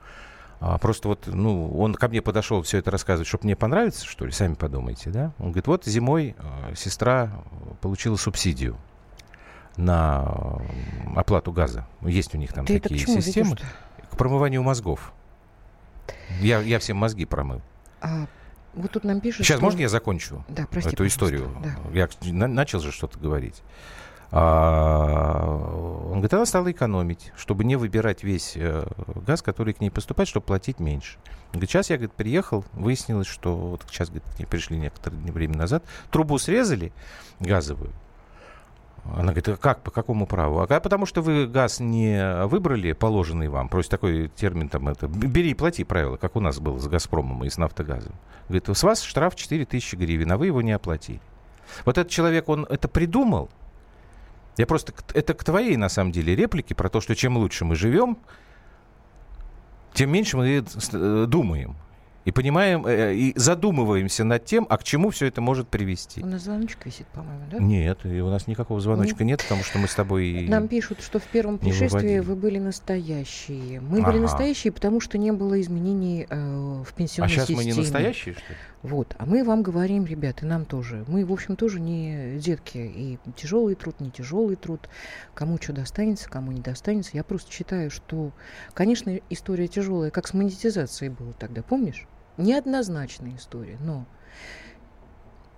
А, 0.61 0.77
просто 0.77 1.09
вот, 1.09 1.27
ну, 1.27 1.77
он 1.77 1.93
ко 1.93 2.07
мне 2.07 2.21
подошел 2.21 2.61
все 2.61 2.77
это 2.77 2.89
рассказывать, 2.89 3.27
чтобы 3.27 3.43
мне 3.43 3.57
понравится, 3.57 4.05
что 4.05 4.25
ли, 4.25 4.31
сами 4.31 4.53
подумайте, 4.53 5.09
да? 5.09 5.33
Он 5.37 5.47
говорит, 5.47 5.67
вот 5.67 5.83
зимой 5.83 6.37
э, 6.37 6.73
сестра 6.73 7.43
получила 7.81 8.15
субсидию 8.15 8.77
на 9.75 10.61
оплату 11.17 11.51
газа. 11.51 11.85
Есть 11.99 12.33
у 12.33 12.37
них 12.37 12.53
там 12.53 12.65
Ты 12.65 12.79
такие 12.79 13.05
системы. 13.05 13.57
Ведешь, 13.57 13.65
к 14.11 14.15
промыванию 14.15 14.63
мозгов. 14.63 15.11
Я, 16.39 16.61
я 16.61 16.79
всем 16.79 16.95
мозги 16.95 17.25
промыл. 17.25 17.61
А 17.99 18.25
вот 18.73 18.91
тут 18.91 19.03
нам 19.03 19.19
пишут, 19.19 19.45
Сейчас, 19.45 19.57
что... 19.57 19.65
можно 19.65 19.81
я 19.81 19.89
закончу 19.89 20.45
да, 20.47 20.65
прости, 20.71 20.91
эту 20.91 21.05
историю? 21.05 21.51
Да. 21.61 21.75
Я 21.91 22.07
на, 22.31 22.47
начал 22.47 22.79
же 22.79 22.93
что-то 22.93 23.19
говорить. 23.19 23.61
А, 24.31 26.05
он 26.05 26.13
говорит, 26.13 26.33
она 26.33 26.45
стала 26.45 26.71
экономить, 26.71 27.31
чтобы 27.35 27.63
не 27.63 27.75
выбирать 27.75 28.23
весь 28.23 28.53
э, 28.55 28.85
газ, 29.25 29.41
который 29.41 29.73
к 29.73 29.81
ней 29.81 29.89
поступает, 29.89 30.29
чтобы 30.29 30.45
платить 30.45 30.79
меньше. 30.79 31.17
Он 31.47 31.53
говорит, 31.53 31.71
сейчас 31.71 31.89
я 31.89 31.97
говорит, 31.97 32.13
приехал, 32.13 32.63
выяснилось, 32.73 33.27
что 33.27 33.55
вот 33.55 33.85
сейчас 33.89 34.09
говорит, 34.09 34.27
к 34.35 34.39
ней 34.39 34.45
пришли 34.45 34.77
некоторое 34.77 35.17
время 35.17 35.57
назад, 35.57 35.83
трубу 36.11 36.37
срезали 36.37 36.91
газовую. 37.39 37.91
Она 39.05 39.31
говорит, 39.31 39.49
а 39.49 39.57
как, 39.57 39.81
по 39.81 39.91
какому 39.91 40.27
праву? 40.27 40.61
А 40.61 40.79
потому 40.79 41.05
что 41.05 41.21
вы 41.21 41.47
газ 41.47 41.79
не 41.79 42.45
выбрали, 42.45 42.91
положенный 42.91 43.47
вам. 43.47 43.69
Просто 43.69 43.91
такой 43.91 44.27
термин 44.27 44.69
там 44.69 44.89
это. 44.89 45.07
Бери 45.07 45.51
и 45.51 45.55
плати 45.55 45.83
правила, 45.83 46.17
как 46.17 46.35
у 46.35 46.39
нас 46.39 46.59
было 46.59 46.77
с 46.77 46.87
Газпромом 46.87 47.43
и 47.45 47.49
с 47.49 47.57
Нафтогазом. 47.57 48.13
Говорит, 48.47 48.69
с 48.69 48.83
вас 48.83 49.01
штраф 49.01 49.35
4 49.35 49.65
тысячи 49.65 49.95
гривен, 49.95 50.31
а 50.31 50.37
вы 50.37 50.47
его 50.47 50.61
не 50.61 50.71
оплатили. 50.71 51.21
Вот 51.85 51.97
этот 51.97 52.11
человек, 52.11 52.49
он 52.49 52.65
это 52.65 52.87
придумал, 52.87 53.49
я 54.59 54.65
просто... 54.65 54.93
Это 55.13 55.33
к 55.33 55.43
твоей, 55.45 55.77
на 55.77 55.87
самом 55.87 56.11
деле, 56.11 56.35
реплике 56.35 56.75
про 56.75 56.89
то, 56.89 56.99
что 56.99 57.15
чем 57.15 57.37
лучше 57.37 57.63
мы 57.63 57.75
живем, 57.75 58.17
тем 59.93 60.11
меньше 60.11 60.35
мы 60.35 60.65
э, 60.65 61.25
думаем. 61.27 61.77
И 62.29 62.31
понимаем, 62.31 62.85
э, 62.85 63.15
и 63.15 63.33
задумываемся 63.35 64.23
над 64.23 64.45
тем, 64.45 64.67
а 64.69 64.77
к 64.77 64.83
чему 64.83 65.09
все 65.09 65.25
это 65.25 65.41
может 65.41 65.67
привести. 65.67 66.21
У 66.21 66.27
нас 66.27 66.43
звоночек 66.43 66.85
висит, 66.85 67.07
по-моему, 67.07 67.45
да? 67.49 67.57
Нет, 67.57 68.05
и 68.05 68.21
у 68.21 68.29
нас 68.29 68.45
никакого 68.45 68.79
звоночка 68.79 69.23
нет, 69.23 69.41
потому 69.41 69.63
что 69.63 69.79
мы 69.79 69.87
с 69.87 69.95
тобой... 69.95 70.45
Нам 70.47 70.67
пишут, 70.67 71.01
что 71.01 71.17
в 71.17 71.23
первом 71.23 71.57
пришествии 71.57 72.19
вы 72.19 72.35
были 72.35 72.59
настоящие. 72.59 73.81
Мы 73.81 74.01
ага. 74.01 74.11
были 74.11 74.21
настоящие, 74.21 74.71
потому 74.71 75.01
что 75.01 75.17
не 75.17 75.31
было 75.31 75.59
изменений 75.59 76.27
э, 76.29 76.83
в 76.87 76.93
пенсионной 76.93 77.07
системе. 77.07 77.25
А 77.25 77.29
сейчас 77.29 77.47
системе. 77.47 77.57
мы 77.57 77.65
не 77.65 77.73
настоящие, 77.73 78.35
что 78.35 78.43
ли? 78.43 78.57
Вот. 78.83 79.15
А 79.17 79.25
мы 79.25 79.43
вам 79.43 79.63
говорим, 79.63 80.05
ребята, 80.05 80.45
нам 80.45 80.65
тоже. 80.65 81.05
Мы, 81.07 81.25
в 81.25 81.33
общем, 81.33 81.55
тоже 81.55 81.79
не 81.79 82.37
детки. 82.37 82.77
И 82.77 83.17
тяжелый 83.35 83.73
труд, 83.73 83.99
не 84.01 84.11
тяжелый 84.11 84.55
труд. 84.55 84.87
Кому 85.33 85.57
что 85.59 85.73
достанется, 85.73 86.29
кому 86.29 86.51
не 86.51 86.61
достанется. 86.61 87.09
Я 87.13 87.23
просто 87.23 87.51
считаю, 87.51 87.89
что, 87.89 88.33
конечно, 88.75 89.19
история 89.31 89.67
тяжелая, 89.67 90.11
как 90.11 90.27
с 90.27 90.35
монетизацией 90.35 91.09
было 91.09 91.33
тогда, 91.33 91.63
помнишь? 91.63 92.05
Неоднозначная 92.39 93.35
история, 93.35 93.77
но 93.81 94.05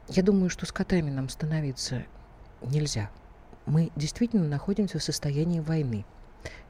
я 0.07 0.23
думаю, 0.23 0.49
что 0.49 0.65
с 0.65 0.71
котами 0.71 1.11
нам 1.11 1.29
становиться 1.29 2.05
нельзя. 2.63 3.11
Мы 3.67 3.91
действительно 3.95 4.47
находимся 4.47 4.97
в 4.97 5.03
состоянии 5.03 5.59
войны. 5.59 6.05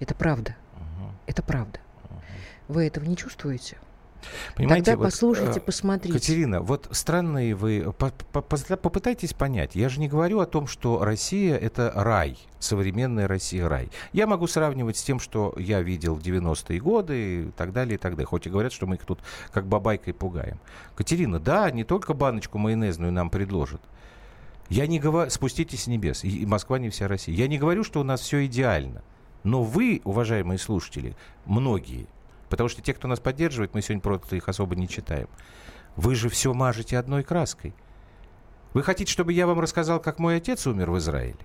Это 0.01 0.14
правда. 0.14 0.57
Uh-huh. 0.76 1.12
Это 1.28 1.41
правда. 1.41 1.80
Uh-huh. 1.80 2.22
Вы 2.68 2.88
этого 2.88 3.05
не 3.05 3.16
чувствуете? 3.16 3.78
Понимаете, 4.55 4.91
Тогда 4.91 5.05
послушайте, 5.05 5.53
вот, 5.53 5.65
посмотрите. 5.65 6.13
Катерина, 6.13 6.61
вот 6.61 6.88
странные 6.91 7.55
вы... 7.55 7.93
Попытайтесь 8.32 9.34
понять. 9.34 9.76
Я 9.76 9.89
же 9.89 9.99
не 9.99 10.07
говорю 10.07 10.39
о 10.39 10.45
том, 10.45 10.67
что 10.67 11.03
Россия— 11.03 11.57
это 11.57 11.91
рай. 11.95 12.38
Современная 12.59 13.28
Россия— 13.28 13.67
рай. 13.69 13.89
Я 14.13 14.28
могу 14.28 14.47
сравнивать 14.47 14.97
с 14.97 15.03
тем, 15.03 15.19
что 15.19 15.53
я 15.57 15.82
видел 15.82 16.15
в 16.15 16.22
90-е 16.22 16.80
годы 16.80 17.43
и 17.43 17.51
так 17.51 17.74
далее, 17.74 17.95
и 17.95 17.97
так 17.97 18.13
далее. 18.13 18.28
Хоть 18.28 18.47
и 18.47 18.49
говорят, 18.49 18.72
что 18.72 18.88
мы 18.88 18.95
их 18.95 19.05
тут 19.05 19.19
как 19.51 19.65
бабайкой 19.65 20.13
пугаем. 20.13 20.59
Катерина, 20.95 21.39
да, 21.39 21.69
не 21.72 21.84
только 21.84 22.13
баночку 22.13 22.57
майонезную 22.57 23.11
нам 23.11 23.30
предложат. 23.30 23.82
Я 24.69 24.88
не 24.88 24.99
говорю... 24.99 25.30
Спуститесь 25.30 25.84
с 25.84 25.88
небес. 25.88 26.24
И 26.24 26.45
Москва 26.45 26.80
не 26.80 26.89
вся 26.89 27.07
Россия. 27.07 27.36
Я 27.36 27.47
не 27.47 27.57
говорю, 27.57 27.84
что 27.84 27.99
у 27.99 28.03
нас 28.03 28.22
все 28.22 28.45
идеально. 28.45 29.03
Но 29.43 29.63
вы, 29.63 30.01
уважаемые 30.03 30.59
слушатели, 30.59 31.15
многие, 31.45 32.07
потому 32.52 32.68
что 32.68 32.82
те, 32.82 32.93
кто 32.93 33.08
нас 33.08 33.22
поддерживает, 33.22 33.74
мы 33.74 33.82
сегодня 33.82 34.02
просто 34.02 34.36
их 34.36 34.49
особо 34.49 34.76
не 34.76 34.88
читаем, 34.88 35.30
вы 35.95 36.16
же 36.16 36.30
все 36.30 36.54
мажете 36.54 36.97
одной 36.97 37.24
краской. 37.24 37.74
Вы 38.74 38.84
хотите, 38.84 39.12
чтобы 39.12 39.32
я 39.32 39.47
вам 39.47 39.60
рассказал, 39.60 40.02
как 40.02 40.20
мой 40.20 40.36
отец 40.36 40.68
умер 40.68 40.91
в 40.91 40.97
Израиле? 40.97 41.39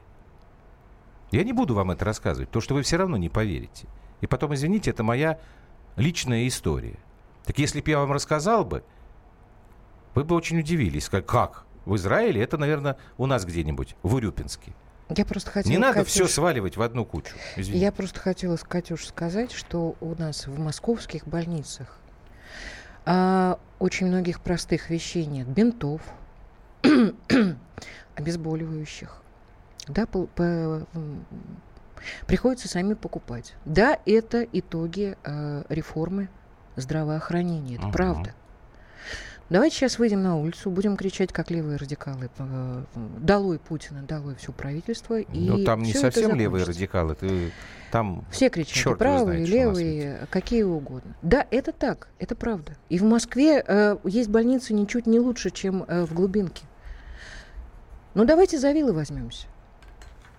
Я 1.30 1.44
не 1.44 1.52
буду 1.52 1.74
вам 1.74 1.92
это 1.92 2.04
рассказывать, 2.04 2.50
то 2.50 2.60
что 2.60 2.74
вы 2.74 2.82
все 2.82 2.96
равно 2.96 3.16
не 3.16 3.28
поверите. 3.28 3.86
И 4.20 4.26
потом, 4.26 4.54
извините, 4.54 4.90
это 4.90 5.04
моя 5.04 5.38
личная 5.94 6.46
история. 6.48 6.98
Так 7.44 7.58
если 7.58 7.80
бы 7.80 7.88
я 7.88 8.00
вам 8.00 8.10
рассказал 8.10 8.64
бы, 8.64 8.82
вы 10.14 10.24
бы 10.24 10.34
очень 10.34 10.58
удивились. 10.58 11.08
Как? 11.08 11.66
В 11.84 11.94
Израиле? 11.94 12.42
Это, 12.42 12.58
наверное, 12.58 12.96
у 13.16 13.26
нас 13.26 13.44
где-нибудь, 13.44 13.94
в 14.02 14.14
Урюпинске. 14.14 14.72
Я 15.08 15.24
просто 15.24 15.50
хотела, 15.50 15.72
Не 15.72 15.78
надо 15.78 16.00
Катюш, 16.00 16.12
все 16.12 16.26
сваливать 16.26 16.76
в 16.76 16.82
одну 16.82 17.04
кучу. 17.04 17.34
Извини. 17.56 17.78
Я 17.78 17.92
просто 17.92 18.18
хотела, 18.18 18.56
Катюш, 18.56 19.06
сказать, 19.06 19.52
что 19.52 19.94
у 20.00 20.14
нас 20.16 20.46
в 20.46 20.58
московских 20.58 21.26
больницах 21.28 21.98
а, 23.04 23.60
очень 23.78 24.08
многих 24.08 24.40
простых 24.40 24.90
вещей 24.90 25.26
нет. 25.26 25.46
Бинтов, 25.46 26.00
обезболивающих. 28.16 29.22
Да, 29.86 30.06
по, 30.06 30.26
по, 30.26 30.84
приходится 32.26 32.66
сами 32.68 32.94
покупать. 32.94 33.54
Да, 33.64 34.00
это 34.06 34.42
итоги 34.42 35.16
э, 35.22 35.62
реформы 35.68 36.28
здравоохранения. 36.74 37.76
Это 37.76 37.84
Ага. 37.84 37.92
правда. 37.92 38.34
Давайте 39.48 39.76
сейчас 39.76 40.00
выйдем 40.00 40.22
на 40.24 40.36
улицу, 40.36 40.70
будем 40.70 40.96
кричать, 40.96 41.32
как 41.32 41.50
левые 41.52 41.76
радикалы. 41.76 42.28
э, 42.38 42.82
Долой 43.20 43.60
Путина, 43.60 44.02
долой 44.02 44.34
все 44.34 44.50
правительство. 44.52 45.20
И 45.20 45.48
Ну, 45.48 45.64
там 45.64 45.82
не 45.82 45.92
совсем 45.92 46.34
левые 46.34 46.64
радикалы. 46.64 47.14
Ты, 47.14 47.52
там 47.92 48.24
Все 48.32 48.48
кричат, 48.48 48.76
и 48.76 48.80
его 48.80 48.96
правые, 48.96 49.46
знает, 49.46 49.48
левые, 49.48 50.26
какие 50.30 50.64
угодно. 50.64 51.14
Да, 51.22 51.46
это 51.52 51.70
так, 51.70 52.08
это 52.18 52.34
правда. 52.34 52.76
И 52.88 52.98
в 52.98 53.04
Москве 53.04 53.62
э, 53.64 53.98
есть 54.02 54.30
больницы 54.30 54.74
ничуть 54.74 55.06
не 55.06 55.20
лучше, 55.20 55.50
чем 55.50 55.84
э, 55.86 56.04
в 56.04 56.12
глубинке. 56.12 56.64
Ну, 58.14 58.24
давайте 58.24 58.58
за 58.58 58.72
вилы 58.72 58.92
возьмемся. 58.92 59.46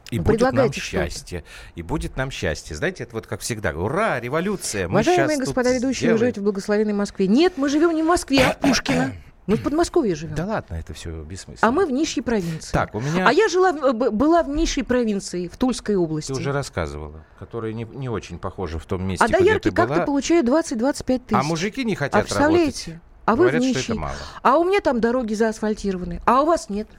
И 0.09 0.19
Ну, 0.19 0.23
будет 0.23 0.53
нам 0.53 0.71
счастье. 0.71 1.43
И 1.75 1.81
будет 1.81 2.15
нам 2.15 2.31
счастье. 2.31 2.75
Знаете, 2.75 3.03
это 3.03 3.15
вот 3.15 3.27
как 3.27 3.41
всегда. 3.41 3.71
Ура, 3.71 4.19
революция. 4.19 4.87
Мы 4.87 5.01
Уважаемые 5.01 5.37
господа 5.37 5.73
ведущие, 5.73 6.13
вы 6.13 6.17
живете 6.17 6.41
в 6.41 6.43
благословенной 6.43 6.93
Москве. 6.93 7.27
Нет, 7.27 7.53
мы 7.57 7.69
живем 7.69 7.93
не 7.95 8.03
в 8.03 8.07
Москве, 8.07 8.45
а 8.45 8.53
в 8.53 8.59
Пушкино. 8.59 9.13
Мы 9.47 9.55
в 9.55 9.63
Подмосковье 9.63 10.13
живем. 10.13 10.35
Да 10.35 10.45
ладно, 10.45 10.75
это 10.75 10.93
все 10.93 11.09
бессмысленно. 11.23 11.69
А 11.69 11.71
мы 11.71 11.85
в 11.85 11.91
нищей 11.91 12.21
провинции. 12.21 12.73
Так, 12.73 12.93
у 12.95 12.99
меня... 12.99 13.25
А 13.25 13.31
я 13.31 13.47
жила, 13.47 13.71
была 13.71 14.43
в 14.43 14.49
нищей 14.49 14.83
провинции, 14.83 15.47
в 15.47 15.55
Тульской 15.55 15.95
области. 15.95 16.33
Ты 16.33 16.37
уже 16.37 16.51
рассказывала, 16.51 17.23
которая 17.39 17.71
не, 17.71 17.85
не 17.85 18.09
очень 18.09 18.39
похожа 18.39 18.77
в 18.77 18.85
том 18.85 19.07
месте, 19.07 19.23
а 19.23 19.29
доярки 19.29 19.71
как-то 19.71 20.01
получают 20.01 20.47
20-25 20.47 21.05
тысяч. 21.05 21.19
А 21.31 21.43
мужики 21.43 21.85
не 21.85 21.93
А 21.93 21.97
хотят 21.97 22.23
представляете? 22.23 22.91
работать. 22.91 23.01
А 23.23 23.35
вы 23.35 23.43
Говорят, 23.43 23.61
в 23.61 23.65
что 23.65 23.77
нищей. 23.79 23.91
это 23.91 23.99
мало. 24.01 24.15
А 24.41 24.57
у 24.57 24.63
меня 24.65 24.81
там 24.81 24.99
дороги 24.99 25.33
заасфальтированы, 25.33 26.21
а 26.25 26.41
у 26.41 26.45
вас 26.45 26.69
нет. 26.69 26.89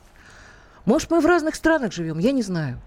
Может, 0.86 1.10
мы 1.10 1.20
в 1.20 1.26
разных 1.26 1.54
странах 1.54 1.92
живем, 1.92 2.18
я 2.18 2.32
не 2.32 2.42
знаю. 2.42 2.80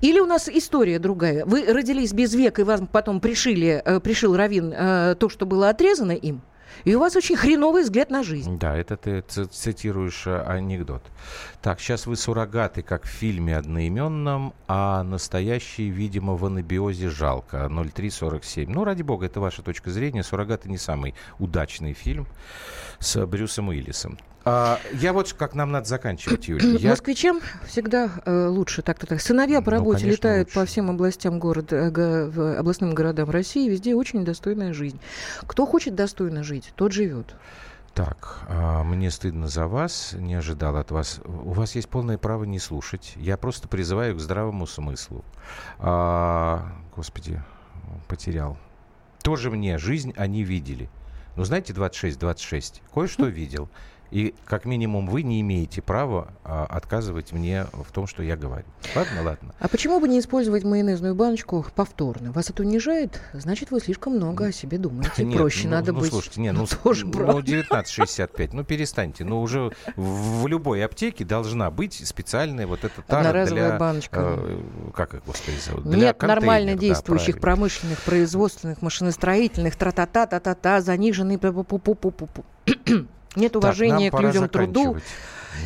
Или 0.00 0.20
у 0.20 0.26
нас 0.26 0.48
история 0.48 0.98
другая. 0.98 1.44
Вы 1.44 1.64
родились 1.72 2.12
без 2.12 2.34
века, 2.34 2.62
и 2.62 2.64
вам 2.64 2.86
потом 2.86 3.20
пришили, 3.20 3.82
э, 3.84 4.00
пришил 4.00 4.36
Равин 4.36 4.72
э, 4.72 5.14
то, 5.18 5.28
что 5.28 5.46
было 5.46 5.68
отрезано 5.68 6.12
им, 6.12 6.42
и 6.84 6.94
у 6.94 7.00
вас 7.00 7.16
очень 7.16 7.36
хреновый 7.36 7.82
взгляд 7.82 8.10
на 8.10 8.22
жизнь. 8.22 8.58
Да, 8.58 8.76
это 8.76 8.96
ты 8.96 9.20
цитируешь 9.22 10.26
э, 10.26 10.42
анекдот. 10.42 11.02
Так, 11.60 11.80
сейчас 11.80 12.06
вы 12.06 12.16
суррогаты, 12.16 12.82
как 12.82 13.04
в 13.04 13.08
фильме 13.08 13.56
одноименном, 13.56 14.54
а 14.66 15.02
настоящие, 15.02 15.90
видимо, 15.90 16.34
в 16.36 16.44
анабиозе 16.44 17.08
жалко. 17.08 17.68
0347. 17.68 18.70
Ну, 18.70 18.84
ради 18.84 19.02
бога, 19.02 19.26
это 19.26 19.40
ваша 19.40 19.62
точка 19.62 19.90
зрения. 19.90 20.22
Суррогаты 20.22 20.68
не 20.68 20.78
самый 20.78 21.14
удачный 21.38 21.92
фильм 21.92 22.26
с 22.98 23.24
Брюсом 23.26 23.68
Уиллисом. 23.68 24.18
А, 24.44 24.78
я 24.92 25.12
вот 25.12 25.32
как 25.34 25.54
нам 25.54 25.70
надо 25.70 25.86
заканчивать, 25.86 26.48
Юлия. 26.48 26.76
Я- 26.78 26.90
Москвичам 26.90 27.40
всегда 27.66 28.10
э, 28.24 28.46
лучше 28.46 28.82
так-то 28.82 29.06
так. 29.06 29.20
Сыновья 29.20 29.60
по 29.62 29.70
Ну, 29.70 29.76
работе 29.78 30.00
конечно, 30.00 30.16
летают 30.16 30.48
лучше. 30.48 30.60
по 30.60 30.66
всем 30.66 30.90
областям 30.90 31.38
города, 31.38 31.76
э, 31.76 31.90
го- 31.90 32.58
областным 32.58 32.94
городам 32.94 33.30
России, 33.30 33.68
везде 33.68 33.94
очень 33.94 34.24
достойная 34.24 34.72
жизнь. 34.72 34.98
Кто 35.46 35.66
хочет 35.66 35.94
достойно 35.94 36.42
жить, 36.42 36.72
тот 36.74 36.92
живет. 36.92 37.34
Так, 37.94 38.40
а, 38.48 38.82
мне 38.84 39.10
стыдно 39.10 39.48
за 39.48 39.66
вас, 39.66 40.14
не 40.14 40.34
ожидал 40.34 40.76
от 40.76 40.90
вас. 40.90 41.20
У 41.26 41.52
вас 41.52 41.74
есть 41.74 41.90
полное 41.90 42.16
право 42.16 42.44
не 42.44 42.58
слушать. 42.58 43.12
Я 43.16 43.36
просто 43.36 43.68
призываю 43.68 44.16
к 44.16 44.20
здравому 44.20 44.66
смыслу. 44.66 45.24
А, 45.78 46.72
господи, 46.96 47.42
потерял. 48.08 48.56
Тоже 49.22 49.50
мне 49.50 49.76
жизнь 49.78 50.14
они 50.16 50.42
видели. 50.42 50.88
Ну, 51.36 51.44
знаете, 51.44 51.72
26-26, 51.74 52.80
кое-что 52.94 53.26
видел. 53.26 53.68
И 54.12 54.34
как 54.44 54.66
минимум 54.66 55.08
вы 55.08 55.22
не 55.22 55.40
имеете 55.40 55.80
права 55.80 56.34
а, 56.44 56.66
отказывать 56.66 57.32
мне 57.32 57.64
в 57.72 57.90
том, 57.92 58.06
что 58.06 58.22
я 58.22 58.36
говорю. 58.36 58.66
Ладно, 58.94 59.22
ладно. 59.22 59.54
А 59.58 59.68
почему 59.68 60.00
бы 60.00 60.06
не 60.06 60.20
использовать 60.20 60.64
майонезную 60.64 61.14
баночку 61.14 61.64
повторно? 61.74 62.30
Вас 62.30 62.50
это 62.50 62.62
унижает? 62.62 63.22
Значит, 63.32 63.70
вы 63.70 63.80
слишком 63.80 64.16
много 64.16 64.46
о 64.46 64.52
себе 64.52 64.76
думаете. 64.76 65.24
Нет, 65.24 65.38
Проще 65.38 65.64
ну, 65.64 65.70
надо 65.70 65.94
ну, 65.94 66.00
быть. 66.00 66.10
слушайте, 66.10 66.42
не, 66.42 66.52
ну, 66.52 66.66
тоже 66.66 67.06
ну, 67.06 67.12
правда. 67.12 67.40
19,65, 67.40 68.50
ну 68.52 68.64
перестаньте. 68.64 69.24
Ну 69.24 69.40
уже 69.40 69.72
в, 69.96 70.46
любой 70.46 70.84
аптеке 70.84 71.24
должна 71.24 71.70
быть 71.70 72.06
специальная 72.06 72.66
вот 72.66 72.84
эта 72.84 73.00
тара 73.00 73.28
Одноразовая 73.28 73.68
для... 73.70 73.78
баночка. 73.78 74.20
э, 74.36 74.60
как 74.94 75.14
их, 75.14 75.24
господи, 75.24 75.56
зовут? 75.56 75.84
Для 75.84 75.98
Нет 76.08 76.20
нормально 76.20 76.72
да, 76.72 76.78
действующих 76.78 77.40
правильно. 77.40 77.40
промышленных, 77.40 77.98
производственных, 78.02 78.82
машиностроительных, 78.82 79.74
тра-та-та, 79.76 80.26
та-та-та, 80.26 80.82
заниженный 80.82 81.36
пу-пу-пу-пу-пу. 81.36 82.44
Нет 83.36 83.52
Так, 83.52 83.62
уважения 83.62 84.10
нам 84.10 84.20
к 84.20 84.22
людям 84.22 84.48
труду. 84.48 84.96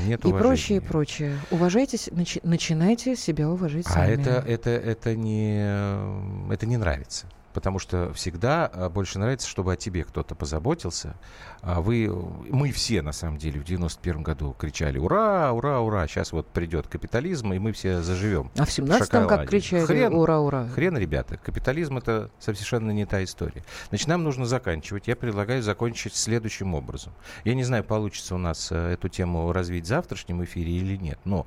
Нет 0.07 0.25
и 0.25 0.33
прочее, 0.33 0.79
и 0.79 0.81
прочее. 0.81 1.39
Уважайтесь, 1.51 2.09
начи- 2.09 2.41
начинайте 2.43 3.15
себя 3.15 3.49
уважать 3.49 3.87
А 3.87 3.91
сами. 3.91 4.13
это, 4.21 4.45
это, 4.47 4.71
это, 4.71 5.15
не, 5.15 6.53
это 6.53 6.67
не 6.67 6.77
нравится. 6.77 7.27
Потому 7.57 7.79
что 7.79 8.13
всегда 8.13 8.67
а, 8.67 8.91
больше 8.91 9.19
нравится, 9.19 9.49
чтобы 9.49 9.73
о 9.73 9.77
тебе 9.77 10.05
кто-то 10.05 10.35
позаботился. 10.35 11.17
А 11.63 11.81
вы, 11.81 12.07
мы 12.51 12.71
все, 12.71 13.01
на 13.01 13.13
самом 13.13 13.39
деле, 13.39 13.59
в 13.59 13.65
91 13.65 14.23
году 14.23 14.55
кричали 14.59 14.99
«Ура, 14.99 15.53
ура, 15.53 15.81
ура!» 15.81 16.07
Сейчас 16.07 16.33
вот 16.33 16.47
придет 16.49 16.87
капитализм, 16.87 17.55
и 17.55 17.59
мы 17.59 17.73
все 17.73 18.03
заживем. 18.03 18.51
А 18.59 18.67
в 18.67 18.69
17-м 18.69 19.27
как 19.27 19.49
кричали 19.49 19.87
Хрен, 19.87 20.13
«Ура, 20.13 20.39
ура!» 20.39 20.69
Хрен, 20.69 20.99
ребята, 20.99 21.39
капитализм 21.39 21.97
это 21.97 22.31
совершенно 22.39 22.91
не 22.91 23.07
та 23.07 23.25
история. 23.25 23.65
Значит, 23.89 24.09
нам 24.09 24.23
нужно 24.23 24.45
заканчивать. 24.45 25.09
Я 25.09 25.17
предлагаю 25.17 25.63
закончить 25.63 26.15
следующим 26.15 26.75
образом. 26.75 27.15
Я 27.45 27.55
не 27.55 27.65
знаю, 27.65 27.85
получится 27.85 28.35
у 28.35 28.39
нас 28.39 28.71
э, 28.71 28.93
эту 28.93 29.09
тему 29.09 29.51
развить 29.51 29.87
в 29.87 29.89
завтрашнем 29.89 30.45
эфире 30.45 30.73
или 30.73 30.99
нет, 30.99 31.19
но 31.25 31.47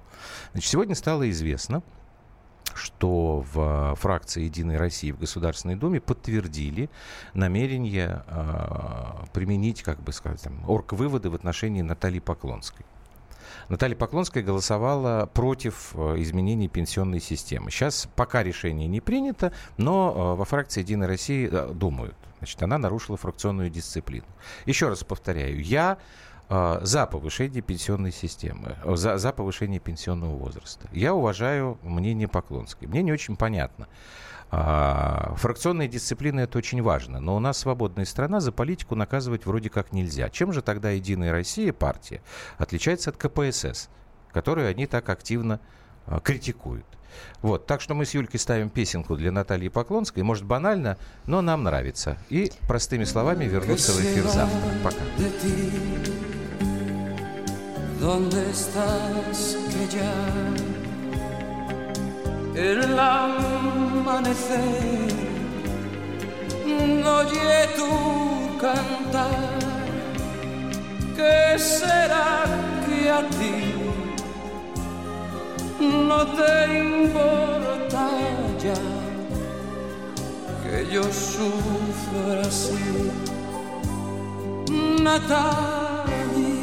значит, 0.53 0.72
сегодня 0.72 0.95
стало 0.95 1.30
известно, 1.30 1.84
что 2.76 3.45
в 3.53 3.93
э, 3.93 3.95
фракции 3.95 4.43
«Единой 4.43 4.78
России» 4.78 5.11
в 5.11 5.20
Государственной 5.20 5.76
Думе 5.76 5.99
подтвердили 5.99 6.89
намерение 7.34 8.24
э, 8.28 9.26
применить, 9.34 9.84
как 9.84 10.01
бы 10.01 10.11
сказать, 10.11 10.41
там, 10.41 10.70
орг-выводы 10.70 11.30
в 11.30 11.36
отношении 11.36 11.82
Натальи 11.82 12.20
Поклонской. 12.20 12.86
Наталья 13.67 13.95
Поклонская 13.95 14.43
голосовала 14.43 15.30
против 15.34 15.91
э, 15.93 16.15
изменений 16.22 16.67
пенсионной 16.67 17.20
системы. 17.20 17.72
Сейчас 17.72 18.07
пока 18.15 18.43
решение 18.43 18.88
не 18.88 19.01
принято, 19.01 19.53
но 19.78 20.13
э, 20.34 20.39
во 20.39 20.45
фракции 20.45 20.82
«Единой 20.82 21.07
России» 21.07 21.47
думают. 21.74 22.15
Значит, 22.39 22.63
она 22.63 22.78
нарушила 22.78 23.17
фракционную 23.17 23.70
дисциплину. 23.70 24.26
Еще 24.65 24.88
раз 24.88 25.03
повторяю, 25.03 25.61
я 25.61 25.97
за 26.50 27.06
повышение 27.06 27.62
пенсионной 27.62 28.12
системы, 28.12 28.76
э, 28.84 28.95
за, 28.95 29.18
за 29.18 29.32
повышение 29.32 29.80
пенсионного 29.80 30.36
возраста. 30.36 30.88
Я 30.91 31.14
уважаю 31.14 31.78
мнение 31.84 32.28
Поклонской. 32.28 32.88
Мне 32.88 33.04
не 33.04 33.12
очень 33.12 33.36
понятно. 33.36 33.88
А, 34.52 35.36
фракционная 35.38 35.88
дисциплина 35.88 36.39
это 36.39 36.58
очень 36.58 36.82
важно, 36.82 37.20
но 37.20 37.36
у 37.36 37.39
нас 37.39 37.60
свободная 37.60 38.06
страна, 38.06 38.39
за 38.39 38.52
политику 38.52 38.95
наказывать 38.95 39.45
вроде 39.45 39.70
как 39.70 39.93
нельзя. 39.93 40.30
Чем 40.30 40.52
же 40.52 40.64
тогда 40.64 40.89
Единая 40.89 41.32
Россия, 41.32 41.72
партия, 41.72 42.22
отличается 42.58 43.12
от 43.12 43.18
КПСС, 43.18 43.89
которую 44.32 44.68
они 44.68 44.88
так 44.88 45.10
активно 45.10 45.60
а, 46.08 46.20
критикуют? 46.20 46.86
Вот, 47.41 47.66
так 47.66 47.82
что 47.82 47.93
мы 47.93 48.06
с 48.06 48.14
Юлькой 48.14 48.39
ставим 48.39 48.70
песенку 48.70 49.16
для 49.16 49.32
Натальи 49.32 49.68
Поклонской. 49.68 50.24
Может, 50.24 50.45
банально, 50.45 50.97
но 51.26 51.41
нам 51.41 51.64
нравится. 51.64 52.18
И 52.30 52.52
простыми 52.68 53.04
словами 53.04 53.45
вернуться 53.45 53.91
в 53.91 54.00
эфир 54.00 54.24
завтра. 54.26 54.60
Пока. 54.84 55.00
¿Dónde 58.00 58.50
estás 58.50 59.58
que 59.72 59.88
ya 59.97 60.16
el 62.56 62.97
amanecer 62.97 64.60
no 67.04 67.18
oye 67.18 67.68
tu 67.76 67.91
cantar? 68.58 69.60
¿Qué 71.16 71.60
será 71.60 72.45
que 72.86 73.10
a 73.10 73.22
ti 73.38 73.80
no 75.80 76.26
te 76.26 76.80
importa 76.80 78.10
ya 78.64 78.82
que 80.64 80.88
yo 80.93 81.04
sufra 81.04 82.41
así. 82.41 83.12
Natalie. 85.04 86.59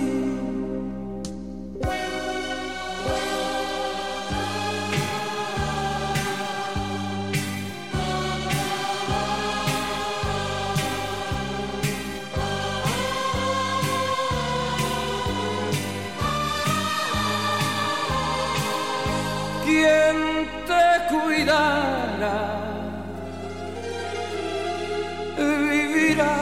Vivirá 25.39 26.39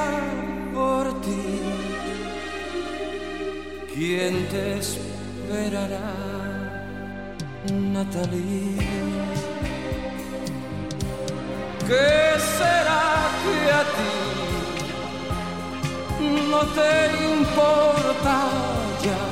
por 0.72 1.20
ti. 1.20 1.61
¿Quién 3.92 4.48
te 4.48 4.78
esperará, 4.78 6.11
Natalie? 7.70 8.78
¿Qué 11.86 12.40
será 12.57 13.07
que 13.42 13.57
a 13.80 13.82
ti 13.94 14.14
no 16.50 16.61
te 16.78 16.92
importa 17.34 18.36
ya? 19.05 19.22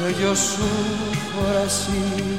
que 0.00 0.22
yo 0.22 0.34
sufro 0.34 1.64
así, 1.66 2.38